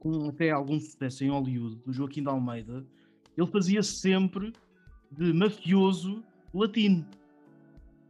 com 0.00 0.28
até 0.28 0.50
algum 0.50 0.80
sucesso 0.80 1.22
em 1.22 1.28
Hollywood, 1.28 1.76
do 1.84 1.92
Joaquim 1.92 2.22
de 2.22 2.28
Almeida, 2.28 2.84
ele 3.36 3.46
fazia 3.46 3.82
sempre 3.82 4.52
de 5.12 5.32
mafioso 5.32 6.24
latino. 6.52 7.06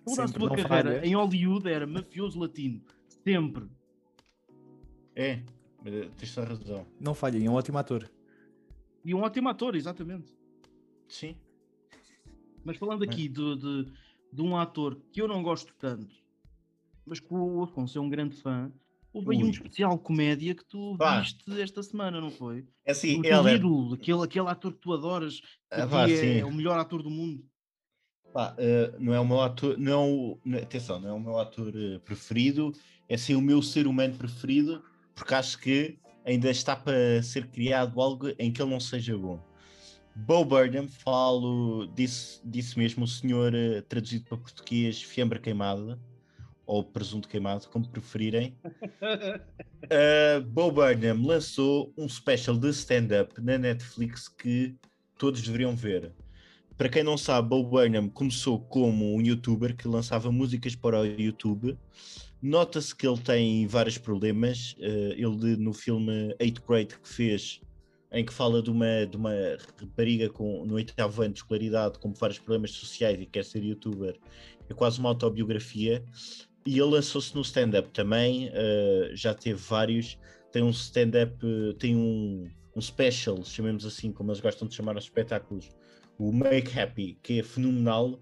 Toda 0.04 0.24
a 0.24 0.28
sua 0.28 0.48
carreira 0.48 0.66
falha. 0.66 1.06
em 1.06 1.14
Hollywood 1.14 1.68
era 1.68 1.86
mafioso 1.86 2.38
latino. 2.38 2.80
Sempre. 3.24 3.68
É, 5.14 5.42
mas 5.84 6.10
tens 6.16 6.34
toda 6.34 6.46
razão. 6.46 6.86
Não 6.98 7.12
falhem, 7.12 7.44
é 7.44 7.50
um 7.50 7.54
ótimo 7.54 7.76
ator. 7.76 8.08
E 9.04 9.14
um 9.14 9.22
ótimo 9.22 9.48
ator, 9.48 9.74
exatamente. 9.74 10.32
Sim. 11.08 11.36
Mas 12.64 12.76
falando 12.76 13.02
aqui 13.02 13.28
de, 13.28 13.56
de, 13.56 13.92
de 14.32 14.42
um 14.42 14.56
ator 14.56 14.96
que 15.10 15.20
eu 15.20 15.26
não 15.26 15.42
gosto 15.42 15.74
tanto, 15.78 16.14
mas 17.04 17.18
que 17.18 17.34
o 17.34 17.62
Afonso 17.64 17.98
é 17.98 18.00
um 18.00 18.08
grande 18.08 18.36
fã, 18.36 18.70
houve 19.12 19.36
aí 19.36 19.44
um 19.44 19.50
especial 19.50 19.98
comédia 19.98 20.54
que 20.54 20.64
tu 20.64 20.96
viste 20.96 21.60
esta 21.60 21.82
semana, 21.82 22.20
não 22.20 22.30
foi? 22.30 22.66
É 22.84 22.92
assim, 22.92 23.20
o 23.20 23.24
é. 23.24 23.54
ídolo, 23.54 23.94
aquele, 23.94 24.22
aquele 24.22 24.48
ator 24.48 24.72
que 24.72 24.80
tu 24.80 24.92
adoras, 24.92 25.40
que 25.40 25.48
Ah, 25.70 25.86
vá, 25.86 26.08
sim. 26.08 26.38
é 26.38 26.44
o 26.44 26.52
melhor 26.52 26.78
ator 26.78 27.02
do 27.02 27.10
mundo. 27.10 27.44
Pá, 28.32 28.54
eh, 28.58 28.94
não 28.98 29.12
é 29.12 29.18
o 29.18 29.26
meu 29.26 29.40
ator, 29.40 29.76
não, 29.76 30.38
é 30.46 30.56
o- 30.56 30.58
atenção, 30.62 31.00
não 31.00 31.08
é 31.08 31.12
o 31.12 31.20
meu 31.20 31.38
ator 31.38 31.72
eh, 31.74 31.98
preferido, 31.98 32.72
é 33.08 33.16
sim 33.16 33.34
o 33.34 33.40
meu 33.40 33.60
ser 33.60 33.88
humano 33.88 34.16
preferido, 34.16 34.84
porque 35.16 35.34
acho 35.34 35.58
que 35.58 35.98
ainda 36.24 36.48
está 36.48 36.76
para 36.76 37.20
ser 37.24 37.48
criado 37.50 38.00
algo 38.00 38.28
em 38.38 38.52
que 38.52 38.62
ele 38.62 38.70
não 38.70 38.78
seja 38.78 39.18
bom. 39.18 39.40
Bo 40.14 40.44
Burnham, 40.44 40.86
falo 40.88 41.86
disso, 41.88 42.40
disso 42.44 42.78
mesmo, 42.78 43.04
o 43.04 43.08
senhor 43.08 43.52
eh, 43.54 43.80
traduzido 43.82 44.26
para 44.26 44.38
português, 44.38 45.02
fiambre 45.02 45.40
queimada, 45.40 45.98
ou 46.70 46.84
presunto 46.84 47.28
queimado, 47.28 47.68
como 47.68 47.88
preferirem. 47.88 48.56
Uh, 49.02 50.40
Bo 50.46 50.70
Burnham 50.70 51.20
lançou 51.20 51.92
um 51.98 52.08
special 52.08 52.56
de 52.56 52.68
stand-up 52.70 53.40
na 53.40 53.58
Netflix 53.58 54.28
que 54.28 54.76
todos 55.18 55.42
deveriam 55.42 55.74
ver. 55.74 56.12
Para 56.76 56.88
quem 56.88 57.02
não 57.02 57.18
sabe, 57.18 57.48
Bo 57.48 57.64
Burnham 57.64 58.08
começou 58.08 58.60
como 58.60 59.16
um 59.16 59.20
youtuber 59.20 59.76
que 59.76 59.88
lançava 59.88 60.30
músicas 60.30 60.76
para 60.76 61.00
o 61.00 61.04
YouTube. 61.04 61.76
Nota-se 62.40 62.94
que 62.94 63.04
ele 63.04 63.18
tem 63.18 63.66
vários 63.66 63.98
problemas. 63.98 64.76
Uh, 64.78 65.12
ele 65.16 65.56
no 65.56 65.72
filme 65.72 66.36
Eighth 66.38 66.62
Grade 66.64 66.96
que 67.00 67.08
fez, 67.08 67.60
em 68.12 68.24
que 68.24 68.32
fala 68.32 68.62
de 68.62 68.70
uma, 68.70 69.06
de 69.06 69.16
uma 69.16 69.32
rapariga 69.80 70.30
com, 70.30 70.64
no 70.64 70.74
oitavo 70.74 71.20
ano 71.20 71.32
de 71.32 71.40
escolaridade 71.40 71.98
com 71.98 72.12
vários 72.12 72.38
problemas 72.38 72.70
sociais 72.70 73.20
e 73.20 73.26
quer 73.26 73.44
ser 73.44 73.64
youtuber, 73.64 74.16
é 74.68 74.72
quase 74.72 75.00
uma 75.00 75.08
autobiografia. 75.08 76.04
E 76.66 76.78
ele 76.78 76.90
lançou-se 76.90 77.34
no 77.34 77.40
stand-up 77.40 77.88
também, 77.90 78.48
uh, 78.48 79.16
já 79.16 79.34
teve 79.34 79.58
vários. 79.58 80.18
Tem 80.52 80.62
um 80.62 80.70
stand-up, 80.70 81.34
tem 81.78 81.96
um, 81.96 82.48
um 82.74 82.80
special, 82.80 83.42
chamemos 83.44 83.86
assim, 83.86 84.12
como 84.12 84.30
eles 84.30 84.40
gostam 84.40 84.66
de 84.66 84.74
chamar 84.74 84.96
os 84.96 85.04
espetáculos, 85.04 85.70
o 86.18 86.32
Make 86.32 86.78
Happy, 86.78 87.18
que 87.22 87.38
é 87.38 87.42
fenomenal. 87.42 88.18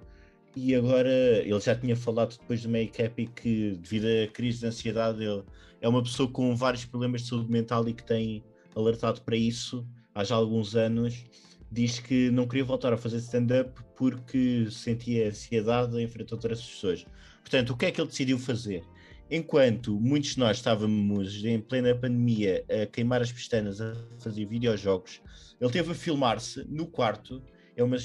E 0.54 0.74
agora 0.74 1.08
ele 1.08 1.60
já 1.60 1.74
tinha 1.74 1.96
falado 1.96 2.36
depois 2.38 2.62
do 2.62 2.68
Make 2.68 3.02
Happy 3.02 3.26
que, 3.26 3.76
devido 3.80 4.06
à 4.06 4.32
crise 4.32 4.60
de 4.60 4.66
ansiedade, 4.66 5.22
ele 5.22 5.42
é 5.80 5.88
uma 5.88 6.02
pessoa 6.02 6.28
com 6.30 6.54
vários 6.54 6.84
problemas 6.84 7.22
de 7.22 7.28
saúde 7.28 7.50
mental 7.50 7.88
e 7.88 7.94
que 7.94 8.04
tem 8.04 8.44
alertado 8.74 9.20
para 9.22 9.36
isso 9.36 9.86
há 10.14 10.24
já 10.24 10.34
alguns 10.34 10.74
anos. 10.76 11.24
Diz 11.70 11.98
que 11.98 12.30
não 12.30 12.46
queria 12.48 12.64
voltar 12.64 12.92
a 12.92 12.96
fazer 12.96 13.18
stand-up 13.18 13.70
porque 13.96 14.68
sentia 14.70 15.28
ansiedade 15.28 16.00
em 16.00 16.08
frente 16.08 16.32
a 16.32 16.36
outras 16.36 16.62
pessoas. 16.62 17.04
Portanto, 17.48 17.70
o 17.70 17.76
que 17.78 17.86
é 17.86 17.90
que 17.90 17.98
ele 17.98 18.08
decidiu 18.08 18.38
fazer? 18.38 18.84
Enquanto 19.30 19.98
muitos 19.98 20.32
de 20.32 20.38
nós 20.38 20.58
estávamos 20.58 21.42
em 21.42 21.58
plena 21.58 21.94
pandemia 21.94 22.62
a 22.68 22.84
queimar 22.84 23.22
as 23.22 23.32
pestanas, 23.32 23.80
a 23.80 23.94
fazer 24.18 24.44
videojogos, 24.44 25.22
ele 25.58 25.70
teve 25.70 25.92
a 25.92 25.94
filmar-se 25.94 26.62
no 26.68 26.86
quarto. 26.86 27.42
É 27.74 27.82
uma, 27.82 27.96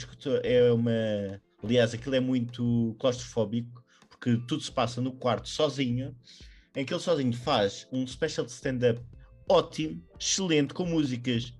é 0.43 0.71
uma. 0.71 1.41
Aliás, 1.61 1.93
aquilo 1.93 2.15
é 2.15 2.21
muito 2.21 2.95
claustrofóbico, 2.97 3.83
porque 4.09 4.37
tudo 4.47 4.63
se 4.63 4.71
passa 4.71 5.01
no 5.01 5.11
quarto 5.11 5.49
sozinho, 5.49 6.15
em 6.73 6.85
que 6.85 6.93
ele 6.93 7.01
sozinho 7.01 7.33
faz 7.33 7.85
um 7.91 8.07
special 8.07 8.45
stand-up 8.45 9.01
ótimo, 9.49 10.01
excelente, 10.17 10.73
com 10.73 10.85
músicas 10.85 11.53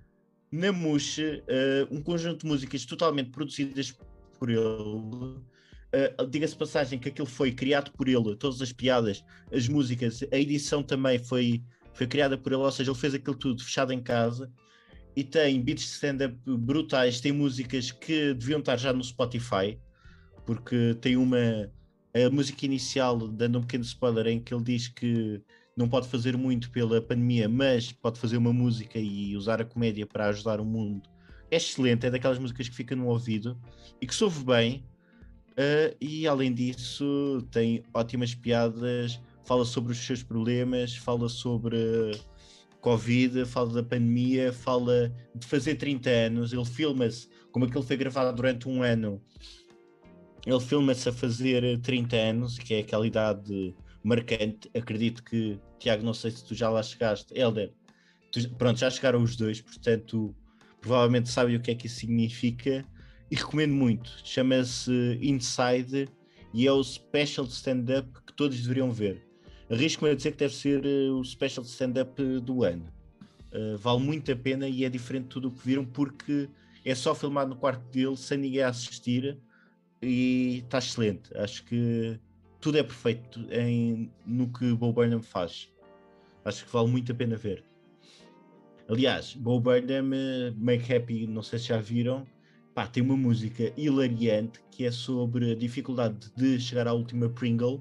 na 0.50 0.72
Muxa, 0.72 1.42
uh, 1.42 1.94
um 1.94 2.02
conjunto 2.02 2.40
de 2.40 2.46
músicas 2.46 2.86
totalmente 2.86 3.28
produzidas 3.28 3.94
por 4.38 4.48
ele. 4.48 5.53
Uh, 5.94 6.26
Diga-se 6.26 6.56
passagem 6.56 6.98
que 6.98 7.08
aquilo 7.08 7.26
foi 7.26 7.52
criado 7.52 7.92
por 7.92 8.08
ele, 8.08 8.34
todas 8.36 8.60
as 8.60 8.72
piadas, 8.72 9.24
as 9.52 9.68
músicas, 9.68 10.24
a 10.32 10.36
edição 10.36 10.82
também 10.82 11.18
foi, 11.18 11.62
foi 11.92 12.06
criada 12.06 12.36
por 12.36 12.52
ele, 12.52 12.62
ou 12.62 12.72
seja, 12.72 12.90
ele 12.90 12.98
fez 12.98 13.14
aquilo 13.14 13.36
tudo 13.36 13.62
fechado 13.62 13.92
em 13.92 14.02
casa 14.02 14.50
e 15.14 15.22
tem 15.22 15.62
beats 15.62 15.84
de 15.84 15.90
stand-up 15.90 16.36
brutais, 16.46 17.20
tem 17.20 17.30
músicas 17.30 17.92
que 17.92 18.34
deviam 18.34 18.58
estar 18.58 18.76
já 18.76 18.92
no 18.92 19.04
Spotify, 19.04 19.78
porque 20.44 20.96
tem 21.00 21.16
uma 21.16 21.70
a 22.14 22.30
música 22.30 22.64
inicial, 22.64 23.18
dando 23.26 23.58
um 23.58 23.62
pequeno 23.62 23.82
spoiler, 23.82 24.28
em 24.28 24.40
que 24.40 24.54
ele 24.54 24.62
diz 24.62 24.86
que 24.86 25.42
não 25.76 25.88
pode 25.88 26.06
fazer 26.06 26.36
muito 26.36 26.70
pela 26.70 27.02
pandemia, 27.02 27.48
mas 27.48 27.90
pode 27.90 28.20
fazer 28.20 28.36
uma 28.36 28.52
música 28.52 28.98
e 29.00 29.36
usar 29.36 29.60
a 29.60 29.64
comédia 29.64 30.06
para 30.06 30.28
ajudar 30.28 30.60
o 30.60 30.64
mundo. 30.64 31.02
É 31.50 31.56
excelente, 31.56 32.06
é 32.06 32.10
daquelas 32.10 32.38
músicas 32.38 32.68
que 32.68 32.74
fica 32.74 32.94
no 32.94 33.08
ouvido 33.08 33.60
e 34.00 34.06
que 34.06 34.14
soube 34.14 34.44
bem. 34.44 34.84
Uh, 35.54 35.94
e 36.00 36.26
além 36.26 36.52
disso, 36.52 37.46
tem 37.50 37.84
ótimas 37.94 38.34
piadas, 38.34 39.20
fala 39.44 39.64
sobre 39.64 39.92
os 39.92 39.98
seus 39.98 40.22
problemas, 40.22 40.96
fala 40.96 41.28
sobre 41.28 42.12
Covid, 42.80 43.44
fala 43.44 43.72
da 43.72 43.82
pandemia, 43.82 44.52
fala 44.52 45.14
de 45.34 45.46
fazer 45.46 45.76
30 45.76 46.10
anos. 46.10 46.52
Ele 46.52 46.64
filma-se, 46.64 47.28
como 47.52 47.64
aquele 47.64 47.84
foi 47.84 47.96
gravado 47.96 48.34
durante 48.36 48.68
um 48.68 48.82
ano, 48.82 49.22
ele 50.44 50.60
filma-se 50.60 51.08
a 51.08 51.12
fazer 51.12 51.80
30 51.80 52.16
anos, 52.16 52.58
que 52.58 52.74
é 52.74 52.80
aquela 52.80 53.06
idade 53.06 53.74
marcante. 54.02 54.70
Acredito 54.76 55.22
que, 55.24 55.58
Tiago, 55.78 56.04
não 56.04 56.12
sei 56.12 56.30
se 56.30 56.44
tu 56.44 56.54
já 56.54 56.68
lá 56.68 56.82
chegaste. 56.82 57.32
Helder, 57.34 57.72
pronto, 58.58 58.78
já 58.78 58.90
chegaram 58.90 59.22
os 59.22 59.36
dois, 59.36 59.60
portanto, 59.60 60.34
provavelmente 60.80 61.30
sabem 61.30 61.56
o 61.56 61.60
que 61.60 61.70
é 61.70 61.74
que 61.74 61.86
isso 61.86 62.00
significa. 62.00 62.84
E 63.34 63.36
recomendo 63.36 63.74
muito. 63.74 64.12
Chama-se 64.22 65.18
Inside 65.20 66.08
e 66.52 66.68
é 66.68 66.72
o 66.72 66.84
special 66.84 67.44
stand-up 67.46 68.08
que 68.24 68.32
todos 68.32 68.62
deveriam 68.62 68.92
ver. 68.92 69.26
Arrisco-me 69.68 70.12
a 70.12 70.14
dizer 70.14 70.30
que 70.30 70.38
deve 70.38 70.54
ser 70.54 70.86
uh, 70.86 71.18
o 71.18 71.24
special 71.24 71.64
stand-up 71.64 72.22
do 72.42 72.62
ano. 72.62 72.86
Uh, 73.52 73.76
vale 73.76 74.04
muito 74.04 74.30
a 74.30 74.36
pena 74.36 74.68
e 74.68 74.84
é 74.84 74.88
diferente 74.88 75.24
de 75.24 75.28
tudo 75.30 75.48
o 75.48 75.50
que 75.50 75.66
viram 75.66 75.84
porque 75.84 76.48
é 76.84 76.94
só 76.94 77.12
filmado 77.12 77.50
no 77.50 77.56
quarto 77.56 77.82
dele, 77.90 78.16
sem 78.16 78.38
ninguém 78.38 78.62
assistir 78.62 79.36
e 80.00 80.58
está 80.58 80.78
excelente. 80.78 81.36
Acho 81.36 81.64
que 81.64 82.16
tudo 82.60 82.78
é 82.78 82.84
perfeito 82.84 83.44
em, 83.50 84.12
no 84.24 84.46
que 84.46 84.72
Bo 84.74 84.92
Burnham 84.92 85.20
faz. 85.20 85.68
Acho 86.44 86.64
que 86.64 86.72
vale 86.72 86.86
muito 86.86 87.10
a 87.10 87.14
pena 87.16 87.36
ver. 87.36 87.64
Aliás, 88.88 89.34
Bo 89.34 89.58
Burnham, 89.58 90.06
uh, 90.06 90.54
Make 90.56 90.94
Happy, 90.94 91.26
não 91.26 91.42
sei 91.42 91.58
se 91.58 91.64
já 91.66 91.78
viram, 91.78 92.24
pá, 92.74 92.86
tem 92.86 93.02
uma 93.02 93.16
música 93.16 93.72
hilariante 93.76 94.60
que 94.70 94.84
é 94.84 94.90
sobre 94.90 95.52
a 95.52 95.54
dificuldade 95.54 96.30
de 96.36 96.58
chegar 96.60 96.88
à 96.88 96.92
última 96.92 97.28
Pringle 97.28 97.80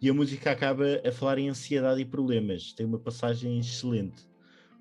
e 0.00 0.08
a 0.08 0.14
música 0.14 0.50
acaba 0.50 0.84
a 1.06 1.12
falar 1.12 1.38
em 1.38 1.48
ansiedade 1.48 2.00
e 2.00 2.04
problemas. 2.04 2.72
Tem 2.72 2.86
uma 2.86 2.98
passagem 2.98 3.58
excelente. 3.58 4.26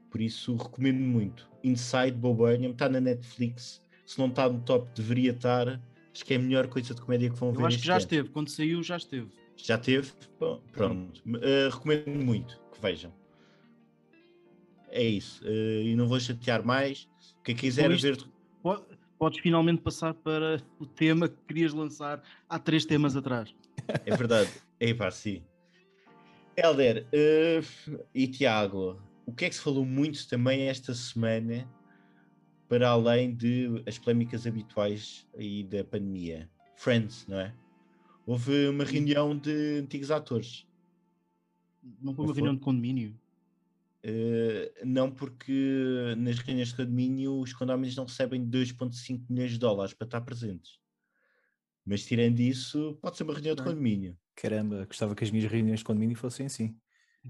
Por 0.09 0.21
isso 0.21 0.55
recomendo 0.55 0.99
muito. 0.99 1.49
Inside 1.63 2.13
Bo 2.13 2.33
Burnham 2.33 2.71
está 2.71 2.87
na 2.87 3.01
Netflix. 3.01 3.81
Se 4.05 4.17
não 4.19 4.27
está 4.27 4.47
no 4.47 4.61
top, 4.61 4.89
deveria 4.95 5.31
estar. 5.31 5.81
Acho 6.13 6.23
que 6.23 6.33
é 6.33 6.37
a 6.37 6.39
melhor 6.39 6.67
coisa 6.67 6.93
de 6.93 7.01
comédia 7.01 7.29
que 7.29 7.35
vão 7.35 7.49
Eu 7.49 7.55
ver. 7.55 7.65
acho 7.65 7.79
que 7.79 7.85
já 7.85 7.93
ano. 7.93 7.99
esteve, 7.99 8.29
quando 8.29 8.49
saiu 8.49 8.81
já 8.83 8.95
esteve. 8.97 9.27
Já 9.57 9.77
teve? 9.77 10.11
Bom, 10.39 10.61
pronto. 10.71 11.21
Uh, 11.25 11.69
recomendo 11.73 12.23
muito 12.23 12.61
que 12.73 12.81
vejam. 12.81 13.11
É 14.89 15.03
isso. 15.03 15.43
Uh, 15.43 15.81
e 15.81 15.95
não 15.95 16.07
vou 16.07 16.19
chatear 16.19 16.65
mais. 16.65 17.07
Quem 17.43 17.55
quiser 17.55 17.91
isto- 17.91 18.03
ver. 18.03 18.34
Po- 19.17 19.25
Podes 19.25 19.39
finalmente 19.39 19.81
passar 19.81 20.13
para 20.13 20.61
o 20.79 20.85
tema 20.85 21.27
que 21.27 21.37
querias 21.47 21.73
lançar 21.73 22.21
há 22.49 22.59
três 22.59 22.85
temas 22.85 23.15
atrás. 23.15 23.53
É 24.05 24.15
verdade. 24.15 24.51
É 24.79 24.93
pá, 24.93 25.09
sim. 25.11 25.43
Helder 26.57 27.05
uh, 27.07 28.05
e 28.13 28.27
Tiago, 28.27 29.01
o 29.25 29.33
que 29.33 29.45
é 29.45 29.49
que 29.49 29.55
se 29.55 29.61
falou 29.61 29.85
muito 29.85 30.27
também 30.29 30.67
esta 30.69 30.93
semana, 30.93 31.67
para 32.69 32.89
além 32.89 33.35
de 33.35 33.83
as 33.85 33.97
polémicas 33.97 34.47
habituais 34.47 35.27
aí 35.37 35.63
da 35.63 35.83
pandemia? 35.83 36.49
Friends, 36.77 37.25
não 37.27 37.39
é? 37.39 37.53
Houve 38.25 38.69
uma 38.69 38.83
reunião 38.83 39.37
de 39.37 39.79
antigos 39.83 40.11
atores. 40.11 40.65
Não 42.01 42.13
foi 42.13 42.23
Não 42.23 42.25
uma 42.25 42.33
foi? 42.33 42.35
reunião 42.35 42.55
de 42.55 42.61
condomínio. 42.61 43.19
Uh, 44.05 44.85
não 44.85 45.09
porque 45.09 46.13
nas 46.15 46.37
reuniões 46.37 46.67
de 46.67 46.75
condomínio 46.75 47.39
os 47.39 47.53
condomínios 47.53 47.95
não 47.95 48.05
recebem 48.05 48.45
2.5 48.47 49.25
milhões 49.27 49.51
de 49.51 49.57
dólares 49.57 49.95
para 49.95 50.05
estar 50.05 50.21
presentes. 50.21 50.73
Mas 51.83 52.05
tirando 52.05 52.39
isso, 52.39 52.99
pode 53.01 53.17
ser 53.17 53.23
uma 53.23 53.33
reunião 53.33 53.55
de 53.55 53.63
Bem. 53.63 53.71
condomínio. 53.71 54.17
Caramba, 54.35 54.85
gostava 54.85 55.15
que 55.15 55.23
as 55.23 55.31
minhas 55.31 55.49
reuniões 55.51 55.79
de 55.79 55.85
condomínio 55.85 56.15
fossem 56.15 56.45
assim. 56.45 56.77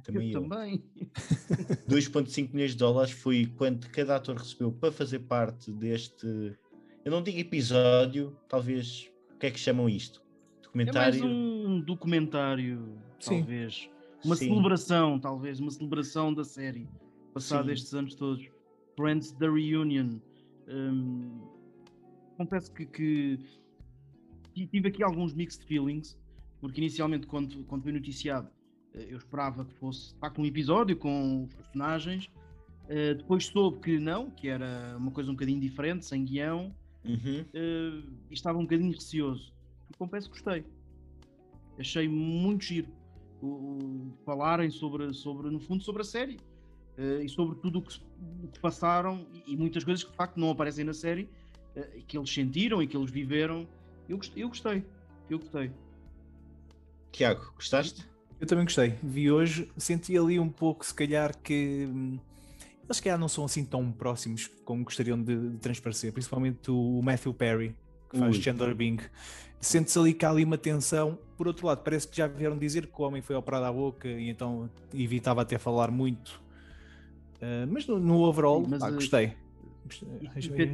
Também 0.04 0.34
eu 0.34 0.42
eu. 0.42 0.50
também. 0.50 0.84
2.5 1.88 2.52
milhões 2.52 2.72
de 2.72 2.78
dólares 2.78 3.12
foi 3.12 3.46
quanto 3.46 3.90
cada 3.92 4.18
ator 4.18 4.36
recebeu 4.36 4.72
para 4.72 4.92
fazer 4.92 5.20
parte 5.20 5.72
deste. 5.72 6.26
Eu 7.06 7.12
não 7.12 7.24
digo 7.24 7.40
episódio, 7.40 8.38
talvez. 8.50 9.10
O 9.34 9.38
que 9.38 9.46
é 9.48 9.52
que 9.52 9.60
chamam 9.60 9.88
isto? 9.88 10.22
É 10.22 10.92
mais 10.92 11.16
Documentário? 11.16 11.26
um 11.26 11.80
documentário, 11.80 13.02
Sim. 13.20 13.40
talvez. 13.40 13.90
Uma 14.24 14.36
Sim. 14.36 14.48
celebração, 14.48 15.20
talvez. 15.20 15.60
Uma 15.60 15.72
celebração 15.72 16.34
da 16.34 16.44
série. 16.44 16.88
Passado 17.34 17.68
Sim. 17.68 17.74
estes 17.74 17.94
anos 17.94 18.16
todos. 18.16 18.48
Friends 18.96 19.32
The 19.34 19.48
Reunion. 19.50 20.20
Confesso 22.38 22.72
que, 22.74 22.86
que 22.86 23.40
ti- 24.54 24.68
tive 24.68 24.90
aqui 24.90 25.04
alguns 25.04 25.34
mixed 25.34 25.66
feelings, 25.66 26.18
porque 26.60 26.82
inicialmente, 26.82 27.28
quando, 27.28 27.64
quando 27.66 27.84
foi 27.84 27.92
noticiado, 27.92 28.50
eh, 28.94 29.08
eu 29.10 29.18
esperava 29.18 29.64
que 29.66 29.74
fosse 29.76 30.14
de 30.14 30.20
facto 30.20 30.42
um 30.42 30.46
episódio 30.46 30.98
com 30.98 31.44
os 31.46 31.54
personagens. 31.54 32.30
Eh, 32.90 33.16
depois 33.16 33.46
soube 33.48 33.80
que 33.80 34.00
não, 34.00 34.30
que 34.30 34.48
era 34.48 34.96
uma 34.98 35.12
coisa 35.12 35.30
um 35.30 35.34
bocadinho 35.34 35.60
diferente, 35.60 36.06
sem 36.06 36.24
guião. 36.26 36.74
Uhum. 37.06 37.46
eh, 37.54 38.02
e 38.32 38.34
estava 38.34 38.58
um 38.58 38.64
bocadinho 38.64 38.92
receoso. 38.92 39.54
E 39.92 39.98
confesso 39.98 40.30
que 40.30 40.42
gostei. 40.42 40.66
Achei 41.78 42.08
muito 42.08 42.64
giro 42.66 42.88
o, 43.46 44.14
falarem 44.26 44.70
sobre, 44.70 45.14
sobre, 45.14 45.50
no 45.50 45.60
fundo, 45.60 45.84
sobre 45.84 46.02
a 46.02 46.06
série 46.06 46.40
eh, 46.98 47.24
e 47.24 47.30
sobre 47.30 47.56
tudo 47.60 47.80
o 47.80 47.82
que, 47.82 48.00
o 48.44 48.48
que 48.48 48.60
passaram 48.60 49.26
e, 49.34 49.54
e 49.54 49.58
muitas 49.58 49.84
coisas 49.84 50.04
que 50.04 50.12
de 50.12 50.16
facto 50.16 50.40
não 50.40 50.50
aparecem 50.50 50.84
na 50.84 50.94
série 50.94 51.30
e 51.96 52.02
que 52.02 52.18
eles 52.18 52.34
sentiram 52.34 52.82
e 52.82 52.88
que 52.88 52.96
eles 52.96 53.12
viveram. 53.12 53.68
Eu 54.08 54.18
gostei, 54.18 54.44
eu 54.44 54.48
gostei. 54.48 54.86
Eu 55.30 55.40
gostei. 55.40 55.72
Tiago, 57.12 57.52
gostaste? 57.56 58.06
Eu 58.40 58.48
também 58.48 58.66
gostei. 58.66 58.96
Vi 59.02 59.32
hoje, 59.32 59.70
senti 59.78 60.18
ali 60.18 60.40
um 60.40 60.50
pouco, 60.50 60.86
se 60.86 60.94
calhar, 60.94 61.38
que 61.42 61.88
hum, 61.90 62.20
eles, 62.84 62.98
se 62.98 63.04
calhar, 63.04 63.18
não 63.18 63.28
são 63.28 63.46
assim 63.46 63.64
tão 63.66 63.92
próximos 63.92 64.48
como 64.64 64.84
gostariam 64.84 65.22
de, 65.22 65.52
de 65.52 65.58
transparecer, 65.58 66.12
principalmente 66.12 66.70
o 66.70 67.02
Matthew 67.02 67.34
Perry, 67.34 67.76
que 68.16 68.20
faz 68.20 68.36
Ui. 68.36 68.42
Chandler 68.42 68.74
Bing. 68.76 68.98
Sente-se 69.60 69.98
ali 69.98 70.14
que 70.14 70.26
há 70.26 70.30
ali 70.30 70.44
uma 70.44 70.58
tensão. 70.58 71.18
Por 71.38 71.48
outro 71.48 71.68
lado, 71.68 71.84
parece 71.84 72.08
que 72.08 72.18
já 72.18 72.28
vieram 72.28 72.58
dizer 72.58 72.88
que 72.88 73.02
o 73.02 73.04
homem 73.06 73.22
foi 73.22 73.36
operado 73.36 73.66
à 73.66 73.74
boca 73.74 74.08
e 74.08 74.30
então 74.30 74.70
evitava 74.94 75.42
até 75.42 75.58
falar 75.58 75.90
muito. 75.92 76.42
Ah, 77.42 77.66
mas 77.70 77.86
no, 77.88 78.00
no 78.00 78.22
overall, 78.24 78.66
mas, 78.68 78.82
eh, 78.82 78.92
gostei. 78.92 79.34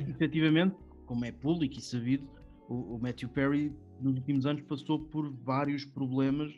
Efetivamente, 0.09 0.75
como 1.05 1.25
é 1.25 1.31
público 1.31 1.77
e 1.77 1.81
sabido, 1.81 2.27
o, 2.69 2.95
o 2.95 2.99
Matthew 3.01 3.29
Perry 3.29 3.73
nos 3.99 4.15
últimos 4.15 4.45
anos 4.45 4.61
passou 4.63 4.99
por 4.99 5.29
vários 5.43 5.85
problemas, 5.85 6.51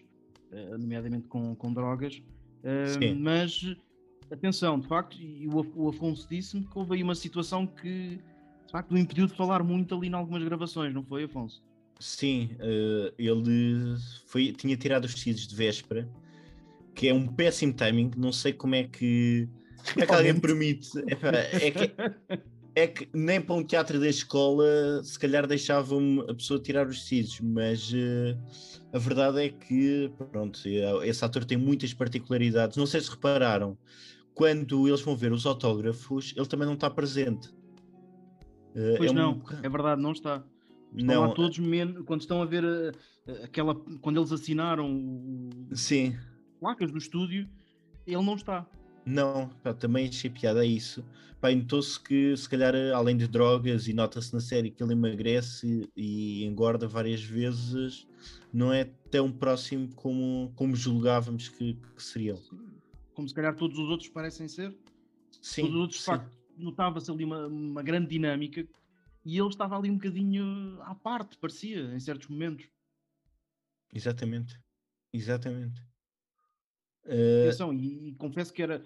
eh, 0.52 0.78
nomeadamente 0.78 1.28
com, 1.28 1.56
com 1.56 1.74
drogas, 1.74 2.22
Sim. 3.00 3.16
mas 3.16 3.76
atenção, 4.32 4.80
de 4.80 4.88
facto, 4.88 5.18
e 5.22 5.48
o, 5.48 5.60
Af- 5.60 5.72
o 5.76 5.90
Afonso 5.90 6.28
disse-me 6.30 6.66
que 6.66 6.78
houve 6.78 6.96
aí 6.96 7.04
uma 7.04 7.16
situação 7.16 7.68
que 7.68 8.20
facto 8.74 8.92
o 8.94 8.98
impediu 8.98 9.28
de 9.28 9.36
falar 9.36 9.64
muito 9.64 9.96
ali 9.96 10.08
em 10.08 10.14
algumas 10.14 10.44
gravações, 10.44 10.92
não 10.92 11.04
foi, 11.04 11.26
Afonso? 11.26 11.64
Sim, 12.00 12.50
eh, 12.60 13.14
ele 13.20 13.96
foi, 14.26 14.52
tinha 14.52 14.76
tirado 14.76 15.06
os 15.06 15.14
tecidos 15.14 15.48
de 15.48 15.56
véspera, 15.56 16.10
que 16.96 17.08
é 17.08 17.14
um 17.14 17.28
péssimo 17.28 17.72
timing. 17.72 18.10
Não 18.18 18.32
sei 18.32 18.52
como 18.52 18.74
é 18.74 18.86
que, 18.86 19.48
como 19.94 20.04
é 20.04 20.08
que 20.08 20.14
alguém 20.16 20.40
permite. 20.40 20.90
Epá, 21.08 21.30
é, 21.38 21.70
que, 21.70 21.94
é 22.76 22.88
que 22.88 23.08
nem 23.14 23.40
para 23.40 23.56
um 23.56 23.64
teatro 23.64 24.00
da 24.00 24.10
escola 24.10 24.66
se 25.04 25.20
calhar 25.20 25.46
deixavam 25.46 26.26
a 26.28 26.34
pessoa 26.34 26.60
tirar 26.60 26.88
os 26.88 27.02
tecidos, 27.02 27.40
mas 27.42 27.92
eh, 27.94 28.36
a 28.92 28.98
verdade 28.98 29.40
é 29.40 29.50
que 29.50 30.12
pronto, 30.32 30.60
eh, 30.66 31.08
esse 31.08 31.24
ator 31.24 31.46
tem 31.46 31.60
muitas 31.60 31.94
particularidades. 31.94 32.76
Não 32.76 32.88
sei 32.88 33.02
se 33.02 33.12
repararam, 33.12 33.78
quando 34.34 34.88
eles 34.88 35.02
vão 35.02 35.16
ver 35.16 35.32
os 35.32 35.46
autógrafos, 35.46 36.34
ele 36.36 36.48
também 36.48 36.66
não 36.66 36.74
está 36.74 36.90
presente. 36.90 37.54
Eh, 38.76 38.96
Pois 38.98 39.10
é 39.10 39.14
um 39.14 39.16
não, 39.16 39.34
boca- 39.36 39.60
é 39.64 39.70
verdade, 39.70 40.02
não 40.02 40.12
está. 40.12 40.44
Estão 40.96 41.06
não, 41.16 41.22
lá 41.28 41.34
todos 41.34 41.58
menos, 41.60 42.06
quando 42.06 42.22
estão 42.22 42.42
a 42.42 42.46
ver 42.46 42.64
eh, 42.64 42.92
eh, 43.28 43.44
aquela, 43.46 43.74
quando 44.02 44.20
eles 44.20 44.32
assinaram 44.32 44.92
o, 44.96 45.76
sim. 45.76 46.16
placas 46.60 46.92
do 46.92 46.98
estúdio, 46.98 47.50
ele 48.06 48.22
não 48.24 48.36
está. 48.36 48.68
Não, 49.06 49.50
pá, 49.64 49.74
também 49.74 50.08
achei 50.08 50.30
piada 50.30 50.62
a 50.62 50.66
isso. 50.66 51.04
Pá, 51.42 51.52
notou-se 51.52 52.00
que, 52.00 52.38
se 52.38 52.48
calhar, 52.48 52.74
além 52.96 53.18
de 53.18 53.28
drogas, 53.28 53.88
e 53.88 53.94
nota-se 53.94 54.34
na 54.34 54.40
série 54.40 54.72
que 54.72 54.82
ele 54.82 54.94
emagrece 54.94 55.90
e 55.96 56.46
engorda 56.46 56.88
várias 56.88 57.22
vezes, 57.22 58.08
não 58.54 58.72
é 58.72 58.86
tão 59.12 59.32
próximo 59.32 59.90
como, 59.96 60.54
como 60.56 60.76
julgávamos 60.76 61.50
que, 61.50 61.74
que 61.96 62.04
seriam. 62.04 62.40
Como 63.14 63.28
se 63.28 63.34
calhar 63.34 63.56
todos 63.56 63.78
os 63.78 63.90
outros 63.90 64.10
parecem 64.10 64.48
ser. 64.48 64.74
Sim, 65.42 65.64
todos 65.64 65.76
os 65.76 65.82
outros, 65.82 66.00
de 66.00 66.06
sim. 66.06 66.12
facto, 66.12 66.38
notava-se 66.58 67.12
ali 67.12 67.24
uma, 67.24 67.48
uma 67.48 67.84
grande 67.84 68.08
dinâmica 68.08 68.68
e 69.26 69.38
ele 69.38 69.48
estava 69.48 69.78
ali 69.78 69.90
um 69.90 69.96
bocadinho 69.96 70.82
à 70.82 70.94
parte, 70.94 71.38
parecia, 71.38 71.94
em 71.94 72.00
certos 72.00 72.28
momentos. 72.28 72.68
Exatamente. 73.94 74.60
Exatamente. 75.14 75.82
Eh, 77.06 77.48
Atenção, 77.48 77.74
e, 77.74 78.10
e 78.10 78.16
confesso 78.16 78.54
que 78.54 78.62
era, 78.62 78.84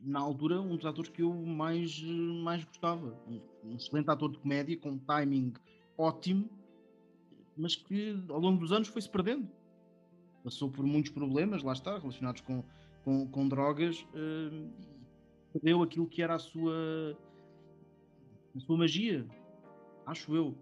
na 0.00 0.20
altura, 0.20 0.60
um 0.60 0.76
dos 0.76 0.86
atores 0.86 1.10
que 1.10 1.22
eu 1.22 1.32
mais, 1.32 2.00
mais 2.02 2.64
gostava. 2.64 3.18
Um, 3.26 3.40
um 3.64 3.76
excelente 3.76 4.10
ator 4.10 4.30
de 4.30 4.38
comédia, 4.38 4.76
com 4.78 4.90
um 4.90 4.98
timing 4.98 5.52
ótimo, 5.96 6.48
mas 7.56 7.76
que 7.76 8.12
ao 8.28 8.38
longo 8.38 8.60
dos 8.60 8.72
anos 8.72 8.88
foi-se 8.88 9.10
perdendo. 9.10 9.50
Passou 10.44 10.70
por 10.70 10.84
muitos 10.84 11.10
problemas, 11.10 11.62
lá 11.62 11.72
está, 11.72 11.98
relacionados 11.98 12.40
com, 12.42 12.64
com, 13.04 13.28
com 13.28 13.48
drogas, 13.48 14.06
e 14.14 14.99
perdeu 15.52 15.82
aquilo 15.82 16.06
que 16.06 16.22
era 16.22 16.34
a 16.34 16.38
sua, 16.38 17.16
a 18.54 18.60
sua 18.60 18.76
magia, 18.76 19.26
acho 20.06 20.34
eu. 20.34 20.56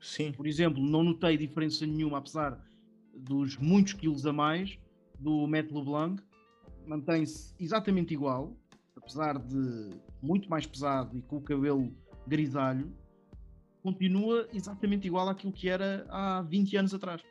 sim, 0.00 0.32
Por 0.32 0.46
exemplo, 0.46 0.82
não 0.82 1.02
notei 1.02 1.36
diferença 1.36 1.86
nenhuma, 1.86 2.18
apesar 2.18 2.60
dos 3.16 3.56
muitos 3.56 3.92
quilos 3.92 4.26
a 4.26 4.32
mais, 4.32 4.78
do 5.18 5.46
Matt 5.46 5.70
LeBlanc. 5.70 6.22
Mantém-se 6.86 7.54
exatamente 7.58 8.12
igual, 8.12 8.54
apesar 8.96 9.38
de 9.38 9.90
muito 10.20 10.50
mais 10.50 10.66
pesado 10.66 11.16
e 11.16 11.22
com 11.22 11.36
o 11.36 11.40
cabelo 11.40 11.94
grisalho, 12.26 12.92
continua 13.82 14.48
exatamente 14.52 15.06
igual 15.06 15.28
àquilo 15.28 15.52
que 15.52 15.68
era 15.68 16.06
há 16.08 16.42
20 16.42 16.76
anos 16.76 16.94
atrás. 16.94 17.22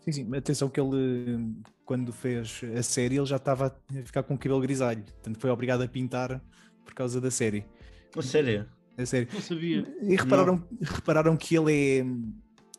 Sim, 0.00 0.12
sim, 0.12 0.36
atenção 0.36 0.68
que 0.68 0.80
ele, 0.80 1.54
quando 1.88 2.12
fez 2.12 2.60
a 2.76 2.82
série, 2.82 3.16
ele 3.16 3.24
já 3.24 3.36
estava 3.36 3.66
a 3.98 4.02
ficar 4.02 4.22
com 4.22 4.34
o 4.34 4.38
cabelo 4.38 4.60
grisalho, 4.60 5.02
portanto 5.04 5.38
foi 5.38 5.48
obrigado 5.48 5.80
a 5.82 5.88
pintar 5.88 6.38
por 6.84 6.92
causa 6.92 7.18
da 7.18 7.30
série. 7.30 7.64
a 8.14 8.20
sério. 8.20 8.68
A 8.98 9.06
série. 9.06 9.26
Não 9.32 9.40
sabia. 9.40 9.86
E 10.02 10.14
repararam, 10.14 10.62
repararam 10.82 11.34
que 11.34 11.56
ele 11.56 11.72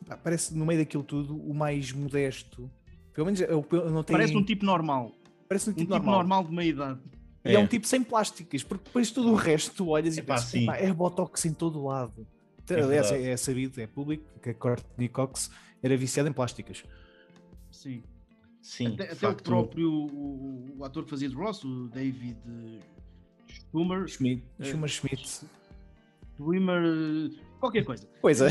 é, 0.06 0.16
parece 0.22 0.54
no 0.56 0.64
meio 0.64 0.78
daquilo 0.78 1.02
tudo, 1.02 1.36
o 1.36 1.52
mais 1.52 1.90
modesto. 1.90 2.70
Pelo 3.12 3.24
menos 3.26 3.40
é 3.40 3.52
o- 3.52 3.66
não 3.90 4.04
tem, 4.04 4.14
Parece 4.14 4.36
um 4.36 4.44
tipo 4.44 4.64
normal. 4.64 5.10
parece 5.48 5.68
um 5.68 5.72
Um 5.72 5.74
tipo, 5.74 5.86
tipo 5.92 5.92
normal. 6.06 6.14
normal 6.14 6.44
de 6.44 6.54
meia 6.54 6.68
idade. 6.68 7.00
E 7.44 7.52
é. 7.56 7.58
um 7.58 7.62
É. 7.64 7.66
tipo 7.66 7.88
sem 7.88 8.04
plásticas, 8.04 8.62
porque 8.62 8.84
depois 8.84 9.10
todo 9.10 9.30
o 9.32 9.34
resto 9.34 9.74
tu 9.74 9.88
olhas 9.88 10.16
e 10.16 10.20
Epá, 10.20 10.34
pensas, 10.34 10.50
sim. 10.50 10.62
"Epá, 10.64 10.76
é 10.76 10.92
botox 10.92 11.44
em 11.46 11.52
todo 11.52 11.80
o 11.80 11.86
lado. 11.88 12.24
É 12.68 12.74
Aliás, 12.74 13.08
verdade. 13.10 13.28
é, 13.28 13.32
é 13.32 13.36
sabido, 13.36 13.80
é 13.80 13.86
público, 13.88 14.22
que 14.40 14.50
a 14.50 14.54
Courtney 14.54 15.08
Cox 15.08 15.50
era 15.82 15.96
viciada 15.96 16.28
em 16.28 16.32
plásticas. 16.32 16.84
Sim. 17.72 18.04
Sim, 18.62 18.88
Até, 18.88 19.04
até 19.04 19.14
facto, 19.14 19.40
o 19.40 19.44
próprio 19.44 19.90
o, 19.90 20.78
o 20.78 20.84
ator 20.84 21.04
que 21.04 21.10
fazia 21.10 21.28
de 21.28 21.34
Ross, 21.34 21.64
o 21.64 21.88
David 21.88 22.36
Schumer, 23.46 24.06
Schmidt, 24.06 24.44
É. 24.58 24.64
Schumer 24.64 24.88
Schmidt. 24.88 25.46
Eh, 26.40 27.30
qualquer 27.58 27.84
coisa. 27.84 28.08
Pois 28.20 28.40
é. 28.40 28.48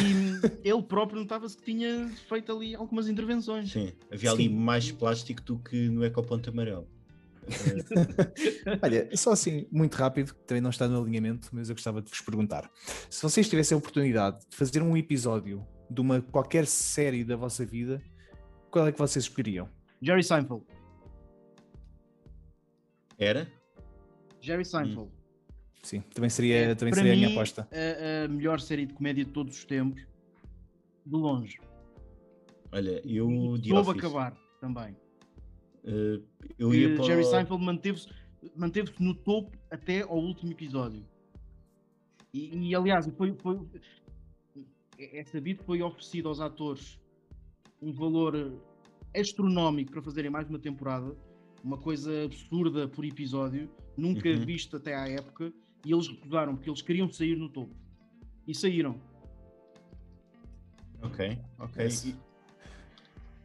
E 0.64 0.70
ele 0.70 0.84
próprio 0.84 1.20
notava-se 1.22 1.58
que 1.58 1.64
tinha 1.64 2.08
feito 2.28 2.52
ali 2.52 2.76
algumas 2.76 3.08
intervenções. 3.08 3.72
Sim, 3.72 3.92
havia 4.12 4.32
ali 4.32 4.44
Sim. 4.44 4.56
mais 4.56 4.92
plástico 4.92 5.42
do 5.44 5.60
que 5.60 5.90
no 5.90 6.04
Ecoponto 6.06 6.50
Amarelo. 6.50 6.88
Eh, 7.48 8.80
Olha, 8.84 9.10
só 9.16 9.32
assim, 9.32 9.66
muito 9.72 9.96
rápido, 9.96 10.34
que 10.36 10.44
também 10.46 10.62
não 10.62 10.70
está 10.70 10.88
no 10.88 11.02
alinhamento, 11.02 11.50
mas 11.52 11.70
eu 11.70 11.76
gostava 11.76 12.02
de 12.02 12.10
vos 12.10 12.22
perguntar. 12.22 12.70
Se 13.10 13.24
vocês 13.24 13.50
tivessem 13.50 13.76
a 13.76 13.80
oportunidade 13.80 14.40
de 14.50 14.56
fazer 14.56 14.82
um 14.82 14.96
episódio 14.96 15.66
de 15.90 16.02
uma 16.02 16.22
qualquer 16.22 16.68
série 16.68 17.24
da 17.24 17.36
vossa 17.36 17.66
vida, 17.66 18.02
qual 18.70 18.88
é 18.88 18.92
que 18.92 19.00
vocês 19.00 19.26
escolheriam? 19.26 19.68
Jerry 20.02 20.24
Seinfeld. 20.24 20.64
Era? 23.18 23.48
Jerry 24.42 24.64
Seinfeld. 24.66 25.12
Sim, 25.84 26.02
também 26.14 26.30
seria, 26.30 26.56
É, 26.72 26.76
também 26.76 26.92
para 26.94 27.00
seria 27.02 27.14
a 27.14 27.16
minha 27.16 27.30
mim, 27.30 27.36
aposta. 27.36 27.68
A, 27.72 28.26
a 28.26 28.28
melhor 28.28 28.60
série 28.60 28.86
de 28.86 28.94
comédia 28.94 29.26
de 29.26 29.32
todos 29.32 29.58
os 29.58 29.66
tempos. 29.66 30.02
De 31.06 31.16
longe. 31.16 31.60
Olha, 32.72 33.02
eu 33.06 33.58
E 33.64 33.74
Office. 33.74 33.98
acabar 33.98 34.38
também. 34.62 34.96
eh, 35.86 36.20
eu 36.58 36.74
ia 36.74 36.96
para 36.96 37.04
Jerry 37.06 37.24
Seinfeld 37.24 37.64
manteve-se 37.64 38.08
manteve 38.56 38.92
no 39.00 39.14
topo 39.16 39.58
até 39.72 40.02
ao 40.02 40.18
último 40.18 40.52
episódio. 40.52 41.06
E, 42.34 42.56
e, 42.70 42.76
aliás, 42.76 43.08
foi, 43.18 43.34
foi, 43.42 43.60
é 45.00 45.20
é 45.20 45.24
sabido 45.24 45.60
que 45.60 45.66
foi 45.66 45.82
oferecido 45.82 46.30
aos 46.30 46.40
atores 46.40 47.00
um 47.82 47.92
valor 47.92 48.62
astronómico 49.16 49.92
para 49.92 50.02
fazerem 50.02 50.30
mais 50.32 50.48
uma 50.50 50.60
temporada, 50.60 51.16
uma 51.64 51.78
coisa 51.78 52.26
absurda 52.26 52.88
por 52.88 53.04
episódio, 53.06 53.70
nunca 53.98 54.30
Uhum. 54.30 54.46
visto 54.46 54.78
até 54.78 54.96
à 54.96 55.08
época, 55.08 55.52
e 55.86 55.92
eles 55.94 56.08
recusaram 56.08 56.56
porque 56.56 56.70
eles 56.70 56.82
queriam 56.82 57.12
sair 57.12 57.36
no 57.36 57.50
topo. 57.50 57.74
E 58.48 58.54
saíram. 58.56 59.00
Ok, 61.02 61.38
ok. 61.60 61.86
E- 62.06 62.16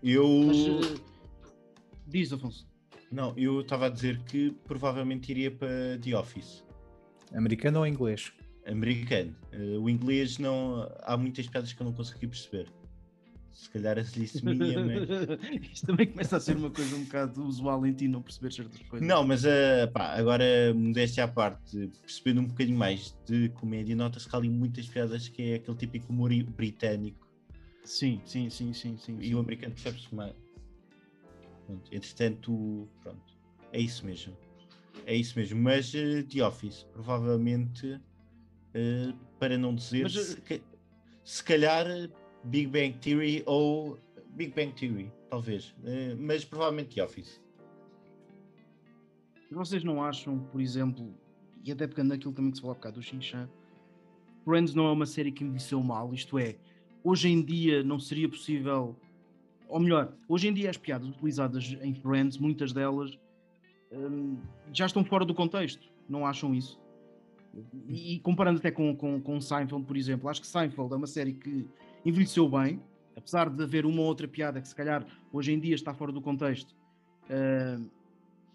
Eu. 0.03 0.29
Mas 0.47 0.57
eh, 0.59 1.01
diz, 2.07 2.33
Afonso. 2.33 2.67
Não, 3.11 3.33
eu 3.37 3.61
estava 3.61 3.87
a 3.87 3.89
dizer 3.89 4.19
que 4.25 4.51
provavelmente 4.67 5.31
iria 5.31 5.51
para 5.51 5.99
The 6.03 6.17
Office. 6.19 6.65
Americano 7.33 7.79
ou 7.81 7.87
inglês? 7.87 8.33
Americano. 8.67 9.35
Eh, 9.53 9.79
o 9.79 9.89
inglês 9.89 10.39
não. 10.39 10.89
Há 11.03 11.17
muitas 11.17 11.47
piadas 11.47 11.73
que 11.73 11.81
eu 11.81 11.85
não 11.87 11.93
consegui 11.93 12.27
perceber. 12.27 12.69
Se 13.55 13.71
calhar 13.71 13.97
a 13.99 14.03
slice 14.03 14.45
minha, 14.45 14.85
mas. 14.85 15.09
Isto 15.73 15.87
também 15.87 16.07
começa 16.09 16.37
a 16.37 16.41
ser 16.41 16.57
uma 16.57 16.71
coisa 16.71 16.95
um 16.97 17.05
bocado 17.05 17.45
usual 17.45 17.87
em 17.87 17.93
ti 17.93 18.09
não 18.09 18.21
perceber 18.21 18.53
certas 18.53 18.81
coisas. 18.83 19.07
Não, 19.07 19.25
mas 19.25 19.45
eh, 19.45 19.87
pá, 19.87 20.13
agora 20.19 20.45
modéstia 20.75 21.25
à 21.25 21.29
parte, 21.29 21.89
percebendo 22.03 22.41
um 22.41 22.47
bocadinho 22.47 22.77
mais 22.77 23.17
de 23.27 23.49
comédia, 23.51 23.95
nota-se 23.95 24.29
que 24.29 24.35
há 24.35 24.39
ali 24.39 24.49
muitas 24.51 24.89
piadas 24.89 25.29
que 25.29 25.43
é 25.43 25.55
aquele 25.55 25.77
típico 25.77 26.13
humor 26.13 26.31
britânico 26.57 27.25
Sim, 27.85 28.21
sim, 28.25 28.51
sim, 28.51 28.73
sim, 28.73 28.97
sim. 28.99 29.19
e 29.21 29.35
o 29.35 29.39
americano 29.39 29.75
percebe-se 29.75 30.13
mais. 30.15 30.35
Pronto, 31.67 31.95
entretanto, 31.95 32.89
pronto, 33.03 33.23
é 33.73 33.81
isso 33.81 34.05
mesmo. 34.05 34.37
É 35.07 35.15
isso 35.15 35.39
mesmo. 35.39 35.61
Mas 35.61 35.95
eh, 35.95 36.23
The 36.23 36.43
Office, 36.45 36.85
provavelmente, 36.93 38.01
eh, 38.75 39.13
para 39.39 39.57
não 39.59 39.75
dizer, 39.75 40.03
Mas, 40.05 40.13
se, 40.15 40.41
ca- 40.41 40.61
se 41.23 41.45
calhar 41.45 41.87
Big 42.45 42.67
Bang 42.67 42.99
Theory 42.99 43.43
ou 43.47 43.99
Big 44.31 44.53
Bang 44.55 44.73
Theory, 44.73 45.11
talvez. 45.31 45.75
Eh, 45.85 46.15
mas 46.19 46.45
provavelmente 46.45 46.95
The 46.95 47.05
Office. 47.05 47.41
Vocês 49.51 49.85
não 49.85 50.03
acham, 50.03 50.39
por 50.51 50.61
exemplo, 50.61 51.15
e 51.65 51.71
até 51.71 51.87
pegando 51.87 52.09
naquilo 52.09 52.33
também 52.33 52.51
que 52.51 52.57
se 52.57 52.61
falou 52.61 52.73
há 52.73 52.77
bocado 52.77 52.97
do 52.97 53.03
Shin-Chan, 53.03 53.49
Friends 54.45 54.75
não 54.75 54.87
é 54.87 54.93
uma 54.93 55.07
série 55.07 55.33
que 55.33 55.45
envelheceu 55.45 55.83
mal, 55.83 56.13
isto 56.13 56.39
é, 56.39 56.57
hoje 57.03 57.29
em 57.29 57.43
dia 57.43 57.83
não 57.83 57.99
seria 57.99 58.29
possível, 58.29 58.97
ou 59.69 59.81
melhor, 59.81 60.13
hoje 60.29 60.49
em 60.49 60.53
dia 60.53 60.69
as 60.69 60.77
piadas 60.77 61.09
utilizadas 61.09 61.77
em 61.81 61.95
Friends, 61.95 62.37
muitas 62.37 62.73
delas 62.73 63.19
hum, 63.93 64.37
já 64.73 64.87
estão 64.87 65.05
fora 65.05 65.25
do 65.25 65.35
contexto, 65.35 65.89
não 66.09 66.27
acham 66.27 66.55
isso? 66.55 66.79
E, 67.89 68.19
comparando 68.19 68.59
até 68.59 68.71
com, 68.71 68.95
com, 68.97 69.21
com 69.21 69.41
Seinfeld, 69.41 69.87
por 69.87 69.97
exemplo, 69.97 70.29
acho 70.29 70.41
que 70.41 70.47
Seinfeld 70.47 70.93
é 70.93 70.97
uma 70.97 71.07
série 71.07 71.33
que 71.33 71.67
envelheceu 72.05 72.49
bem, 72.49 72.83
apesar 73.17 73.49
de 73.49 73.63
haver 73.63 73.87
uma 73.87 74.01
ou 74.01 74.07
outra 74.07 74.29
piada 74.29 74.61
que 74.61 74.69
se 74.69 74.75
calhar 74.75 75.07
hoje 75.33 75.53
em 75.53 75.59
dia 75.59 75.75
está 75.75 75.95
fora 75.95 76.13
do 76.13 76.21
contexto. 76.21 76.75
hum, 77.31 77.89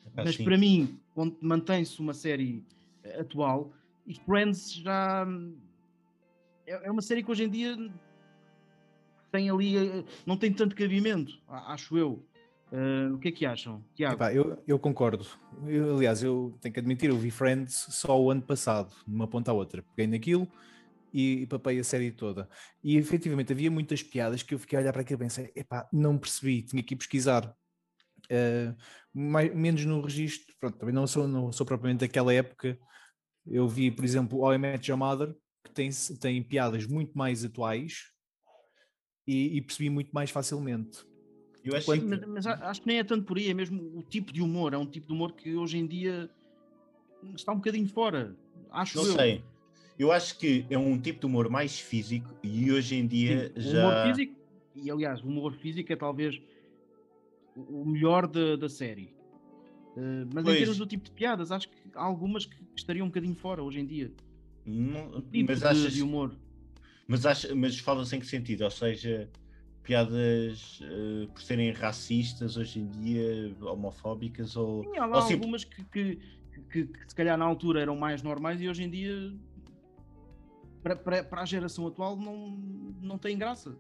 Epá, 0.05 0.23
mas 0.23 0.35
sim. 0.35 0.43
para 0.43 0.57
mim, 0.57 0.99
mantém-se 1.41 1.99
uma 1.99 2.13
série 2.13 2.63
eh, 3.03 3.21
atual, 3.21 3.71
e 4.07 4.15
Friends 4.15 4.73
já 4.73 5.25
hum, 5.27 5.55
é, 6.65 6.87
é 6.87 6.91
uma 6.91 7.01
série 7.01 7.23
que 7.23 7.31
hoje 7.31 7.43
em 7.43 7.49
dia 7.49 7.75
tem 9.31 9.49
ali, 9.49 9.77
eh, 9.77 10.03
não 10.25 10.37
tem 10.37 10.53
tanto 10.53 10.75
cabimento, 10.75 11.39
acho 11.47 11.97
eu. 11.97 12.23
Eh, 12.71 13.09
o 13.11 13.17
que 13.17 13.29
é 13.29 13.31
que 13.31 13.45
acham? 13.45 13.83
Tiago? 13.95 14.15
Epá, 14.15 14.33
eu, 14.33 14.61
eu 14.67 14.77
concordo. 14.77 15.25
Eu, 15.65 15.95
aliás, 15.95 16.21
eu 16.23 16.55
tenho 16.61 16.73
que 16.73 16.79
admitir, 16.79 17.09
eu 17.09 17.17
vi 17.17 17.31
Friends 17.31 17.87
só 17.89 18.19
o 18.19 18.29
ano 18.29 18.41
passado, 18.41 18.93
de 19.07 19.13
uma 19.13 19.27
ponta 19.27 19.51
à 19.51 19.53
outra. 19.53 19.83
Peguei 19.95 20.07
naquilo 20.11 20.47
e, 21.13 21.41
e 21.41 21.47
papei 21.47 21.79
a 21.79 21.83
série 21.83 22.11
toda. 22.11 22.49
E 22.83 22.97
efetivamente 22.97 23.53
havia 23.53 23.71
muitas 23.71 24.01
piadas 24.03 24.43
que 24.43 24.53
eu 24.53 24.59
fiquei 24.59 24.77
a 24.77 24.81
olhar 24.81 24.93
para 24.93 25.01
aquilo 25.01 25.19
e 25.19 25.23
pensei, 25.25 25.51
epá, 25.55 25.87
não 25.91 26.17
percebi, 26.17 26.61
tinha 26.61 26.83
que 26.83 26.93
ir 26.93 26.97
pesquisar. 26.97 27.53
Eh, 28.29 28.73
mais, 29.13 29.53
menos 29.55 29.83
no 29.85 30.01
registro, 30.01 30.53
pronto, 30.59 30.77
também 30.77 30.93
não 30.93 31.07
sou, 31.07 31.27
não 31.27 31.51
sou 31.51 31.65
propriamente 31.65 32.01
daquela 32.01 32.33
época. 32.33 32.77
Eu 33.45 33.67
vi, 33.67 33.89
por 33.89 34.05
exemplo, 34.05 34.39
How 34.39 34.53
I 34.53 34.57
Met 34.57 34.89
Your 34.89 34.99
Mother, 34.99 35.35
que 35.63 35.71
tem, 35.71 35.89
tem 36.19 36.43
piadas 36.43 36.85
muito 36.85 37.17
mais 37.17 37.43
atuais 37.43 38.11
e, 39.27 39.57
e 39.57 39.61
percebi 39.61 39.89
muito 39.89 40.11
mais 40.11 40.29
facilmente. 40.29 41.05
Eu 41.63 41.75
acho 41.75 41.91
que 41.91 41.99
mas, 42.01 42.25
mas 42.27 42.47
acho 42.47 42.81
que 42.81 42.87
nem 42.87 42.99
é 42.99 43.03
tanto 43.03 43.25
por 43.25 43.37
aí, 43.37 43.49
é 43.49 43.53
mesmo 43.53 43.97
o 43.97 44.03
tipo 44.03 44.31
de 44.31 44.41
humor, 44.41 44.73
é 44.73 44.77
um 44.77 44.85
tipo 44.85 45.07
de 45.07 45.13
humor 45.13 45.33
que 45.33 45.55
hoje 45.55 45.77
em 45.77 45.85
dia 45.85 46.29
está 47.35 47.51
um 47.51 47.57
bocadinho 47.57 47.87
fora. 47.87 48.35
Acho 48.71 48.97
Não 48.97 49.05
eu. 49.05 49.13
sei. 49.13 49.43
Eu 49.99 50.13
acho 50.13 50.39
que 50.39 50.65
é 50.69 50.77
um 50.77 50.97
tipo 50.97 51.19
de 51.19 51.25
humor 51.25 51.49
mais 51.49 51.77
físico 51.77 52.33
e 52.41 52.71
hoje 52.71 52.95
em 52.95 53.05
dia 53.05 53.51
Sim, 53.53 53.59
o 53.59 53.61
já. 53.61 53.79
humor 53.79 53.93
físico, 54.07 54.35
e 54.73 54.89
aliás, 54.89 55.21
o 55.21 55.27
humor 55.27 55.53
físico 55.55 55.91
é 55.91 55.95
talvez 55.97 56.41
o 57.53 57.83
melhor 57.83 58.25
da, 58.25 58.55
da 58.55 58.69
série. 58.69 59.13
Eh, 59.97 60.25
mas 60.33 60.45
Pois. 60.45 60.55
em 60.55 60.59
termos 60.59 60.77
do 60.77 60.87
tipo 60.87 61.03
de 61.03 61.11
piadas, 61.11 61.51
acho 61.51 61.67
que 61.69 61.75
há 61.93 62.01
algumas 62.01 62.45
que 62.45 62.55
estariam 62.77 63.07
um 63.07 63.09
bocadinho 63.09 63.35
fora 63.35 63.61
hoje 63.61 63.81
em 63.81 63.85
dia. 63.85 64.09
Não- 64.65 65.21
Tipo 65.21 65.51
mas 65.51 65.59
de, 65.59 65.65
achas. 65.67 65.93
de 65.93 66.01
humor. 66.01 66.33
Mas, 67.05 67.25
acha, 67.25 67.53
mas 67.53 67.77
fala-se 67.79 68.15
em 68.15 68.19
que 68.21 68.25
sentido? 68.27 68.61
Ou 68.63 68.71
seja, 68.71 69.29
piadas 69.83 70.79
eh, 70.81 71.27
por 71.33 71.41
serem 71.41 71.71
racistas 71.73 72.55
hoje 72.55 72.79
em 72.79 72.87
dia, 72.87 73.53
homofóbicas 73.61 74.55
ou. 74.55 74.83
Sim, 74.85 74.97
há 74.97 75.05
lá 75.05 75.15
ou 75.17 75.21
sim- 75.23 75.33
algumas 75.33 75.65
que, 75.65 75.83
que, 75.85 76.15
que- 76.71 76.85
que 76.85 76.99
se 77.09 77.15
calhar 77.15 77.37
na 77.37 77.43
altura 77.43 77.81
eram 77.81 77.97
mais 77.97 78.21
normais 78.23 78.61
e 78.61 78.69
hoje 78.69 78.83
em 78.83 78.89
dia 78.89 79.33
para, 80.81 80.95
para, 80.95 81.23
para 81.23 81.41
a 81.41 81.45
geração 81.45 81.87
atual 81.87 82.15
não, 82.15 82.49
não 83.01 83.17
tem 83.17 83.37
graça. 83.37 83.75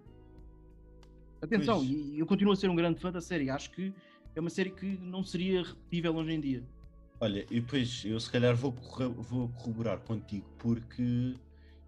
Atenção, 1.41 1.83
e 1.83 2.19
eu 2.19 2.25
continuo 2.25 2.53
a 2.53 2.55
ser 2.55 2.69
um 2.69 2.75
grande 2.75 2.99
fã 2.99 3.11
da 3.11 3.21
série. 3.21 3.49
Acho 3.49 3.71
que 3.71 3.93
é 4.35 4.39
uma 4.39 4.49
série 4.49 4.69
que 4.71 4.85
não 4.85 5.23
seria 5.23 5.63
repetível 5.63 6.15
hoje 6.15 6.33
em 6.33 6.39
dia. 6.39 6.63
Olha, 7.21 7.45
e 7.49 7.59
depois 7.59 8.03
eu 8.05 8.19
se 8.19 8.29
calhar 8.29 8.55
vou, 8.55 8.71
vou 9.17 9.49
corroborar 9.49 9.99
contigo 9.99 10.45
porque 10.57 11.35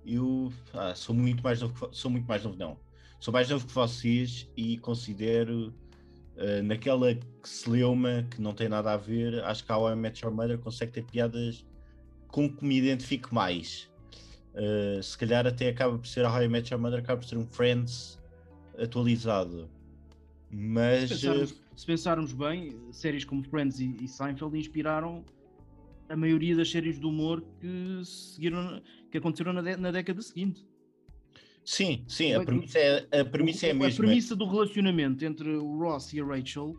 eu 0.05 0.51
ah, 0.73 0.93
sou 0.95 1.15
muito 1.15 1.43
mais 1.43 1.61
novo 1.61 1.73
que 1.73 1.95
sou 1.95 2.09
muito 2.11 2.27
mais 2.27 2.43
novo 2.43 2.57
não. 2.57 2.77
Sou 3.19 3.33
mais 3.33 3.49
novo 3.49 3.65
que 3.65 3.73
vocês 3.73 4.49
e 4.57 4.77
considero 4.77 5.73
ah, 6.37 6.61
naquela 6.63 7.17
celeuma 7.43 8.25
que 8.29 8.41
não 8.41 8.53
tem 8.53 8.67
nada 8.67 8.93
a 8.93 8.97
ver, 8.97 9.43
acho 9.43 9.65
que 9.65 9.71
a 9.71 9.93
I 9.93 9.95
Met 9.95 10.23
Your 10.23 10.33
Mother 10.33 10.57
consegue 10.57 10.91
ter 10.91 11.03
piadas 11.03 11.65
com 12.27 12.49
que 12.49 12.63
me 12.65 12.77
identifico 12.77 13.33
mais. 13.33 13.90
Ah, 14.55 15.01
se 15.01 15.17
calhar 15.17 15.45
até 15.47 15.69
acaba 15.69 15.97
por 15.97 16.07
ser 16.07 16.25
a 16.25 16.33
How 16.33 16.43
I 16.43 16.47
Met 16.47 16.71
Your 16.73 16.81
Mother, 16.81 16.99
acaba 16.99 17.19
por 17.21 17.27
ser 17.27 17.37
um 17.37 17.45
Friends 17.47 18.19
atualizado. 18.77 19.69
Mas 20.49 21.09
Se 21.09 21.15
pensarmos, 21.15 21.61
se 21.75 21.85
pensarmos 21.85 22.33
bem, 22.33 22.75
séries 22.91 23.23
como 23.23 23.43
Friends 23.43 23.79
e, 23.79 23.95
e 24.01 24.07
Seinfeld 24.07 24.57
inspiraram 24.57 25.23
a 26.09 26.15
maioria 26.15 26.55
das 26.57 26.69
séries 26.69 26.99
de 26.99 27.05
humor 27.05 27.41
que 27.59 28.01
seguiram, 28.03 28.81
que 29.09 29.17
aconteceram 29.17 29.53
na, 29.53 29.61
dé- 29.61 29.77
na 29.77 29.91
década 29.91 30.21
seguinte. 30.21 30.67
sim, 31.63 32.03
sim, 32.07 32.33
a 32.33 32.43
premissa 32.43 32.77
é, 32.79 33.19
a 33.21 33.23
premissa 33.25 33.67
é 33.67 33.71
a 33.71 33.73
mesma. 33.73 34.03
A 34.03 34.07
premissa 34.07 34.35
do 34.35 34.45
relacionamento 34.45 35.23
entre 35.23 35.49
o 35.55 35.77
Ross 35.79 36.11
e 36.11 36.19
a 36.19 36.25
Rachel 36.25 36.75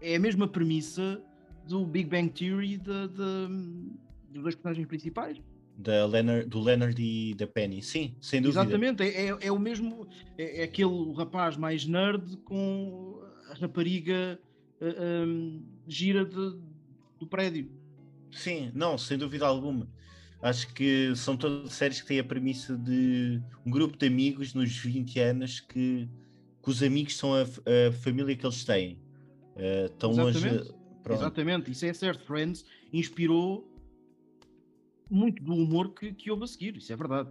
é 0.00 0.16
a 0.16 0.20
mesma 0.20 0.48
premissa 0.48 1.22
do 1.68 1.84
Big 1.84 2.08
Bang 2.08 2.30
Theory 2.30 2.78
de, 2.78 3.08
de- 3.08 3.92
dos 4.30 4.42
dois 4.42 4.54
personagens 4.54 4.86
principais. 4.86 5.38
Da 5.76 6.04
Leonard, 6.06 6.48
do 6.48 6.60
Leonard 6.60 7.02
e 7.02 7.34
da 7.34 7.46
Penny, 7.46 7.82
sim, 7.82 8.16
sem 8.20 8.42
dúvida. 8.42 8.62
Exatamente, 8.62 9.02
é, 9.02 9.28
é- 9.28 9.38
é 9.40 9.52
o 9.52 9.58
mesmo, 9.58 10.06
é, 10.36 10.60
é 10.60 10.64
aquele 10.64 11.12
rapaz 11.14 11.56
mais 11.56 11.86
nerd 11.86 12.36
com 12.38 13.20
a 13.50 13.54
rapariga 13.54 14.38
ah, 14.82 15.24
hum, 15.26 15.62
gira 15.86 16.24
de- 16.24 16.58
do 17.18 17.26
prédio. 17.28 17.70
Sim, 18.32 18.70
não, 18.74 18.96
sem 18.96 19.18
dúvida 19.18 19.46
alguma. 19.46 19.88
Acho 20.42 20.72
que 20.72 21.14
são 21.16 21.36
todas 21.36 21.72
séries 21.74 22.00
que 22.00 22.08
têm 22.08 22.18
a 22.18 22.24
premissa 22.24 22.76
de 22.76 23.42
um 23.66 23.70
grupo 23.70 23.98
de 23.98 24.06
amigos 24.06 24.54
nos 24.54 24.74
20 24.74 25.18
anos 25.20 25.60
que, 25.60 26.08
que 26.62 26.70
os 26.70 26.82
amigos 26.82 27.16
são 27.16 27.34
a, 27.34 27.42
a 27.42 27.92
família 27.92 28.34
que 28.34 28.46
eles 28.46 28.64
têm. 28.64 28.98
Eh, 29.56 29.88
tão 29.98 30.12
longe. 30.12 30.38
Exatamente. 30.38 30.80
Exatamente, 31.10 31.70
isso 31.72 31.84
é 31.84 31.92
certo. 31.92 32.24
Friends 32.24 32.64
inspirou 32.92 33.69
muito 35.10 35.42
do 35.42 35.54
humor 35.54 35.92
que, 35.94 36.12
que 36.12 36.30
houve 36.30 36.44
a 36.44 36.46
seguir, 36.46 36.76
isso 36.76 36.92
é 36.92 36.96
verdade. 36.96 37.30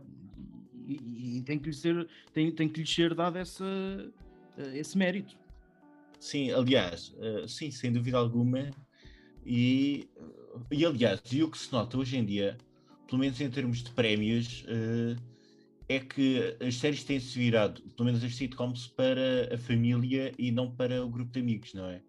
E, 0.86 1.38
e- 1.38 1.42
tem, 1.44 1.58
que 1.60 1.68
lhe 1.68 1.76
ser, 1.76 2.08
tem, 2.34 2.52
tem 2.52 2.68
que 2.68 2.82
lhe 2.82 2.88
ser 2.88 3.14
dado 3.14 3.38
essa, 3.38 3.64
eh, 4.58 4.78
esse 4.78 4.98
mérito. 4.98 5.38
Sim, 6.20 6.52
aliás, 6.52 7.16
eh, 7.20 7.46
sim, 7.48 7.72
sem 7.72 7.92
dúvida 7.92 8.18
alguma. 8.18 8.70
E, 9.46 10.10
e 10.72 10.86
aliás, 10.86 11.22
e 11.32 11.44
o 11.44 11.50
que 11.50 11.58
se 11.58 11.72
nota 11.72 11.98
hoje 11.98 12.18
em 12.18 12.26
dia, 12.26 12.58
pelo 13.08 13.20
menos 13.20 13.40
em 13.40 13.50
termos 13.50 13.84
de 13.84 13.92
prémios, 13.92 14.66
eh, 14.68 15.16
é 15.88 16.00
que 16.00 16.56
as 16.62 16.76
séries 16.76 17.04
têm-se 17.04 17.38
virado, 17.38 17.82
pelo 17.96 18.06
menos 18.06 18.24
as 18.24 18.36
sitcoms, 18.36 18.88
para 18.88 19.54
a 19.54 19.58
família 19.58 20.32
e 20.38 20.52
não 20.52 20.70
para 20.70 21.04
o 21.04 21.10
grupo 21.10 21.32
de 21.32 21.40
amigos, 21.40 21.74
não 21.74 21.86
é? 21.86 22.02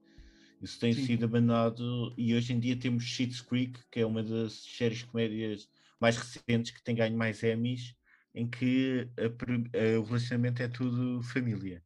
Isso 0.60 0.78
tem 0.78 0.92
Sim. 0.92 1.06
sido 1.06 1.24
abandonado 1.24 2.12
e 2.18 2.34
hoje 2.34 2.52
em 2.52 2.60
dia 2.60 2.76
temos 2.76 3.04
Schitt's 3.04 3.40
Creek, 3.40 3.80
que 3.90 4.00
é 4.00 4.06
uma 4.06 4.22
das 4.22 4.52
séries 4.52 5.02
comédias 5.02 5.68
mais 5.98 6.16
recentes 6.16 6.70
que 6.70 6.82
tem 6.82 6.94
ganho 6.94 7.16
mais 7.16 7.42
Emmys, 7.42 7.96
em 8.34 8.46
que 8.48 9.08
a 9.18 9.22
eh, 9.76 9.96
o 9.98 10.02
relacionamento 10.02 10.62
é 10.62 10.68
tudo 10.68 11.22
família. 11.22 11.82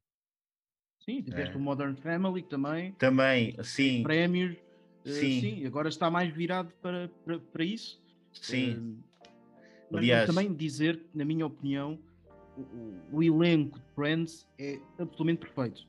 Sim, 1.05 1.23
tiveste 1.23 1.55
É. 1.55 1.57
o 1.57 1.61
Modern 1.61 1.95
Family 1.97 2.43
também, 2.43 2.93
Também, 2.93 3.57
sim, 3.63 4.03
prémios. 4.03 4.57
eh, 5.05 5.11
Sim. 5.11 5.41
sim, 5.41 5.67
agora 5.67 5.89
está 5.89 6.11
mais 6.11 6.35
virado 6.35 6.73
para, 6.83 7.09
para, 7.25 7.39
para 7.39 7.65
isso. 7.65 8.03
sim. 8.33 8.73
Eh, 8.73 9.05
mas- 9.91 10.01
Aliás- 10.01 10.27
também 10.27 10.53
dizer 10.53 10.99
que, 10.99 11.17
na 11.17 11.25
minha 11.25 11.47
opinião, 11.47 11.99
o- 12.57 13.17
o 13.19 13.23
elenco 13.23 13.79
de 13.79 13.85
Friends 13.95 14.49
é 14.59 14.79
absolutamente 14.99 15.41
perfeito. 15.41 15.87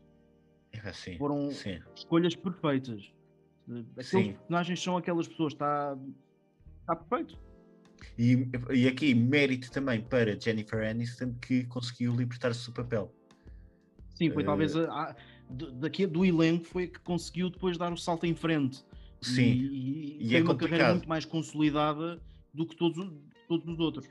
Assim, 0.86 1.18
Foram 1.18 1.50
sim. 1.52 1.80
escolhas 1.96 2.36
perfeitas. 2.36 3.12
Eh, 3.70 3.80
Aqueles 3.92 4.06
Sim. 4.08 4.34
personagens 4.34 4.84
são 4.84 4.98
aquelas 4.98 5.28
pessoas, 5.28 5.54
está, 5.54 5.98
está 6.82 6.96
perfeito. 6.96 7.38
E, 8.18 8.48
e 8.74 8.88
aqui 8.88 9.16
mérito 9.16 9.72
também 9.72 10.02
para 10.02 10.40
Jennifer 10.40 10.88
Aniston 10.88 11.34
que 11.42 11.66
conseguiu 11.66 12.14
libertar-se 12.16 12.66
do 12.68 12.74
papel. 12.74 13.12
Sim, 14.14 14.30
foi 14.30 14.44
Eh, 14.44 14.46
talvez 14.46 14.76
a, 14.76 14.92
a- 14.92 15.16
do, 15.50 15.72
daqui, 15.72 16.06
do 16.06 16.24
elenco 16.24 16.66
foi 16.66 16.88
que 16.88 17.00
conseguiu 17.00 17.50
depois 17.50 17.78
dar 17.78 17.92
o 17.92 17.98
salto 17.98 18.26
em 18.26 18.36
frente. 18.36 18.86
Sim, 19.22 19.42
E, 19.44 20.18
e 20.26 20.28
tem 20.30 20.38
é 20.38 20.44
uma 20.44 20.56
carreira 20.56 20.78
complicado. 20.86 20.92
muito 20.94 21.10
mais 21.10 21.26
consolidada 21.26 22.22
do 22.54 22.66
que 22.68 22.76
todos, 22.76 23.12
todos 23.48 23.68
os 23.68 23.80
outros. 23.80 24.08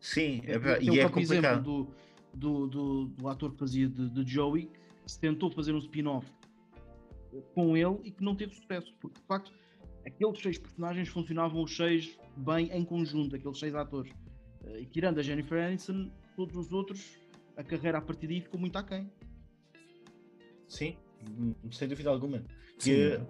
sim, 0.00 0.40
é, 0.46 0.54
e 0.82 0.90
o 0.90 0.94
é 0.94 1.00
próprio 1.00 1.20
exemplo 1.20 1.60
complicado. 1.60 1.62
do, 1.62 1.94
do, 2.32 2.66
do, 2.66 3.04
do 3.08 3.28
ator 3.28 3.52
que 3.52 3.58
fazia 3.58 3.88
de, 3.88 4.08
de 4.08 4.32
Joey, 4.32 4.70
se 5.10 5.18
tentou 5.20 5.50
fazer 5.50 5.72
um 5.72 5.78
spin-off 5.78 6.26
com 7.54 7.76
ele 7.76 7.98
e 8.04 8.10
que 8.10 8.22
não 8.22 8.34
teve 8.34 8.54
sucesso, 8.54 8.94
porque 9.00 9.20
de 9.20 9.26
facto 9.26 9.52
aqueles 10.06 10.40
seis 10.40 10.58
personagens 10.58 11.08
funcionavam 11.08 11.62
os 11.62 11.76
seis 11.76 12.18
bem 12.36 12.70
em 12.72 12.84
conjunto, 12.84 13.36
aqueles 13.36 13.58
seis 13.58 13.74
atores. 13.74 14.12
Eh, 14.64 14.80
E 14.82 14.86
tirando 14.86 15.18
a 15.18 15.22
Jennifer 15.22 15.62
Aniston, 15.62 16.10
todos 16.36 16.56
os 16.56 16.72
outros, 16.72 17.18
a 17.56 17.62
carreira 17.62 17.98
a 17.98 18.00
partir 18.00 18.26
daí 18.26 18.40
ficou 18.40 18.58
muito 18.60 18.76
aquém. 18.76 19.10
Sim, 20.66 20.96
hum, 21.28 21.54
sem 21.70 21.88
dúvida 21.88 22.10
alguma. 22.10 22.38
Sim. 22.78 22.92
Que, 22.92 23.20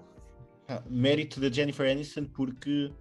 ah, 0.68 0.82
mérito 0.88 1.40
da 1.40 1.50
Jennifer 1.50 1.90
Aniston 1.90 2.24
porque 2.26 2.92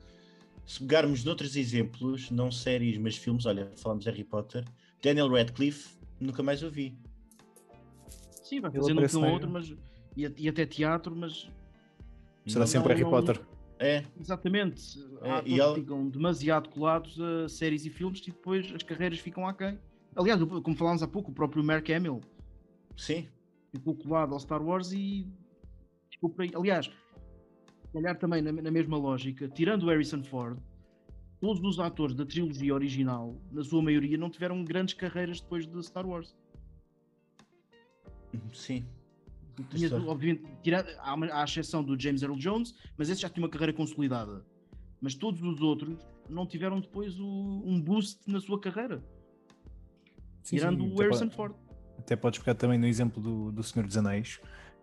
se 0.66 0.80
pegarmos 0.80 1.24
noutros 1.24 1.56
exemplos, 1.56 2.30
não 2.30 2.52
séries, 2.52 2.98
mas 2.98 3.18
filmes, 3.18 3.46
olha, 3.46 3.72
falamos 3.78 4.04
de 4.04 4.10
Harry 4.12 4.24
Potter, 4.24 4.66
Daniel 5.02 5.30
Radcliffe, 5.30 5.98
nunca 6.20 6.44
mais 6.44 6.62
o 6.64 6.70
vi. 6.70 6.98
Sim, 8.48 8.62
vai 8.62 8.72
fazendo 8.72 9.02
um 9.04 9.08
filme 9.10 9.28
outro, 9.30 9.50
mas 9.50 9.74
e, 10.16 10.26
a- 10.26 10.32
e 10.38 10.48
até 10.50 10.66
teatro, 10.66 11.16
mas 11.16 11.50
Será 12.46 12.62
Não- 12.62 12.68
sempre 12.68 12.88
não- 12.90 12.96
Harry 12.96 13.04
não- 13.04 13.10
Potter. 13.10 13.42
É, 13.78 14.04
exatamente. 14.20 14.98
É, 15.22 15.30
Há 15.30 15.36
e 15.36 15.38
atores 15.40 15.60
ela- 15.60 15.76
ficam 15.76 16.08
demasiado 16.10 16.70
colados 16.70 17.20
a 17.20 17.50
séries 17.50 17.86
e 17.86 17.90
filmes 17.90 18.22
e 18.22 18.32
depois 18.32 18.72
as 18.74 18.82
carreiras 18.84 19.20
ficam 19.20 19.46
aquém. 19.46 19.78
Aliás, 20.16 20.42
como 20.64 20.76
falámos 20.76 21.04
há 21.04 21.08
pouco, 21.08 21.30
o 21.30 21.34
próprio 21.34 21.62
Mark 21.64 21.88
Hamill 21.90 22.22
sim, 22.96 23.28
ficou 23.76 23.94
colado 23.96 24.34
ao 24.34 24.40
Star 24.40 24.64
Wars 24.64 24.94
e 24.94 25.28
ficou 26.10 26.30
por 26.30 26.42
aí. 26.44 26.52
Aliás, 26.56 26.86
se 26.88 27.94
calhar 27.94 28.18
também 28.18 28.42
na, 28.42 28.52
na 28.52 28.72
mesma 28.72 28.98
lógica, 28.98 29.48
tirando 29.50 29.84
o 29.84 29.88
Harrison 29.90 30.24
Ford, 30.24 30.58
todos 31.42 31.62
os 31.64 31.80
atores 31.80 32.16
da 32.16 32.26
trilogia 32.26 32.74
original, 32.74 33.36
na 33.52 33.64
sua 33.64 33.82
maioria, 33.84 34.18
não 34.18 34.30
tiveram 34.30 34.64
grandes 34.64 34.94
carreiras 34.96 35.42
depois 35.42 35.68
de 35.68 35.84
Star 35.84 36.08
Wars. 36.08 36.34
Sim. 38.54 38.86
Tinha, 39.72 39.90
obviamente, 40.08 40.44
uma, 41.14 41.26
há 41.28 41.42
a 41.42 41.44
exceção 41.44 41.84
do 41.84 42.00
James 42.00 42.22
Earl 42.22 42.36
Jones, 42.38 42.76
mas 42.96 43.10
esse 43.10 43.22
já 43.22 43.30
tinha 43.30 43.44
uma 43.44 43.50
carreira 43.50 43.74
consolidada. 43.74 44.46
Mas 45.02 45.16
todos 45.16 45.42
os 45.42 45.62
outros 45.62 45.98
não 46.30 46.46
tiveram 46.46 46.80
depois 46.80 47.20
o- 47.20 47.64
um 47.66 47.82
boost 47.82 48.20
na 48.28 48.40
sua 48.40 48.60
carreira, 48.60 49.04
Sim, 50.44 50.58
tirando 50.58 50.84
sim, 50.84 50.94
o 50.94 50.98
Harrison 51.00 51.30
Ford. 51.32 51.56
Até 51.98 52.16
podes 52.16 52.40
pegar 52.40 52.56
também 52.56 52.78
no 52.78 52.86
exemplo 52.86 53.22
do, 53.22 53.52
do 53.52 53.64
Senhor 53.64 53.86
dos 53.86 53.98
Anéis. 53.98 54.40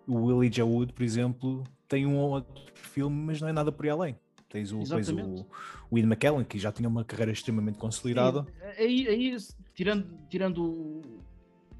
O 0.06 0.30
Elijah 0.30 0.64
Wood, 0.64 0.92
por 0.92 1.02
exemplo, 1.02 1.64
tem 1.88 2.04
um 2.06 2.16
ou 2.18 2.30
outro 2.32 2.64
filme, 2.74 3.16
mas 3.26 3.40
não 3.40 3.48
é 3.48 3.52
nada 3.52 3.70
por 3.72 3.84
aí 3.84 3.90
além. 3.90 4.18
Tens 4.48 4.72
o, 4.72 4.82
Exatamente. 4.82 5.42
o, 5.42 5.46
o 5.90 5.98
Ian 5.98 6.06
McKellen, 6.06 6.44
que 6.44 6.58
já 6.58 6.70
tinha 6.70 6.88
uma 6.88 7.04
carreira 7.04 7.32
extremamente 7.32 7.78
consolidada. 7.78 8.42
Sim, 8.42 8.82
Aí, 8.82 9.08
aí, 9.08 9.36
tirando, 9.74 10.18
tirando 10.28 10.64
o- 10.64 11.20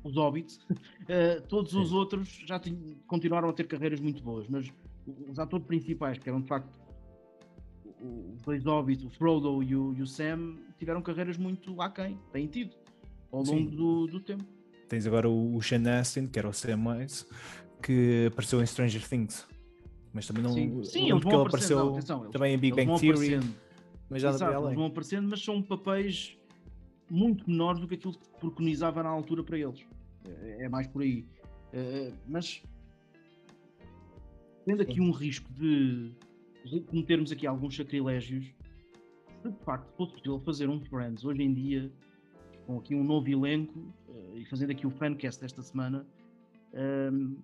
os 0.05 0.15
Hobbits, 0.17 0.61
eh, 1.09 1.41
todos 1.49 1.75
os 1.75 1.89
Sim. 1.89 1.95
outros 1.95 2.29
já 2.47 2.61
continuaram 3.07 3.49
a 3.49 3.53
ter 3.53 3.67
carreiras 3.67 4.01
muito 4.01 4.23
boas, 4.23 4.47
mas 4.49 4.71
os 5.29 5.39
atores 5.39 5.67
principais, 5.67 6.19
que 6.19 6.29
eram 6.29 6.41
de 6.41 6.49
facto 6.49 6.69
os 8.01 8.43
dois 8.43 8.65
hobbits, 8.65 9.05
o 9.05 9.11
Frodo 9.11 9.63
e 9.63 9.75
o, 9.75 9.95
e 9.95 10.03
o 10.03 10.07
Sam, 10.07 10.57
tiveram 10.79 11.01
carreiras 11.01 11.39
muito 11.39 11.81
aquém, 11.81 12.19
têm 12.33 12.47
tido, 12.47 12.77
ao 13.33 13.43
longo 13.43 13.71
do, 13.71 14.07
do, 14.07 14.21
tempo. 14.21 14.45
Tens 14.89 15.07
agora 15.07 15.29
o, 15.29 15.57
o 15.57 15.63
Sean 15.63 15.83
Astin, 15.99 16.27
que 16.27 16.39
era 16.39 16.49
o 16.49 16.53
Sam 16.53 16.85
que 17.83 18.27
apareceu 18.27 18.63
em 18.63 18.67
Stranger 18.67 19.09
Things. 19.09 19.47
Mas 20.13 20.27
também 20.27 20.43
não. 20.43 20.53
Sim, 20.53 20.85
Sim 20.85 21.11
eles 21.11 21.23
vão 21.23 21.33
ele 21.33 21.43
apareceu 21.43 21.79
não, 21.79 21.93
atenção, 21.93 22.31
também 22.31 22.55
em 22.55 22.59
Big 22.59 22.77
Bang 22.77 23.01
Theory. 23.01 23.41
Mas 24.09 24.23
já 24.23 24.31
Exato, 24.31 24.65
eles 24.65 24.75
vão 24.75 24.87
aparecendo, 24.87 25.29
mas 25.29 25.43
são 25.43 25.63
papéis 25.63 26.39
muito 27.15 27.49
menores 27.49 27.81
do 27.81 27.87
que 27.87 27.95
aquilo 27.95 28.13
que 28.13 28.29
preconizava 28.41 29.03
na 29.03 29.09
altura 29.09 29.45
para 29.45 29.59
eles. 29.59 29.87
É, 30.25 30.65
é 30.65 30.69
mais 30.69 30.87
por 30.89 31.03
aí. 31.03 31.25
É, 31.73 32.13
mas 32.27 32.63
tendo 34.65 34.83
aqui 34.83 35.01
um 35.01 35.11
risco 35.11 35.49
de 35.53 36.13
cometermos 36.87 37.31
aqui 37.31 37.47
alguns 37.47 37.77
sacrilégios, 37.77 38.47
se 39.43 39.51
de 39.51 39.65
facto 39.65 39.93
fosse 39.97 40.13
possível 40.13 40.41
fazer 40.41 40.69
um 40.69 40.81
Friends 40.81 41.25
hoje 41.25 41.43
em 41.43 41.53
dia, 41.53 41.93
com 42.67 42.79
aqui 42.79 42.95
um 42.95 43.05
novo 43.05 43.29
elenco, 43.29 43.95
eh, 44.09 44.39
e 44.39 44.45
fazendo 44.47 44.71
aqui 44.71 44.87
o 44.87 44.91
fancast 44.91 45.41
desta 45.41 45.63
semana, 45.63 46.07
um, 47.13 47.37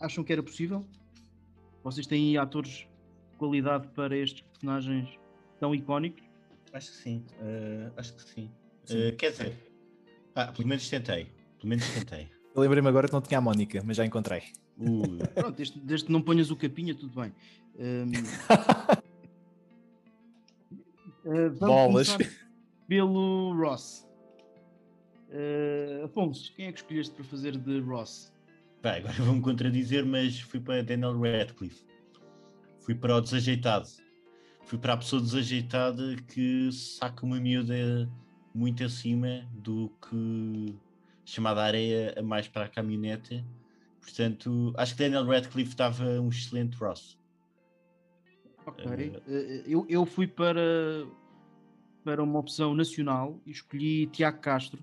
acham 0.00 0.24
que 0.24 0.32
era 0.32 0.42
possível? 0.42 0.84
Vocês 1.84 2.06
têm 2.06 2.36
atores 2.36 2.88
de 3.30 3.36
qualidade 3.38 3.86
para 3.88 4.16
estes 4.16 4.42
personagens 4.42 5.08
tão 5.60 5.74
icónicos? 5.74 6.24
Acho 6.72 6.90
que 6.90 6.96
sim, 6.96 7.24
uh, 7.40 7.92
acho 7.96 8.14
que 8.14 8.22
sim. 8.22 8.50
Uh, 8.90 9.16
quer 9.16 9.30
dizer, 9.30 9.54
ah, 10.34 10.46
pelo 10.46 10.68
menos 10.68 10.88
tentei, 10.88 11.26
pelo 11.58 11.68
menos 11.68 11.88
tentei. 11.88 12.28
Eu 12.54 12.62
lembrei-me 12.62 12.88
agora 12.88 13.08
que 13.08 13.12
não 13.12 13.20
tinha 13.20 13.38
a 13.38 13.40
Mónica, 13.40 13.82
mas 13.84 13.96
já 13.96 14.04
encontrei. 14.04 14.42
Uh. 14.78 15.18
Pronto, 15.34 15.56
desde, 15.56 15.80
desde, 15.80 16.06
que 16.06 16.12
não 16.12 16.22
ponhas 16.22 16.50
o 16.50 16.56
capinha, 16.56 16.94
tudo 16.94 17.20
bem. 17.20 17.32
Um... 17.76 18.12
uh, 21.24 21.50
Bolas. 21.58 22.16
Pelo 22.86 23.52
Ross. 23.56 24.06
Uh, 25.28 26.04
Afonso, 26.04 26.52
quem 26.54 26.66
é 26.66 26.72
que 26.72 26.78
escolheste 26.78 27.12
para 27.12 27.24
fazer 27.24 27.56
de 27.56 27.80
Ross? 27.80 28.32
Bem, 28.80 28.98
agora 28.98 29.14
vou-me 29.14 29.40
contradizer, 29.40 30.06
mas 30.06 30.38
fui 30.38 30.60
para 30.60 30.84
Daniel 30.84 31.18
Radcliffe. 31.18 31.84
Fui 32.78 32.94
para 32.94 33.16
o 33.16 33.20
desajeitado. 33.20 33.88
Fui 34.66 34.78
para 34.78 34.92
a 34.92 34.96
pessoa 34.98 35.20
desajeitada 35.20 36.14
que 36.28 36.70
saca 36.70 37.26
uma 37.26 37.40
miúda 37.40 38.08
muito 38.54 38.84
acima 38.84 39.44
do 39.52 39.90
que 40.08 40.74
chamada 41.24 41.62
areia 41.62 42.14
a 42.18 42.22
mais 42.22 42.46
para 42.46 42.66
a 42.66 42.68
caminhonete 42.68 43.44
Portanto, 44.04 44.74
acho 44.76 44.94
que 44.94 45.02
Daniel 45.02 45.24
Radcliffe 45.24 45.70
estava 45.70 46.04
um 46.20 46.28
excelente 46.28 46.76
Ross. 46.76 47.18
Ok. 48.66 48.84
Uh, 48.86 49.30
eu, 49.66 49.86
eu 49.88 50.06
fui 50.06 50.26
para, 50.26 51.06
para 52.04 52.22
uma 52.22 52.38
opção 52.38 52.74
nacional 52.74 53.40
e 53.46 53.50
escolhi 53.50 54.06
Tiago 54.06 54.38
Castro, 54.40 54.82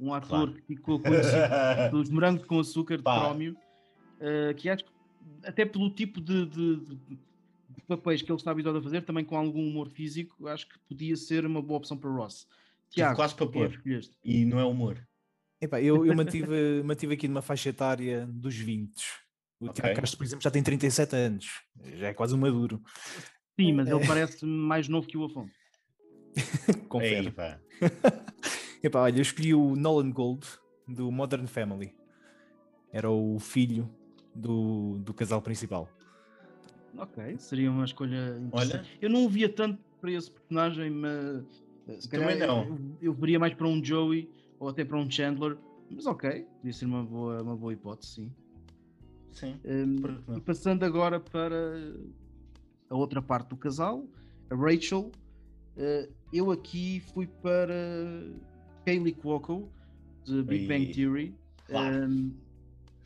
um 0.00 0.14
ator 0.14 0.28
claro. 0.28 0.52
que 0.54 0.62
ficou 0.62 0.98
conhecido 0.98 1.42
pelos 1.90 2.10
morangos 2.10 2.44
com 2.46 2.58
açúcar 2.58 2.96
de 2.96 3.02
crómio, 3.02 3.56
uh, 4.20 4.54
que 4.54 4.68
acho 4.68 4.84
que 4.84 4.90
até 5.44 5.64
pelo 5.64 5.90
tipo 5.90 6.20
de, 6.20 6.46
de, 6.46 6.76
de, 6.76 7.18
papéis 7.86 8.22
que 8.22 8.30
ele 8.30 8.38
está 8.38 8.50
habituado 8.50 8.78
a 8.78 8.82
fazer, 8.82 9.02
também 9.02 9.24
com 9.24 9.36
algum 9.36 9.66
humor 9.66 9.88
físico, 9.88 10.48
acho 10.48 10.68
que 10.68 10.78
podia 10.80 11.16
ser 11.16 11.44
uma 11.44 11.62
boa 11.62 11.78
opção 11.78 11.96
para 11.96 12.10
Ross. 12.10 12.46
Tiago, 12.90 13.16
quase 13.16 13.34
para 13.34 13.46
pôr. 13.46 13.82
E 14.24 14.44
não 14.44 14.58
é 14.58 14.64
humor. 14.64 15.06
Epá, 15.60 15.80
eu, 15.80 16.06
eu 16.06 16.14
mantive, 16.14 16.82
mantive 16.84 17.14
aqui 17.14 17.28
numa 17.28 17.42
faixa 17.42 17.68
etária 17.68 18.26
dos 18.26 18.56
20. 18.56 18.92
O 19.60 19.66
okay. 19.66 19.82
Tiago 19.82 20.00
Castro, 20.00 20.18
por 20.18 20.24
exemplo, 20.24 20.42
já 20.42 20.50
tem 20.50 20.62
37 20.62 21.16
anos, 21.16 21.46
já 21.94 22.08
é 22.08 22.14
quase 22.14 22.34
um 22.34 22.38
maduro. 22.38 22.80
Sim, 23.58 23.72
mas 23.72 23.88
ele 23.88 24.02
é. 24.02 24.06
parece 24.06 24.46
mais 24.46 24.88
novo 24.88 25.08
que 25.08 25.18
o 25.18 25.24
Afonso. 25.24 25.52
Confere. 26.88 27.28
Epá. 27.28 27.60
Epá, 28.82 29.00
olha, 29.00 29.18
eu 29.18 29.22
escolhi 29.22 29.52
o 29.52 29.74
Nolan 29.74 30.12
Gold 30.12 30.46
do 30.86 31.10
Modern 31.10 31.46
Family. 31.46 31.92
Era 32.92 33.10
o 33.10 33.38
filho 33.40 33.92
do, 34.34 34.98
do 34.98 35.12
casal 35.12 35.42
principal. 35.42 35.88
Ok, 36.96 37.36
seria 37.38 37.70
uma 37.70 37.84
escolha 37.84 38.40
Olha, 38.52 38.84
eu 39.00 39.10
não 39.10 39.28
via 39.28 39.48
tanto 39.48 39.82
para 40.00 40.12
esse 40.12 40.30
personagem, 40.30 40.90
mas 40.90 41.44
se 41.98 42.08
calhar 42.08 42.36
não. 42.38 42.64
Eu, 42.64 42.78
eu 43.02 43.12
veria 43.14 43.38
mais 43.38 43.54
para 43.54 43.66
um 43.66 43.82
Joey 43.82 44.30
ou 44.58 44.68
até 44.68 44.84
para 44.84 44.98
um 44.98 45.10
Chandler, 45.10 45.56
mas 45.90 46.06
ok, 46.06 46.46
podia 46.58 46.72
ser 46.72 46.84
uma 46.86 47.04
boa, 47.04 47.42
uma 47.42 47.56
boa 47.56 47.72
hipótese, 47.72 48.12
sim. 48.12 48.32
Sim. 49.32 49.60
Um, 49.64 50.36
e 50.36 50.40
passando 50.40 50.82
agora 50.84 51.20
para 51.20 51.94
a 52.90 52.94
outra 52.94 53.22
parte 53.22 53.50
do 53.50 53.56
casal, 53.56 54.04
a 54.50 54.54
Rachel, 54.54 55.12
uh, 55.76 56.12
eu 56.32 56.50
aqui 56.50 57.00
fui 57.14 57.26
para 57.26 57.74
Kaylee 58.84 59.12
Cuoco, 59.12 59.70
de 60.24 60.42
Big 60.42 60.64
e... 60.64 60.68
Bang 60.68 60.92
Theory. 60.92 61.34
Claro. 61.66 62.08
Um, 62.08 62.32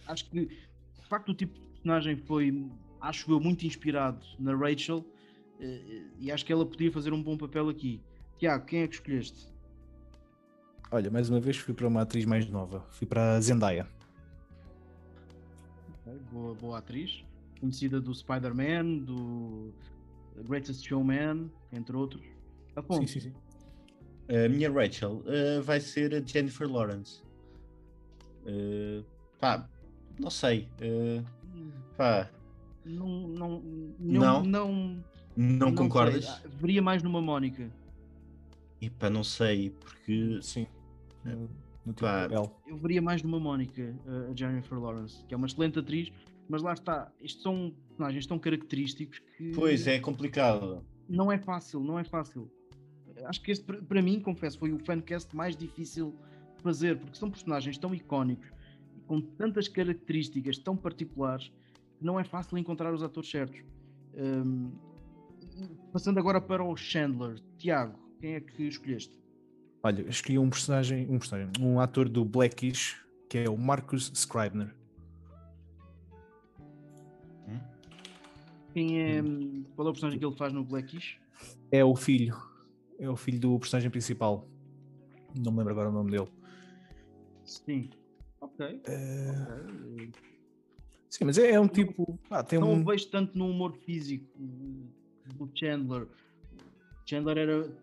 acho 0.06 0.28
que, 0.30 0.46
de 0.46 1.08
facto, 1.08 1.30
o 1.30 1.34
tipo 1.34 1.58
de 1.58 1.66
personagem 1.66 2.16
foi, 2.16 2.66
acho 3.00 3.30
eu, 3.30 3.40
muito 3.40 3.66
inspirado 3.66 4.24
na 4.38 4.54
Rachel 4.56 4.98
uh, 4.98 5.04
e 6.18 6.30
acho 6.32 6.46
que 6.46 6.52
ela 6.52 6.64
podia 6.64 6.90
fazer 6.90 7.12
um 7.12 7.22
bom 7.22 7.36
papel 7.36 7.68
aqui. 7.68 8.00
Tiago, 8.42 8.66
quem 8.66 8.82
é 8.82 8.88
que 8.88 8.96
escolheste? 8.96 9.46
Olha, 10.90 11.08
mais 11.12 11.30
uma 11.30 11.38
vez 11.38 11.56
fui 11.58 11.72
para 11.72 11.86
uma 11.86 12.02
atriz 12.02 12.24
mais 12.24 12.44
nova. 12.50 12.84
Fui 12.90 13.06
para 13.06 13.36
a 13.36 13.40
Zendaya. 13.40 13.86
Okay, 16.00 16.18
boa, 16.32 16.52
boa 16.56 16.78
atriz. 16.78 17.24
Conhecida 17.60 18.00
do 18.00 18.12
Spider-Man, 18.12 19.04
do 19.04 19.72
Greatest 20.44 20.84
Showman, 20.84 21.52
entre 21.72 21.96
outros. 21.96 22.24
Afonso. 22.74 23.06
Sim, 23.06 23.20
sim, 23.20 23.20
sim. 23.30 24.34
A 24.44 24.48
minha 24.48 24.68
Rachel 24.72 25.22
uh, 25.24 25.62
vai 25.62 25.78
ser 25.78 26.12
a 26.12 26.20
Jennifer 26.20 26.68
Lawrence. 26.68 27.22
Uh, 28.44 29.04
pá, 29.38 29.68
não 30.18 30.30
sei. 30.30 30.68
Uh, 30.80 31.24
pá. 31.96 32.28
Não, 32.84 33.06
não, 33.06 33.62
não, 34.00 34.42
não, 34.42 35.04
não, 35.36 35.60
não 35.70 35.74
concordas? 35.76 36.24
Sei. 36.24 36.50
Veria 36.58 36.82
mais 36.82 37.04
numa 37.04 37.22
Mónica. 37.22 37.70
E 38.82 38.90
pá, 38.90 39.08
não 39.08 39.24
sei, 39.24 39.70
porque. 39.70 40.38
Sim 40.42 40.66
no, 41.24 41.48
no 41.86 41.92
teu 41.94 42.08
papel. 42.08 42.60
Eu 42.66 42.76
veria 42.76 43.02
mais 43.02 43.22
numa 43.22 43.38
Mónica, 43.38 43.94
a 44.30 44.34
Jennifer 44.34 44.78
Lawrence, 44.78 45.24
que 45.26 45.34
é 45.34 45.36
uma 45.36 45.46
excelente 45.46 45.78
atriz, 45.78 46.12
mas 46.48 46.62
lá 46.62 46.72
está, 46.72 47.10
isto 47.20 47.42
são 47.42 47.72
personagens 47.88 48.26
tão 48.26 48.38
característicos 48.38 49.20
que. 49.36 49.52
Pois 49.52 49.86
é, 49.86 49.98
complicado. 49.98 50.84
Não 51.08 51.30
é 51.30 51.38
fácil, 51.38 51.80
não 51.80 51.98
é 51.98 52.04
fácil. 52.04 52.50
Acho 53.24 53.42
que 53.42 53.52
este, 53.52 53.64
para 53.64 54.02
mim, 54.02 54.20
confesso, 54.20 54.58
foi 54.58 54.72
o 54.72 54.78
fancast 54.78 55.34
mais 55.36 55.56
difícil 55.56 56.14
de 56.56 56.62
fazer, 56.62 56.98
porque 56.98 57.16
são 57.16 57.30
personagens 57.30 57.78
tão 57.78 57.94
icónicos, 57.94 58.50
com 59.06 59.20
tantas 59.20 59.68
características 59.68 60.58
tão 60.58 60.76
particulares, 60.76 61.52
que 61.98 62.04
não 62.04 62.18
é 62.18 62.24
fácil 62.24 62.56
encontrar 62.58 62.92
os 62.92 63.02
atores 63.02 63.30
certos. 63.30 63.62
Um, 64.14 64.72
passando 65.92 66.18
agora 66.18 66.40
para 66.40 66.64
o 66.64 66.76
Chandler, 66.76 67.38
Tiago, 67.58 67.98
quem 68.22 68.34
é 68.36 68.40
que 68.40 68.62
escolheste? 68.62 69.18
Olha, 69.82 70.08
escolhi 70.08 70.38
um 70.38 70.48
personagem, 70.48 71.10
um 71.10 71.18
personagem, 71.18 71.50
um 71.60 71.80
ator 71.80 72.08
do 72.08 72.24
Blackish, 72.24 73.04
que 73.28 73.38
é 73.38 73.50
o 73.50 73.58
Marcus 73.58 74.12
Scribner. 74.14 74.72
Hum? 77.48 77.58
Quem 78.72 79.02
é. 79.02 79.20
Hum. 79.20 79.64
Qual 79.74 79.88
é 79.88 79.90
o 79.90 79.92
personagem 79.92 80.20
que 80.20 80.24
ele 80.24 80.36
faz 80.36 80.52
no 80.52 80.64
Blackish? 80.64 81.18
É 81.72 81.84
o 81.84 81.96
filho. 81.96 82.40
É 83.00 83.10
o 83.10 83.16
filho 83.16 83.40
do 83.40 83.58
personagem 83.58 83.90
principal. 83.90 84.48
Não 85.36 85.50
me 85.50 85.58
lembro 85.58 85.72
agora 85.72 85.88
o 85.88 85.92
nome 85.92 86.12
dele. 86.12 86.28
Sim. 87.44 87.90
Ok. 88.40 88.64
Uh... 88.66 89.94
okay. 89.94 90.12
Sim, 91.10 91.24
mas 91.24 91.38
é, 91.38 91.50
é 91.50 91.60
um 91.60 91.66
tipo. 91.66 92.20
Ah, 92.30 92.44
tem 92.44 92.60
não 92.60 92.72
um... 92.72 92.84
vejo 92.84 93.10
tanto 93.10 93.36
no 93.36 93.48
humor 93.48 93.76
físico 93.78 94.30
do 94.38 95.50
Chandler. 95.56 96.06
Chandler 97.04 97.38
era 97.38 97.81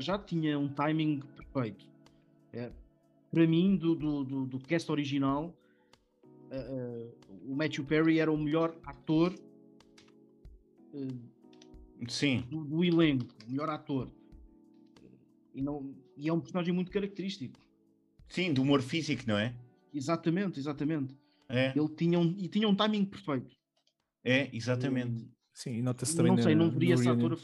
já 0.00 0.18
tinha 0.18 0.58
um 0.58 0.68
timing 0.68 1.20
perfeito. 1.36 1.88
É, 2.52 2.70
para 3.30 3.46
mim, 3.46 3.76
do, 3.76 3.94
do, 3.94 4.24
do, 4.24 4.46
do 4.46 4.58
cast 4.58 4.90
original, 4.90 5.56
uh, 6.24 6.54
uh, 6.54 7.50
o 7.50 7.56
Matthew 7.56 7.84
Perry 7.84 8.18
era 8.18 8.30
o 8.30 8.36
melhor 8.36 8.76
ator 8.84 9.34
uh, 10.92 11.32
Sim. 12.08 12.44
Do, 12.50 12.64
do, 12.64 12.84
elenco, 12.84 13.26
o 13.46 13.50
melhor 13.50 13.70
ator. 13.70 14.10
E, 15.54 15.62
não, 15.62 15.94
e 16.16 16.28
é 16.28 16.32
um 16.32 16.40
personagem 16.40 16.74
muito 16.74 16.90
característico. 16.90 17.58
Sim, 18.28 18.52
do 18.52 18.62
humor 18.62 18.82
físico, 18.82 19.22
não 19.26 19.38
é? 19.38 19.54
Exatamente, 19.92 20.58
exatamente. 20.58 21.14
É. 21.48 21.72
Ele 21.76 21.88
tinha 21.90 22.18
um, 22.18 22.34
e 22.38 22.48
tinha 22.48 22.68
um 22.68 22.74
timing 22.74 23.04
perfeito. 23.04 23.54
É, 24.24 24.48
exatamente. 24.54 25.28
Sim, 25.52 25.76
e 25.76 25.82
nota-se 25.82 26.16
também. 26.16 26.34
Não 26.34 26.42
sei, 26.42 26.54
não 26.54 26.70
veria 26.70 26.94
esse 26.94 27.08
ator 27.08 27.36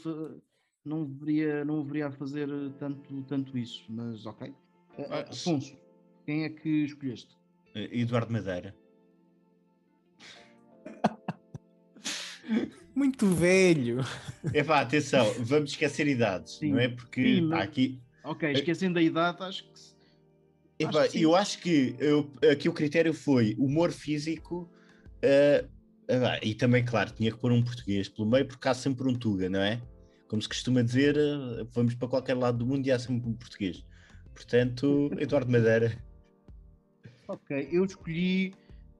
não 0.85 1.05
deveria, 1.05 1.65
não 1.65 1.81
deveria 1.83 2.11
fazer 2.11 2.47
tanto, 2.79 3.21
tanto 3.23 3.57
isso, 3.57 3.85
mas 3.89 4.25
ok. 4.25 4.53
Eh, 4.97 5.07
ah, 5.09 5.25
Afonso, 5.29 5.77
quem 6.25 6.43
é 6.45 6.49
que 6.49 6.69
escolheste? 6.85 7.37
Eh, 7.75 7.89
Eduardo 7.99 8.31
Madeira. 8.31 8.73
Muito 12.95 13.27
velho. 13.27 13.99
É 14.53 14.63
pá, 14.63 14.81
atenção, 14.81 15.25
vamos 15.43 15.71
esquecer 15.71 16.07
idades, 16.07 16.57
Sim. 16.57 16.71
não 16.71 16.79
é? 16.79 16.89
Porque 16.89 17.21
Sim, 17.21 17.43
está 17.43 17.55
mas- 17.57 17.67
aqui. 17.67 18.01
Ok, 18.23 18.51
esquecendo 18.51 18.99
a 18.99 19.01
idade, 19.01 19.41
acho 19.43 19.63
que. 19.69 19.79
se- 19.79 19.95
Epá, 20.77 21.01
Acho 21.01 21.11
que 21.11 21.21
eu 21.21 21.35
acho 21.35 21.59
que 21.59 21.95
eu, 21.99 22.31
aqui 22.49 22.69
o 22.69 22.73
critério 22.73 23.13
foi 23.13 23.53
humor 23.59 23.91
físico 23.91 24.69
eh, 25.21 25.65
ah, 26.09 26.39
e 26.41 26.55
também, 26.55 26.85
claro, 26.85 27.11
tinha 27.11 27.31
que 27.31 27.37
pôr 27.37 27.51
um 27.51 27.61
português 27.61 28.07
pelo 28.07 28.29
meio 28.29 28.47
porque 28.47 28.65
há 28.67 28.73
sempre 28.73 29.05
um 29.07 29.13
Tuga, 29.13 29.49
não 29.49 29.59
é? 29.59 29.81
Como 30.29 30.41
se 30.41 30.47
costuma 30.47 30.81
dizer, 30.83 31.17
eh, 31.17 31.65
vamos 31.73 31.95
para 31.95 32.07
qualquer 32.07 32.35
lado 32.37 32.59
do 32.59 32.65
mundo 32.65 32.85
e 32.87 32.91
há 32.91 32.99
sempre 32.99 33.27
um 33.27 33.33
português. 33.33 33.83
Portanto, 34.33 35.09
Eduardo 35.19 35.51
Madeira, 35.51 36.01
Ok, 37.27 37.67
eu 37.71 37.83
escolhi 37.85 38.53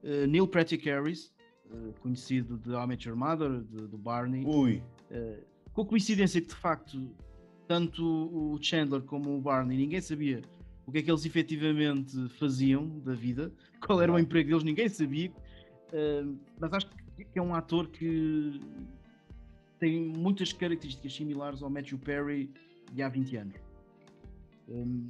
eh, 0.04 0.28
Neil 0.28 0.48
Patrick 0.48 0.88
Harris, 0.90 1.32
eh, 1.72 1.94
conhecido 2.02 2.58
de 2.58 2.72
How 2.72 2.84
I 2.84 2.88
Met 2.88 3.08
Your 3.08 3.18
Mother, 3.18 3.62
de- 3.62 3.88
do 3.88 3.98
Barney. 3.98 4.44
ui, 4.46 4.82
Eh, 5.12 5.40
com 5.74 5.82
a 5.84 5.86
coincidência 5.86 6.40
que 6.42 6.48
de 6.48 6.56
facto 6.56 7.10
tanto 7.68 8.04
o 8.04 8.58
Chandler 8.62 9.02
como 9.04 9.36
o 9.38 9.42
Barney 9.42 9.78
ninguém 9.78 10.02
sabia 10.02 10.42
o 10.86 10.92
que 10.92 10.98
é 11.00 11.02
que 11.04 11.10
eles 11.12 11.24
efetivamente 11.26 12.28
faziam 12.40 13.00
da 13.00 13.14
vida, 13.14 13.52
qual 13.88 14.02
era 14.02 14.12
o 14.12 14.18
emprego 14.20 14.50
deles, 14.50 14.64
ninguém 14.64 14.90
sabia. 14.90 15.32
Mas 16.60 16.74
acho 16.74 16.88
que 17.16 17.38
é 17.38 17.42
um 17.42 17.54
ator 17.56 17.88
que 17.88 18.60
tem 19.80 20.00
muitas 20.02 20.52
características 20.54 21.14
similares 21.14 21.62
ao 21.62 21.70
Matthew 21.70 21.98
Perry 22.00 22.52
de 22.92 23.02
há 23.02 23.10
20 23.10 23.36
anos. 23.38 23.56
Um, 24.68 25.10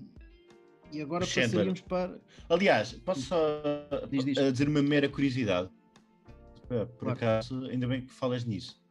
e 0.92 1.02
agora 1.02 1.26
Chandler. 1.26 1.50
passaríamos 1.52 1.82
para. 1.82 2.20
Aliás, 2.50 2.94
posso 2.94 3.22
só 3.22 3.62
Diz, 4.10 4.26
diz. 4.26 4.38
eh, 4.38 4.52
dizer 4.52 4.68
uma 4.68 4.82
mera 4.82 5.08
curiosidade? 5.10 5.70
Eh, 6.70 6.86
Por 6.86 7.00
Claro. 7.00 7.18
acaso, 7.18 7.66
ainda 7.66 7.88
bem 7.88 8.02
que 8.02 8.12
falas 8.12 8.46
nisso. 8.46 8.82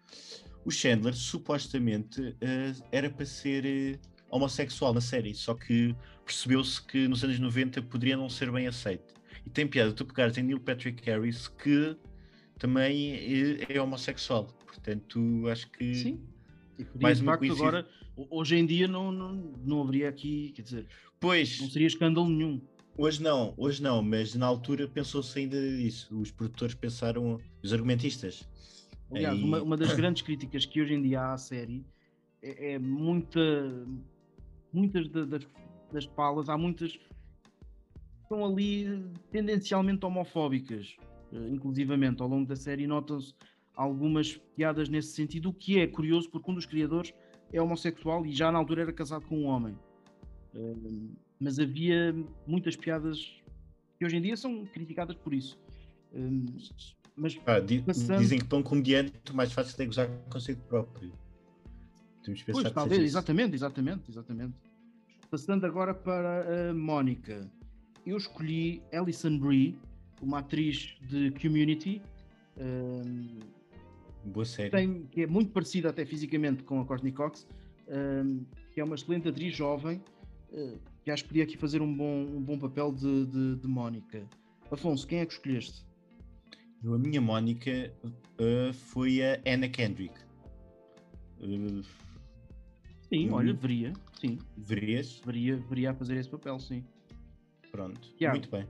O 0.65 0.71
Chandler 0.71 1.15
supostamente 1.15 2.37
eh, 2.41 2.73
era 2.93 3.09
para 3.11 3.25
ser 3.25 3.99
homossexual 4.31 4.93
na 4.93 5.01
série, 5.01 5.35
só 5.35 5.55
que 5.55 5.97
percebeu-se 6.25 6.83
que 6.85 7.09
nos 7.09 7.25
anos 7.25 7.39
90 7.39 7.81
poderia 7.83 8.17
não 8.17 8.29
ser 8.29 8.51
bem 8.53 8.67
aceito. 8.67 9.15
E 9.47 9.51
tem 9.51 9.67
piada, 9.67 9.93
tu 9.93 10.05
pegares 10.05 10.37
em 10.37 10.43
Neil 10.43 10.61
Patrick 10.61 11.03
Harris 11.09 11.49
que 11.49 11.97
também 12.59 13.19
é 13.69 13.81
homossexual. 13.81 14.49
Portanto, 14.83 15.49
acho 15.51 15.71
que 15.73 15.95
Sim. 15.95 16.21
E 16.79 16.87
Mais 17.03 17.19
de 17.19 17.25
uma 17.25 17.33
facto, 17.33 17.41
coincidência. 17.41 17.69
agora, 17.81 17.89
ho- 18.17 18.27
hoje 18.31 18.55
em 18.57 18.65
dia, 18.65 18.87
não, 18.87 19.11
não, 19.11 19.33
não 19.65 19.83
haveria 19.83 20.09
aqui, 20.09 20.53
quer 20.55 20.63
dizer, 20.63 20.87
Pois, 21.19 21.61
não 21.61 21.69
seria 21.69 21.89
escândalo 21.89 22.29
nenhum. 22.29 22.61
Hoje 22.97 23.21
não, 23.23 23.53
hoje 23.57 23.83
não, 23.83 24.01
mas 24.03 24.35
na 24.37 24.47
altura 24.47 24.87
pensou-se 24.87 25.37
ainda 25.39 25.61
disso. 25.61 26.17
Os 26.21 26.31
produtores 26.31 26.75
pensaram, 26.77 27.41
os 27.63 27.73
argumentistas. 27.73 28.49
Aliás, 29.11 29.37
Aí- 29.37 29.43
uma, 29.45 29.61
uma 29.63 29.77
das 29.77 29.93
grandes 29.97 30.23
críticas 30.23 30.65
que 30.65 30.81
hoje 30.81 30.95
em 30.95 31.03
dia 31.03 31.21
há 31.21 31.33
à 31.33 31.39
série 31.39 31.85
é, 32.41 32.75
é 32.75 32.79
muita, 32.79 33.41
muitas 34.73 35.09
da- 35.09 35.25
das, 35.25 35.47
das 35.93 36.05
falas, 36.05 36.49
há 36.49 36.57
muitas 36.57 36.93
que 36.93 37.09
estão 38.23 38.45
ali 38.45 39.05
tendencialmente 39.33 40.05
homofóbicas, 40.07 40.95
eh, 41.33 41.49
inclusivamente 41.51 42.23
ao 42.23 42.29
longo 42.29 42.47
da 42.47 42.55
série 42.57 42.87
notam-se 42.87 43.35
algumas 43.79 44.37
piadas 44.57 44.89
nesse 44.89 45.13
sentido, 45.13 45.51
o 45.51 45.53
que 45.55 45.79
é 45.79 45.87
curioso 45.87 46.29
porque 46.31 46.51
um 46.51 46.55
dos 46.55 46.67
criadores 46.67 47.15
é 47.53 47.63
homossexual 47.63 48.27
e 48.27 48.33
já 48.33 48.51
na 48.51 48.59
altura 48.59 48.83
era 48.83 48.93
casado 48.93 49.25
com 49.27 49.39
um 49.39 49.45
homem. 49.47 49.79
Mas 51.39 51.59
havia 51.61 52.13
muitas 52.47 52.75
piadas 52.75 53.41
que 53.97 54.05
hoje 54.05 54.17
em 54.17 54.21
dia 54.21 54.37
são 54.37 54.67
criticadas 54.67 55.15
por 55.17 55.33
isso. 55.33 55.57
Mas 57.17 57.39
di- 57.67 57.83
Passando- 57.83 58.19
Dizem 58.19 58.39
que 58.41 58.45
para 58.47 58.59
um 58.59 58.63
comediante 58.63 59.13
o 59.31 59.35
mais 59.37 59.53
fácil 59.53 59.81
é 59.81 59.87
gozar 59.87 60.09
consigo 60.31 60.61
próprio. 60.63 61.13
Temos 62.25 62.43
Pois, 62.43 62.71
talvez, 62.73 63.01
exatamente, 63.03 63.55
exatamente, 63.55 64.11
exatamente. 64.11 64.55
Passando 65.31 65.65
agora 65.65 65.95
para 65.95 66.71
a 66.71 66.75
Mónica. 66.75 67.49
Eu 68.05 68.17
escolhi 68.17 68.83
Alison 68.93 69.39
Brie, 69.39 69.79
uma 70.23 70.39
atriz 70.41 70.97
de 71.09 71.31
Community, 71.33 72.03
Boa 74.25 74.45
série. 74.45 74.71
tem, 74.71 75.07
que 75.07 75.23
é 75.23 75.27
muito 75.27 75.53
parecida 75.53 75.89
até 75.91 76.05
fisicamente 76.05 76.63
com 76.63 76.81
a 76.81 76.85
Courtney 76.85 77.13
Cox, 77.13 77.47
ehm, 77.89 78.41
que 78.73 78.81
é 78.81 78.85
uma 78.85 78.95
excelente 78.95 79.29
atriz 79.29 79.55
jovem, 79.57 80.03
eh, 80.53 80.75
que 81.05 81.11
acho 81.11 81.23
que 81.25 81.29
podia 81.29 81.45
aqui 81.45 81.57
fazer 81.57 81.81
um 81.81 81.97
bom, 81.97 82.25
um 82.25 82.43
bom 82.43 82.59
papel 82.59 82.93
de, 82.93 83.27
de, 83.27 83.57
de 83.57 83.67
Mónica. 83.69 84.27
Afonso, 84.71 85.07
quem 85.07 85.21
é 85.21 85.27
que 85.27 85.33
escolheste? 85.33 85.87
Eu, 86.85 86.95
A 86.95 86.99
minha 86.99 87.21
Mónica 87.21 87.93
uh, 88.05 88.73
foi 88.73 89.23
a 89.23 89.41
Anna 89.47 89.69
Kendrick. 89.69 90.15
Uh, 91.41 91.83
Sim, 93.09 93.31
Hum. 93.31 93.33
olha, 93.33 93.55
veria, 93.55 93.95
sim, 94.21 94.39
veria, 94.59 95.03
veria 95.57 95.91
a 95.93 95.95
fazer 95.95 96.19
esse 96.19 96.29
papel, 96.29 96.59
sim. 96.61 96.85
Pronto. 97.71 97.99
Tiago. 98.17 98.37
Muito 98.37 98.51
bem. 98.51 98.67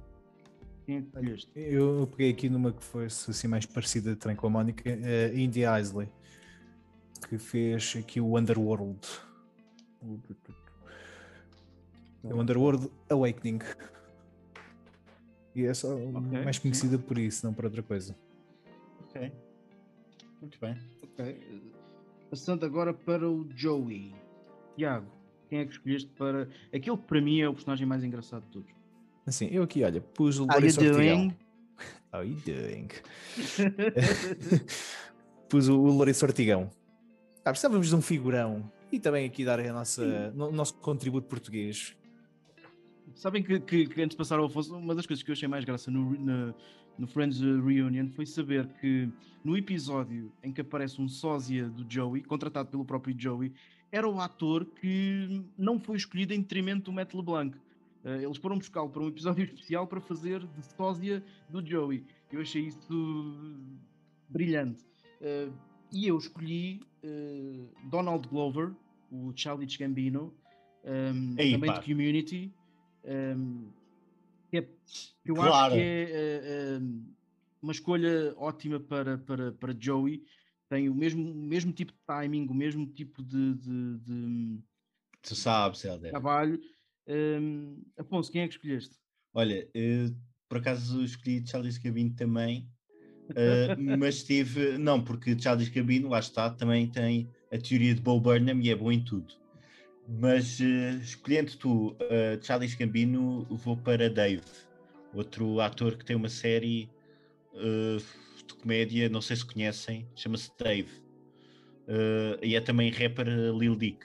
Quem 0.89 0.97
é 0.97 1.01
que 1.03 1.07
escolheste? 1.09 1.51
Eu 1.55 2.09
peguei 2.11 2.31
aqui 2.31 2.49
numa 2.49 2.73
que 2.73 2.83
fosse 2.83 3.31
assim 3.31 3.47
mais 3.47 3.67
parecida 3.67 4.17
também 4.17 4.35
com 4.35 4.47
a 4.47 4.51
Mónica, 4.51 4.89
a 4.91 5.39
India 5.39 5.79
Isley, 5.79 6.09
que 7.29 7.37
fez 7.37 7.95
aqui 7.99 8.23
o 8.23 8.39
Underworld. 8.39 8.99
O 12.23 12.41
Underworld 12.41 12.89
Awakening. 13.11 13.59
E 15.55 15.65
é 15.67 15.75
só 15.75 15.95
Ok, 15.95 16.43
mais 16.43 16.57
sim. 16.57 16.63
conhecida 16.63 16.99
por 16.99 17.19
isso, 17.19 17.45
não 17.45 17.53
por 17.53 17.67
outra 17.67 17.83
coisa. 17.83 18.17
Ok. 19.03 19.31
Muito 20.41 20.59
bem. 20.59 20.75
Ok. 21.03 21.23
eh, 21.27 21.61
Passando 22.31 22.65
agora 22.65 22.95
para 22.95 23.29
o 23.29 23.47
Joey. 23.55 24.15
Tiago, 24.75 25.07
quem 25.51 25.59
é 25.59 25.67
que 25.67 25.73
escolheste 25.73 26.09
para 26.17 26.49
aquele 26.75 26.97
que 26.97 27.03
para 27.07 27.21
mim 27.21 27.41
é 27.43 27.49
o 27.49 27.53
personagem 27.53 27.87
mais 27.87 28.03
engraçado 28.03 28.45
de 28.47 28.53
todos? 28.53 28.78
Assim, 29.29 29.49
eu 29.53 29.63
aqui, 29.63 29.85
olha, 29.85 30.01
pus 30.01 30.39
o 30.39 30.43
How 30.43 30.47
you 30.49 30.53
Lourenço 30.55 30.81
Ortigão. 30.81 31.37
How 32.13 32.25
you 32.25 32.37
doing? 32.47 32.89
pus 35.49 35.69
o, 35.69 35.79
o 35.79 35.91
Lourenço 35.93 36.25
Ortigão. 36.25 36.71
Ah, 37.45 37.51
precisávamos 37.51 37.89
de 37.89 37.95
um 37.95 38.03
figurão 38.03 38.71
e 38.91 38.99
também 38.99 39.27
aqui 39.27 39.45
dar 39.45 39.61
a 39.61 39.73
nossa, 39.73 40.31
no- 40.33 40.49
o 40.49 40.53
nosso 40.53 40.75
contributo 40.75 41.27
português. 41.29 41.95
Sabem 43.15 43.43
que, 43.43 43.59
que- 43.61 43.87
que 43.87 44.03
antes 44.03 44.15
de 44.15 44.19
passar 44.19 44.39
ao 44.39 44.47
Afonso, 44.47 44.77
uma 44.77 44.95
das 44.95 45.07
coisas 45.07 45.23
que 45.23 45.31
eu 45.31 45.35
achei 45.35 45.49
mais 45.49 45.65
graça 45.65 45.91
no, 45.91 46.19
na- 46.19 46.55
no 46.99 47.07
Friends 47.07 47.41
Reunion 47.41 48.09
foi 48.11 48.27
saber 48.27 48.67
que 48.81 49.09
no 49.45 49.57
episódio 49.57 50.33
em 50.43 50.53
que 50.53 50.61
aparece 50.61 51.01
um 51.01 51.09
sósia 51.09 51.69
do 51.69 51.87
Joey, 51.89 52.23
contratado 52.23 52.69
pelo 52.71 52.85
próprio 52.85 53.15
Joey, 53.19 53.53
era 53.91 54.09
o 54.09 54.21
ator 54.21 54.65
que 54.67 55.43
não 55.57 55.79
foi 55.79 55.97
escolhido 55.97 56.35
em 56.35 56.41
detrimento 56.41 56.91
do 56.91 56.93
Matt 56.93 57.15
LeBlanc. 57.15 57.57
Eh, 58.05 58.23
eles 58.25 58.37
foram 58.39 58.57
buscá-lo 58.59 58.89
para 58.91 59.03
um 59.03 59.09
episódio 59.09 59.45
especial 59.45 59.87
para 59.87 60.01
fazer 60.01 60.47
de 60.47 60.63
sósia 60.77 61.25
do 61.49 61.65
Joey. 61.65 62.05
Eu 62.33 62.41
achei 62.41 62.63
isso 62.67 63.57
brilhante. 64.29 64.85
Eh, 65.21 65.49
e 65.93 66.07
eu 66.07 66.19
escolhi 66.19 66.81
eh, 67.03 67.65
Donald 67.91 68.29
Glover, 68.29 68.73
o 69.11 69.33
Childish 69.35 69.77
Gambino, 69.77 70.35
Ei, 71.37 71.53
também 71.53 71.71
pá. 71.73 71.79
de 71.81 71.87
Community, 71.87 72.55
que, 74.51 74.57
é, 74.57 74.69
eu 75.25 75.35
Claro. 75.35 75.51
acho 75.53 75.75
que 75.75 75.81
é 75.81 76.81
uma 77.61 77.73
escolha 77.73 78.33
ótima 78.37 78.79
para, 78.81 79.19
para, 79.19 79.53
para 79.53 79.75
Joey. 79.79 80.23
Tem 80.69 80.89
o 80.89 80.95
mesmo, 80.95 81.31
o 81.31 81.35
mesmo 81.35 81.73
tipo 81.73 81.93
de 81.93 81.99
timing, 82.07 82.47
o 82.49 82.55
mesmo 82.55 82.87
tipo 82.87 83.23
de, 83.23 83.55
de- 83.55 83.99
de 83.99 84.59
Tu 85.23 85.35
sabes, 85.35 85.85
Helder. 85.85 86.11
trabalho. 86.11 86.61
Um, 87.09 87.83
Afonso, 87.97 88.31
quem 88.31 88.43
é 88.43 88.49
que 88.49 88.55
escolheste? 88.55 88.97
Olha, 89.33 89.69
eh, 89.75 90.11
por 90.49 90.59
acaso 90.59 91.03
escolhi 91.03 91.47
Charles 91.47 91.79
Gambino 91.79 92.15
também, 92.15 92.69
eh, 93.35 93.75
mas 93.77 94.23
tive. 94.23 94.77
Não, 94.79 95.03
porque 95.03 95.39
Charles 95.39 95.69
Gambino, 95.69 96.09
lá 96.09 96.19
está, 96.19 96.51
também 96.51 96.87
tem 96.91 97.29
a 97.53 97.59
teoria 97.59 97.95
de 97.95 98.01
Bo 98.01 98.21
Burnham 98.21 98.61
e 98.61 98.71
é 98.71 98.75
bom 98.75 98.93
em 98.93 99.03
tudo. 99.03 99.33
Mas 100.09 100.59
eh, 100.61 100.99
escolhendo 101.03 101.55
tu 101.59 101.97
eh, 102.01 102.39
Charles 102.43 102.75
Gambino, 102.75 103.45
vou 103.51 103.77
para 103.77 104.09
Dave, 104.09 104.43
outro 105.13 105.61
ator 105.61 105.97
que 105.99 106.05
tem 106.05 106.17
uma 106.17 106.31
série 106.31 106.89
eh, 107.55 107.99
de 108.47 108.55
comédia, 108.55 109.09
não 109.11 109.21
sei 109.21 109.37
se 109.37 109.45
conhecem, 109.45 110.09
chama-se 110.17 110.51
Dave. 110.59 110.91
E 112.43 112.55
é 112.55 112.61
também 112.61 112.91
rapper 112.91 113.27
Lil 113.27 113.75
Dick. 113.77 114.05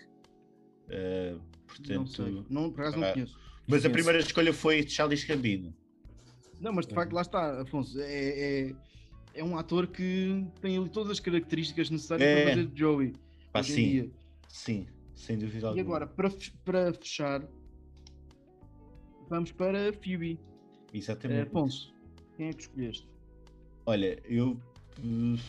Eh, 1.73 1.77
portanto, 1.77 1.97
não 1.97 2.05
sei. 2.07 2.43
Não, 2.49 2.71
por 2.71 2.81
acaso 2.81 2.97
não 2.99 3.07
ah, 3.07 3.13
conheço. 3.13 3.33
mas 3.35 3.45
a 3.45 3.67
Conheço. 3.67 3.89
primeira 3.91 4.19
escolha 4.19 4.53
foi 4.53 4.87
Charles 4.87 5.23
Gambino. 5.23 5.73
Não, 6.59 6.71
mas 6.71 6.85
de 6.85 6.93
facto 6.93 7.11
lá 7.13 7.21
está, 7.21 7.61
Afonso. 7.61 7.99
É, 7.99 8.69
é, 8.69 8.75
é 9.35 9.43
um 9.43 9.57
ator 9.57 9.87
que 9.87 10.45
tem 10.61 10.77
ali 10.77 10.89
todas 10.89 11.11
as 11.11 11.19
características 11.19 11.89
necessárias 11.89 12.27
É. 12.27 12.41
para 12.43 12.49
fazer 12.51 12.67
de 12.67 12.79
Joey. 12.79 13.13
Pá, 13.51 13.61
sim, 13.63 13.73
dia. 13.89 14.11
sim, 14.47 14.87
sem 15.15 15.37
dúvida 15.37 15.59
E 15.59 15.65
alguma. 15.67 15.81
agora, 15.81 16.07
para, 16.07 16.29
para 16.63 16.93
fechar, 16.93 17.43
vamos 19.29 19.51
para 19.51 19.91
Phoebe. 19.93 20.39
Eh, 20.93 20.97
Exatamente. 20.97 21.47
Afonso, 21.49 21.93
quem 22.37 22.49
é 22.49 22.53
que 22.53 22.61
escolheste? 22.63 23.07
Olha, 23.85 24.21
eu 24.25 24.51
uh, 24.99 25.39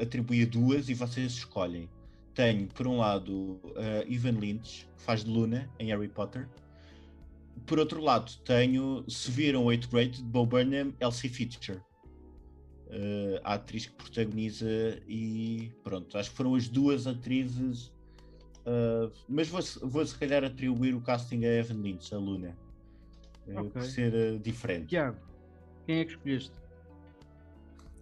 atribuir 0.00 0.46
duas 0.46 0.88
e 0.88 0.94
vocês 0.94 1.32
escolhem. 1.32 1.88
Tenho, 2.34 2.66
por 2.68 2.86
um 2.86 2.98
lado, 2.98 3.60
uh, 3.64 4.04
Evan 4.08 4.38
Lynch, 4.38 4.88
que 4.96 5.02
faz 5.02 5.24
de 5.24 5.30
Luna 5.30 5.68
em 5.78 5.88
Harry 5.88 6.08
Potter. 6.08 6.48
Por 7.66 7.78
outro 7.78 8.00
lado, 8.00 8.32
tenho, 8.44 9.04
se 9.08 9.30
viram 9.30 9.64
8 9.64 9.88
Grade, 9.88 10.18
de 10.18 10.22
Bo 10.22 10.46
Burnham, 10.46 10.94
Elsie 11.00 11.28
Fisher. 11.28 11.80
Uh, 12.88 13.38
a 13.44 13.54
atriz 13.54 13.86
que 13.86 13.92
protagoniza 13.92 14.66
e 15.06 15.70
pronto, 15.84 16.18
acho 16.18 16.30
que 16.30 16.36
foram 16.36 16.56
as 16.56 16.66
duas 16.66 17.06
atrizes 17.06 17.92
uh, 18.66 19.12
mas 19.28 19.46
vou, 19.46 19.60
vou 19.88 20.04
se 20.04 20.18
calhar 20.18 20.42
atribuir 20.42 20.96
o 20.96 21.00
casting 21.00 21.44
a 21.44 21.54
Evan 21.54 21.82
Lynch, 21.82 22.12
a 22.12 22.18
Luna 22.18 22.58
okay. 23.46 23.70
por 23.70 23.82
ser 23.84 24.40
diferente 24.40 24.86
Tiago, 24.86 25.16
quem 25.86 26.00
é 26.00 26.04
que 26.04 26.10
escolheste? 26.10 26.60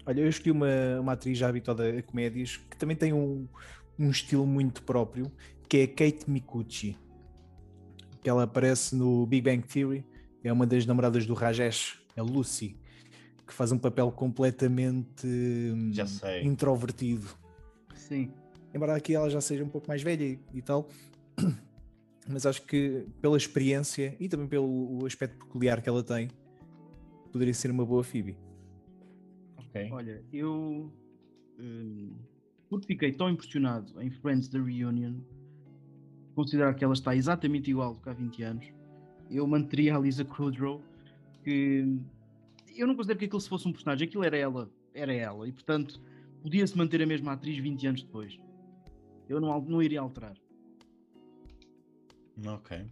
Olha, 0.08 0.22
eu 0.22 0.28
escolhi 0.30 0.52
uma, 0.52 1.00
uma 1.00 1.12
atriz 1.12 1.36
já 1.36 1.50
habituada 1.50 1.86
a 1.86 2.02
comédias 2.02 2.56
que 2.56 2.76
também 2.78 2.96
tem 2.96 3.12
um, 3.12 3.46
um 3.98 4.10
estilo 4.10 4.46
muito 4.46 4.82
próprio, 4.82 5.30
que 5.68 5.78
é 5.78 5.86
Kate 5.86 6.30
Mikuchi 6.30 6.96
que 8.20 8.28
ela 8.28 8.42
aparece 8.42 8.94
no 8.94 9.26
Big 9.26 9.42
Bang 9.42 9.66
Theory, 9.66 10.04
é 10.42 10.52
uma 10.52 10.66
das 10.66 10.84
namoradas 10.86 11.26
do 11.26 11.34
Rajesh, 11.34 12.00
a 12.16 12.22
Lucy 12.22 12.76
que 13.46 13.54
faz 13.54 13.72
um 13.72 13.78
papel 13.78 14.12
completamente 14.12 15.26
hum, 15.26 15.90
introvertido. 16.42 17.26
Sim. 17.94 18.30
Embora 18.74 18.94
aqui 18.94 19.14
ela 19.14 19.30
já 19.30 19.40
seja 19.40 19.64
um 19.64 19.68
pouco 19.70 19.88
mais 19.88 20.02
velha 20.02 20.22
e, 20.22 20.38
e 20.52 20.60
tal, 20.60 20.86
mas 22.28 22.44
acho 22.44 22.60
que 22.66 23.06
pela 23.22 23.38
experiência 23.38 24.14
e 24.20 24.28
também 24.28 24.46
pelo 24.46 25.06
aspecto 25.06 25.38
peculiar 25.38 25.80
que 25.80 25.88
ela 25.88 26.02
tem, 26.02 26.28
poderia 27.32 27.54
ser 27.54 27.70
uma 27.70 27.86
boa 27.86 28.04
Phoebe. 28.04 28.36
Ok. 29.56 29.88
Olha, 29.90 30.22
eu 30.30 30.92
hum, 31.58 32.14
porque 32.68 32.86
fiquei 32.86 33.12
tão 33.12 33.30
impressionado 33.30 34.00
em 34.00 34.10
Friends 34.10 34.48
The 34.48 34.58
Reunion, 34.58 35.14
considerar 36.34 36.74
que 36.74 36.84
ela 36.84 36.94
está 36.94 37.16
exatamente 37.16 37.70
igual 37.70 37.94
do 37.94 38.00
que 38.00 38.08
há 38.08 38.12
20 38.12 38.42
anos, 38.42 38.66
eu 39.30 39.46
manteria 39.46 39.96
a 39.96 39.98
Lisa 39.98 40.24
Kudrow, 40.24 40.82
que 41.42 41.98
eu 42.76 42.86
não 42.86 42.94
considero 42.94 43.18
que 43.18 43.24
aquilo 43.24 43.40
se 43.40 43.48
fosse 43.48 43.66
um 43.66 43.72
personagem, 43.72 44.06
aquilo 44.06 44.24
era 44.24 44.36
ela, 44.36 44.70
era 44.94 45.12
ela, 45.12 45.48
e 45.48 45.52
portanto 45.52 46.00
podia-se 46.42 46.76
manter 46.76 47.02
a 47.02 47.06
mesma 47.06 47.32
atriz 47.32 47.58
20 47.58 47.86
anos 47.86 48.02
depois. 48.02 48.38
Eu 49.28 49.40
não, 49.40 49.60
não 49.60 49.82
iria 49.82 50.00
alterar. 50.00 50.36
Ok. 52.46 52.86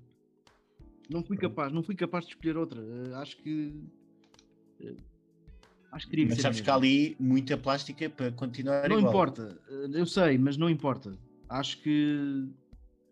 Não 1.08 1.22
fui 1.22 1.36
capaz, 1.36 1.72
não 1.72 1.82
fui 1.82 1.94
capaz 1.94 2.24
de 2.24 2.32
escolher 2.32 2.56
outra. 2.56 2.80
Uh, 2.80 3.14
acho 3.16 3.36
que. 3.38 3.72
Acho 5.92 6.08
que 6.08 6.26
mas 6.26 6.40
sabes 6.40 6.60
que 6.60 6.68
há 6.68 6.74
ali 6.74 7.16
muita 7.18 7.56
plástica 7.56 8.10
para 8.10 8.30
continuar 8.32 8.88
Não 8.88 8.98
igual. 8.98 9.12
importa, 9.12 9.58
uh, 9.68 9.96
eu 9.96 10.04
sei, 10.04 10.36
mas 10.36 10.56
não 10.56 10.68
importa. 10.68 11.16
Acho 11.48 11.80
que 11.80 12.48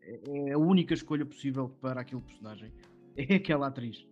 é, 0.03 0.49
é 0.49 0.53
a 0.53 0.59
única 0.59 0.93
escolha 0.93 1.25
possível 1.25 1.68
para 1.81 2.01
aquele 2.01 2.22
personagem. 2.22 2.72
É 3.16 3.37
aquela 3.37 3.68
atriz. 3.68 4.05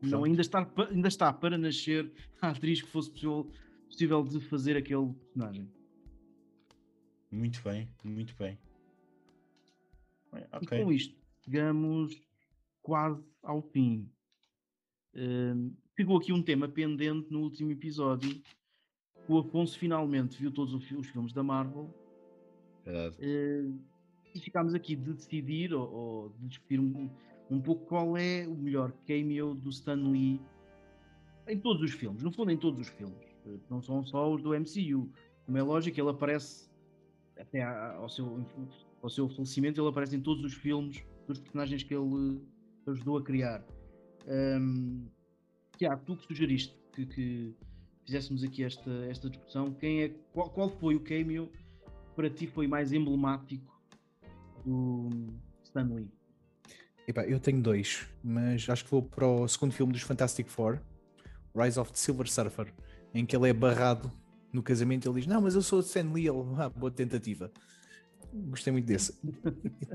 Não, 0.00 0.22
ainda 0.22 0.40
está, 0.40 0.64
ainda 0.88 1.08
está 1.08 1.32
para 1.32 1.58
nascer 1.58 2.12
a 2.40 2.50
atriz 2.50 2.80
que 2.80 2.88
fosse 2.88 3.10
possível, 3.10 3.50
possível 3.88 4.22
de 4.22 4.38
fazer 4.38 4.76
aquele 4.76 5.12
personagem. 5.12 5.68
Muito 7.28 7.60
bem, 7.64 7.88
muito 8.04 8.36
bem. 8.36 8.56
Okay. 10.52 10.78
E 10.78 10.84
com 10.84 10.92
isto, 10.92 11.16
chegamos 11.44 12.22
quase 12.82 13.20
ao 13.42 13.60
fim. 13.62 14.08
Uh, 15.14 15.74
ficou 15.98 16.16
aqui 16.16 16.32
um 16.32 16.40
tema 16.40 16.68
pendente 16.68 17.26
no 17.28 17.40
último 17.40 17.72
episódio. 17.72 18.40
O 19.26 19.36
Afonso 19.36 19.76
finalmente 19.76 20.40
viu 20.40 20.52
todos 20.52 20.72
os 20.72 21.08
filmes 21.08 21.32
da 21.32 21.42
Marvel. 21.42 21.92
Verdade. 22.84 23.16
Uh, 23.16 23.76
e 24.32 24.38
ficámos 24.38 24.74
aqui 24.74 24.94
de 24.94 25.12
decidir 25.12 25.74
ou, 25.74 25.92
ou 25.92 26.28
de 26.38 26.46
discutir 26.46 26.78
um, 26.78 27.10
um 27.50 27.60
pouco 27.60 27.84
qual 27.86 28.16
é 28.16 28.46
o 28.46 28.54
melhor 28.54 28.92
cameo 29.08 29.54
do 29.54 29.70
Stan 29.70 30.08
Lee 30.08 30.40
em 31.48 31.58
todos 31.58 31.82
os 31.82 31.90
filmes, 31.90 32.22
no 32.22 32.30
fundo 32.30 32.52
em 32.52 32.56
todos 32.56 32.78
os 32.78 32.88
filmes, 32.88 33.18
não 33.68 33.82
são 33.82 34.04
só 34.04 34.32
os 34.32 34.40
do 34.40 34.50
MCU. 34.50 35.10
Como 35.46 35.58
é 35.58 35.62
lógico, 35.62 35.98
ele 35.98 36.10
aparece 36.10 36.70
até 37.36 37.62
ao 37.62 38.08
seu, 38.08 38.46
ao 39.02 39.10
seu 39.10 39.28
falecimento, 39.30 39.80
ele 39.80 39.88
aparece 39.88 40.14
em 40.14 40.20
todos 40.20 40.44
os 40.44 40.54
filmes 40.54 41.02
dos 41.26 41.40
personagens 41.40 41.82
que 41.82 41.94
ele 41.94 42.40
ajudou 42.86 43.16
a 43.16 43.22
criar. 43.22 43.64
Um, 44.26 45.08
Tiago, 45.78 46.02
tu 46.04 46.16
que 46.16 46.26
sugeriste 46.26 46.76
que, 46.92 47.06
que, 47.06 47.54
fizéssemos 48.04 48.42
aqui 48.42 48.64
esta, 48.64 48.90
esta 49.08 49.30
discussão, 49.30 49.72
quem 49.72 50.02
é, 50.02 50.08
qual, 50.32 50.50
qual 50.50 50.68
foi 50.68 50.96
o 50.96 51.00
cameo 51.00 51.46
que 51.46 52.14
para 52.16 52.28
ti 52.28 52.46
foi 52.46 52.66
mais 52.66 52.92
emblemático 52.92 53.80
do 54.64 55.08
Stan 55.62 55.84
Lee? 55.94 56.10
Epá, 57.06 57.24
eu 57.24 57.38
tenho 57.38 57.62
dois, 57.62 58.06
mas 58.22 58.68
acho 58.68 58.84
que 58.84 58.90
vou 58.90 59.02
para 59.02 59.26
o 59.26 59.46
segundo 59.46 59.72
filme 59.72 59.92
dos 59.92 60.02
Fantastic 60.02 60.48
Four, 60.48 60.80
Rise 61.54 61.78
of 61.78 61.92
the 61.92 61.98
Silver 61.98 62.28
Surfer, 62.28 62.72
em 63.14 63.24
que 63.24 63.36
ele 63.36 63.48
é 63.48 63.52
barrado 63.52 64.10
no 64.52 64.62
casamento 64.62 65.06
e 65.06 65.08
ele 65.08 65.20
diz: 65.20 65.26
Não, 65.26 65.40
mas 65.40 65.54
eu 65.54 65.62
sou 65.62 65.78
o 65.78 65.82
Stan 65.82 66.12
Lee. 66.12 66.26
Ele, 66.26 66.44
ah, 66.58 66.68
boa 66.68 66.90
tentativa. 66.90 67.50
Gostei 68.32 68.72
muito 68.72 68.86
desse. 68.86 69.18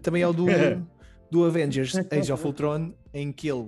Também 0.02 0.24
é 0.24 0.28
o 0.28 0.34
do, 0.34 0.46
do 1.34 1.44
Avengers 1.44 1.96
Age 2.14 2.32
of 2.32 2.46
Ultron, 2.46 2.94
em 3.12 3.32
que 3.32 3.48
ele 3.50 3.66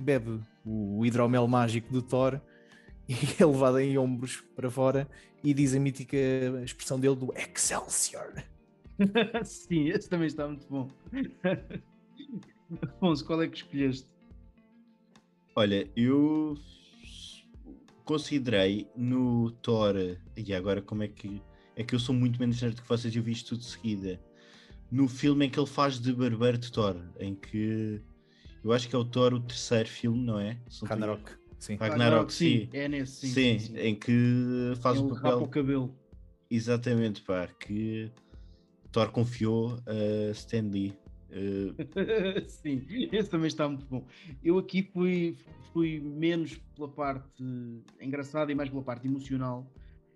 bebe 0.00 0.40
o 0.64 1.06
hidromel 1.06 1.46
mágico 1.46 1.92
do 1.92 2.02
Thor 2.02 2.40
e 3.08 3.14
é 3.40 3.46
levado 3.46 3.78
em 3.78 3.96
ombros 3.96 4.42
para 4.56 4.68
fora 4.68 5.08
e 5.44 5.54
diz 5.54 5.72
a 5.76 5.78
mítica 5.78 6.16
expressão 6.64 6.98
dele 6.98 7.14
do 7.14 7.32
Excelsior. 7.32 8.42
Sim, 9.44 9.90
esse 9.90 10.08
também 10.08 10.26
está 10.26 10.48
muito 10.48 10.66
bom. 10.68 10.88
Afonso, 12.82 13.24
qual 13.24 13.40
é 13.40 13.46
que 13.46 13.58
escolheste? 13.58 14.08
Olha, 15.54 15.88
eu 15.94 16.56
considerei 18.04 18.88
no 18.96 19.52
Thor, 19.62 19.94
e 20.36 20.52
agora 20.52 20.82
como 20.82 21.04
é 21.04 21.08
que 21.08 21.40
é 21.76 21.84
que 21.84 21.94
eu 21.94 22.00
sou 22.00 22.14
muito 22.14 22.40
menos 22.40 22.60
nerd 22.60 22.80
que 22.80 22.88
vocês, 22.88 23.14
eu 23.14 23.22
vi 23.22 23.32
isto 23.32 23.50
tudo 23.50 23.60
de 23.60 23.66
seguida. 23.66 24.20
No 24.90 25.08
filme 25.08 25.46
em 25.46 25.50
que 25.50 25.58
ele 25.58 25.66
faz 25.66 25.98
de 25.98 26.12
barbeiro 26.12 26.58
de 26.58 26.70
Thor, 26.70 26.96
em 27.18 27.34
que 27.34 28.00
eu 28.62 28.72
acho 28.72 28.88
que 28.88 28.94
é 28.94 28.98
o 28.98 29.04
Thor 29.04 29.34
o 29.34 29.40
terceiro 29.40 29.88
filme, 29.88 30.24
não 30.24 30.38
é? 30.38 30.58
Ragnarok. 30.84 31.32
Sim. 31.58 31.76
Ragnarok, 31.76 32.32
sim. 32.32 32.68
É 32.72 32.88
nesse, 32.88 33.28
sim, 33.28 33.58
sim, 33.58 33.58
sim, 33.58 33.78
em 33.78 33.94
que 33.94 34.72
faz 34.80 34.98
ele 34.98 35.06
o 35.06 35.14
papel. 35.14 35.42
o 35.42 35.48
cabelo. 35.48 35.98
Exatamente, 36.50 37.22
pá, 37.22 37.48
que 37.48 38.10
Thor 38.92 39.10
confiou 39.10 39.78
a 39.86 40.30
Stan 40.30 40.68
Lee 40.70 40.94
Uh... 41.30 41.74
Sim, 42.48 42.86
esse 43.12 43.28
também 43.28 43.48
está 43.48 43.68
muito 43.68 43.84
bom. 43.86 44.06
Eu 44.42 44.58
aqui 44.58 44.82
fui, 44.82 45.36
fui 45.72 46.00
menos 46.00 46.56
pela 46.74 46.88
parte 46.88 47.44
engraçada 48.00 48.50
e 48.50 48.54
mais 48.54 48.70
pela 48.70 48.82
parte 48.82 49.06
emocional. 49.06 49.70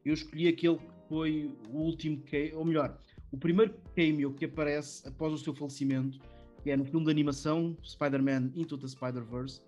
Eu 0.04 0.14
escolhi 0.14 0.48
aquele 0.48 0.78
que 0.78 1.08
foi 1.08 1.54
o 1.70 1.78
último, 1.78 2.22
ou 2.54 2.64
melhor, 2.64 2.98
o 3.32 3.38
primeiro 3.38 3.74
cameo 3.94 4.32
que 4.32 4.44
aparece 4.44 5.06
após 5.08 5.32
o 5.32 5.38
seu 5.38 5.54
falecimento, 5.54 6.18
que 6.62 6.70
é 6.70 6.76
no 6.76 6.84
filme 6.84 7.04
de 7.04 7.10
animação 7.10 7.76
Spider-Man 7.84 8.50
Into 8.54 8.76
the 8.76 8.88
Spider-Verse. 8.88 9.60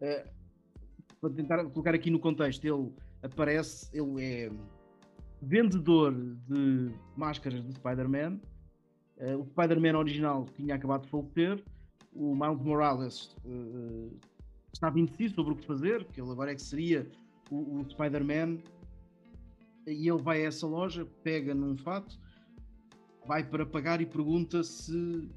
Uh, 0.00 0.28
para 1.20 1.30
tentar 1.30 1.64
colocar 1.64 1.94
aqui 1.94 2.10
no 2.10 2.18
contexto, 2.18 2.64
ele 2.64 2.92
aparece, 3.22 3.88
ele 3.92 4.22
é 4.22 4.50
vendedor 5.40 6.12
de 6.12 6.90
máscaras 7.16 7.62
de 7.64 7.72
Spider-Man 7.74 8.40
Uh, 9.16 9.40
o 9.40 9.46
Spider-Man 9.46 9.96
original 9.96 10.44
tinha 10.56 10.74
acabado 10.74 11.02
de 11.02 11.08
falecer, 11.08 11.62
o 12.12 12.34
Miles 12.34 12.60
Morales 12.60 13.36
uh, 13.44 14.10
estava 14.72 14.98
indeciso 14.98 15.36
sobre 15.36 15.52
o 15.52 15.56
que 15.56 15.66
fazer, 15.66 16.04
que 16.06 16.20
ele 16.20 16.30
agora 16.30 16.50
é 16.50 16.54
que 16.54 16.62
seria 16.62 17.08
o, 17.48 17.80
o 17.80 17.90
Spider-Man, 17.90 18.58
e 19.86 20.08
ele 20.08 20.20
vai 20.20 20.42
a 20.42 20.48
essa 20.48 20.66
loja, 20.66 21.06
pega 21.22 21.54
num 21.54 21.76
fato, 21.76 22.18
vai 23.26 23.44
para 23.44 23.64
pagar 23.64 24.00
e 24.00 24.06
pergunta 24.06 24.62
se 24.62 25.28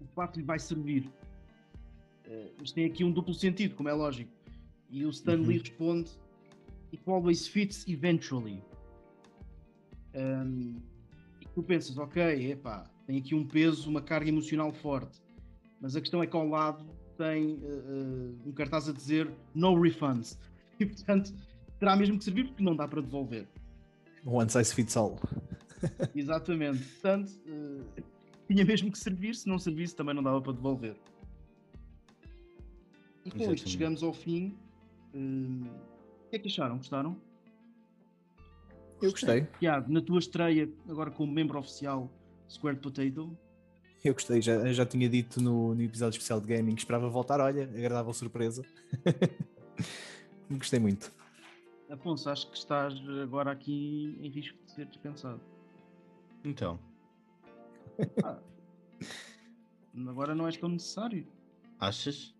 o 0.00 0.06
fato 0.14 0.38
lhe 0.38 0.44
vai 0.44 0.58
servir. 0.58 1.10
Uh, 2.26 2.62
isto 2.62 2.74
tem 2.74 2.86
aqui 2.86 3.04
um 3.04 3.12
duplo 3.12 3.34
sentido, 3.34 3.74
como 3.74 3.88
é 3.88 3.92
lógico. 3.92 4.30
E 4.90 5.04
o 5.04 5.10
Stan 5.10 5.36
Lee 5.36 5.56
uhum. 5.56 5.62
responde: 5.62 6.10
It 6.92 7.02
always 7.06 7.46
fits 7.46 7.86
eventually. 7.86 8.62
Um, 10.14 10.76
e 11.40 11.46
tu 11.54 11.62
pensas, 11.62 11.98
ok, 11.98 12.52
epá, 12.52 12.84
tem 13.06 13.18
aqui 13.18 13.34
um 13.34 13.46
peso, 13.46 13.88
uma 13.88 14.00
carga 14.00 14.28
emocional 14.28 14.72
forte. 14.72 15.20
Mas 15.80 15.94
a 15.94 16.00
questão 16.00 16.22
é 16.22 16.26
que 16.26 16.36
ao 16.36 16.48
lado 16.48 16.84
tem 17.16 17.54
uh, 17.54 18.38
um 18.46 18.52
cartaz 18.52 18.88
a 18.88 18.92
dizer 18.92 19.30
no 19.54 19.80
refunds. 19.80 20.38
E 20.78 20.84
portanto 20.84 21.32
terá 21.78 21.96
mesmo 21.96 22.18
que 22.18 22.24
servir 22.24 22.48
porque 22.48 22.62
não 22.62 22.76
dá 22.76 22.86
para 22.86 23.00
devolver. 23.00 23.48
One 24.26 24.50
size 24.50 24.74
fits 24.74 24.94
all. 24.94 25.18
Exatamente. 26.14 26.82
Portanto, 26.84 27.30
uh, 27.46 28.02
tinha 28.48 28.64
mesmo 28.64 28.90
que 28.90 28.98
servir, 28.98 29.34
se 29.34 29.48
não 29.48 29.58
servisse 29.58 29.94
também 29.94 30.14
não 30.14 30.22
dava 30.22 30.40
para 30.40 30.52
devolver. 30.52 30.96
E 33.24 33.30
com 33.30 33.52
isto 33.52 33.68
chegamos 33.68 34.02
ao 34.02 34.12
fim. 34.12 34.56
Uh, 35.14 35.66
o 36.26 36.30
que 36.30 36.36
é 36.36 36.38
que 36.38 36.48
acharam? 36.48 36.76
Gostaram? 36.76 37.16
Eu 39.02 39.10
gostei. 39.10 39.46
Tiago, 39.58 39.92
na 39.92 40.00
tua 40.00 40.18
estreia, 40.18 40.68
agora 40.88 41.10
como 41.10 41.32
membro 41.32 41.58
oficial 41.58 42.10
Squared 42.48 42.80
Potato, 42.80 43.36
Eu 44.04 44.14
gostei, 44.14 44.40
já, 44.40 44.72
já 44.72 44.86
tinha 44.86 45.08
dito 45.08 45.40
no, 45.40 45.74
no 45.74 45.82
episódio 45.82 46.16
especial 46.16 46.40
de 46.40 46.46
gaming 46.46 46.74
que 46.74 46.80
esperava 46.80 47.08
voltar. 47.08 47.40
Olha, 47.40 47.64
agradável 47.64 48.12
surpresa. 48.12 48.64
gostei 50.50 50.78
muito. 50.78 51.12
Afonso, 51.90 52.30
acho 52.30 52.50
que 52.50 52.56
estás 52.56 52.94
agora 53.22 53.50
aqui 53.52 54.16
em 54.20 54.30
risco 54.30 54.56
de 54.64 54.72
ser 54.72 54.86
dispensado. 54.86 55.40
Então, 56.46 56.78
Ah, 58.22 58.38
agora 60.06 60.32
não 60.32 60.46
és 60.46 60.56
tão 60.56 60.68
necessário. 60.68 61.26
achas? 61.80 62.32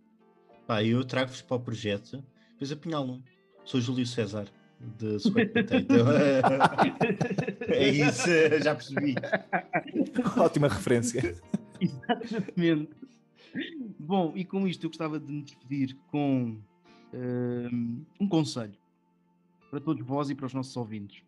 Pá, 0.65 0.83
eu 0.85 1.05
trago-vos 1.05 1.43
para 1.43 1.57
o 1.57 1.61
projeto, 1.61 2.25
depois 2.53 2.71
apunhalo-me. 2.71 3.25
Sou 3.65 3.81
Júlio 3.81 4.07
César, 4.07 4.49
de 4.81 5.17
Sweat 5.17 5.53
Potato. 5.53 5.87
é 7.69 7.89
isso, 7.89 8.29
já 8.63 8.77
percebi. 8.77 9.17
Ótima 10.39 10.69
referência. 10.69 11.37
Exatamente. 11.81 12.91
Bom, 13.99 14.33
e 14.37 14.45
com 14.45 14.69
isto 14.69 14.87
eu 14.87 14.91
gostava 14.91 15.19
de 15.19 15.33
me 15.33 15.43
despedir 15.43 15.97
com 16.13 16.61
hum, 17.13 18.05
um 18.21 18.29
conselho 18.29 18.77
para 19.69 19.81
todos 19.81 20.07
vós 20.07 20.31
e 20.31 20.35
para 20.37 20.47
os 20.47 20.55
nossos 20.55 20.77
ouvintes. 20.77 21.25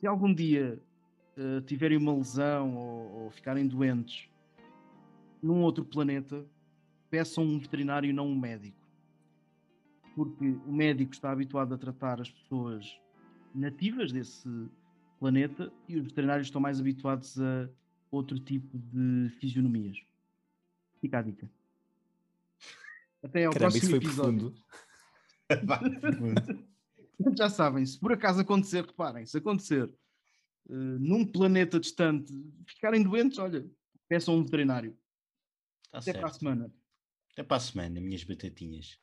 Se 0.00 0.06
algum 0.06 0.32
dia 0.32 0.80
eh, 1.36 1.60
tiverem 1.62 1.98
uma 1.98 2.14
lesão 2.14 2.76
ou, 2.76 3.24
ou 3.24 3.30
ficarem 3.30 3.66
doentes 3.66 4.28
num 5.42 5.62
outro 5.62 5.84
planeta, 5.84 6.46
peçam 7.10 7.44
um 7.44 7.58
veterinário 7.58 8.08
e 8.08 8.12
não 8.12 8.26
um 8.26 8.38
médico. 8.38 8.78
Porque 10.14 10.44
o 10.66 10.72
médico 10.72 11.12
está 11.12 11.30
habituado 11.30 11.74
a 11.74 11.78
tratar 11.78 12.20
as 12.20 12.30
pessoas 12.30 12.98
nativas 13.54 14.12
desse 14.12 14.48
planeta 15.18 15.72
e 15.88 15.96
os 15.96 16.04
veterinários 16.06 16.46
estão 16.46 16.60
mais 16.60 16.80
habituados 16.80 17.38
a 17.40 17.68
outro 18.10 18.38
tipo 18.38 18.78
de 18.78 19.28
fisionomias. 19.38 19.98
Fica 21.00 21.18
a 21.18 21.22
dica. 21.22 21.50
Até 23.22 23.44
ao 23.44 23.52
Caramba, 23.52 23.76
isso 23.76 23.88
próximo 23.88 23.90
foi 23.90 23.98
episódio. 23.98 24.54
profundo. 25.48 26.66
Muito. 27.18 27.36
Já 27.38 27.48
sabem, 27.48 27.84
se 27.84 27.98
por 27.98 28.12
acaso 28.12 28.40
acontecer, 28.40 28.84
reparem, 28.84 29.26
se 29.26 29.38
acontecer 29.38 29.88
eh, 30.68 30.74
num 31.00 31.24
planeta 31.24 31.80
distante 31.80 32.32
ficarem 32.66 33.02
doentes, 33.02 33.38
olha, 33.38 33.68
peçam 34.08 34.36
um 34.36 34.44
veterinário. 34.44 34.96
Tá 35.90 35.98
Até 35.98 36.12
para 36.12 36.28
a 36.28 36.30
certo. 36.30 36.38
semana. 36.38 36.72
Até 37.32 37.42
para 37.42 37.56
a 37.56 37.60
semana, 37.60 38.00
minhas 38.00 38.24
batatinhas. 38.24 38.98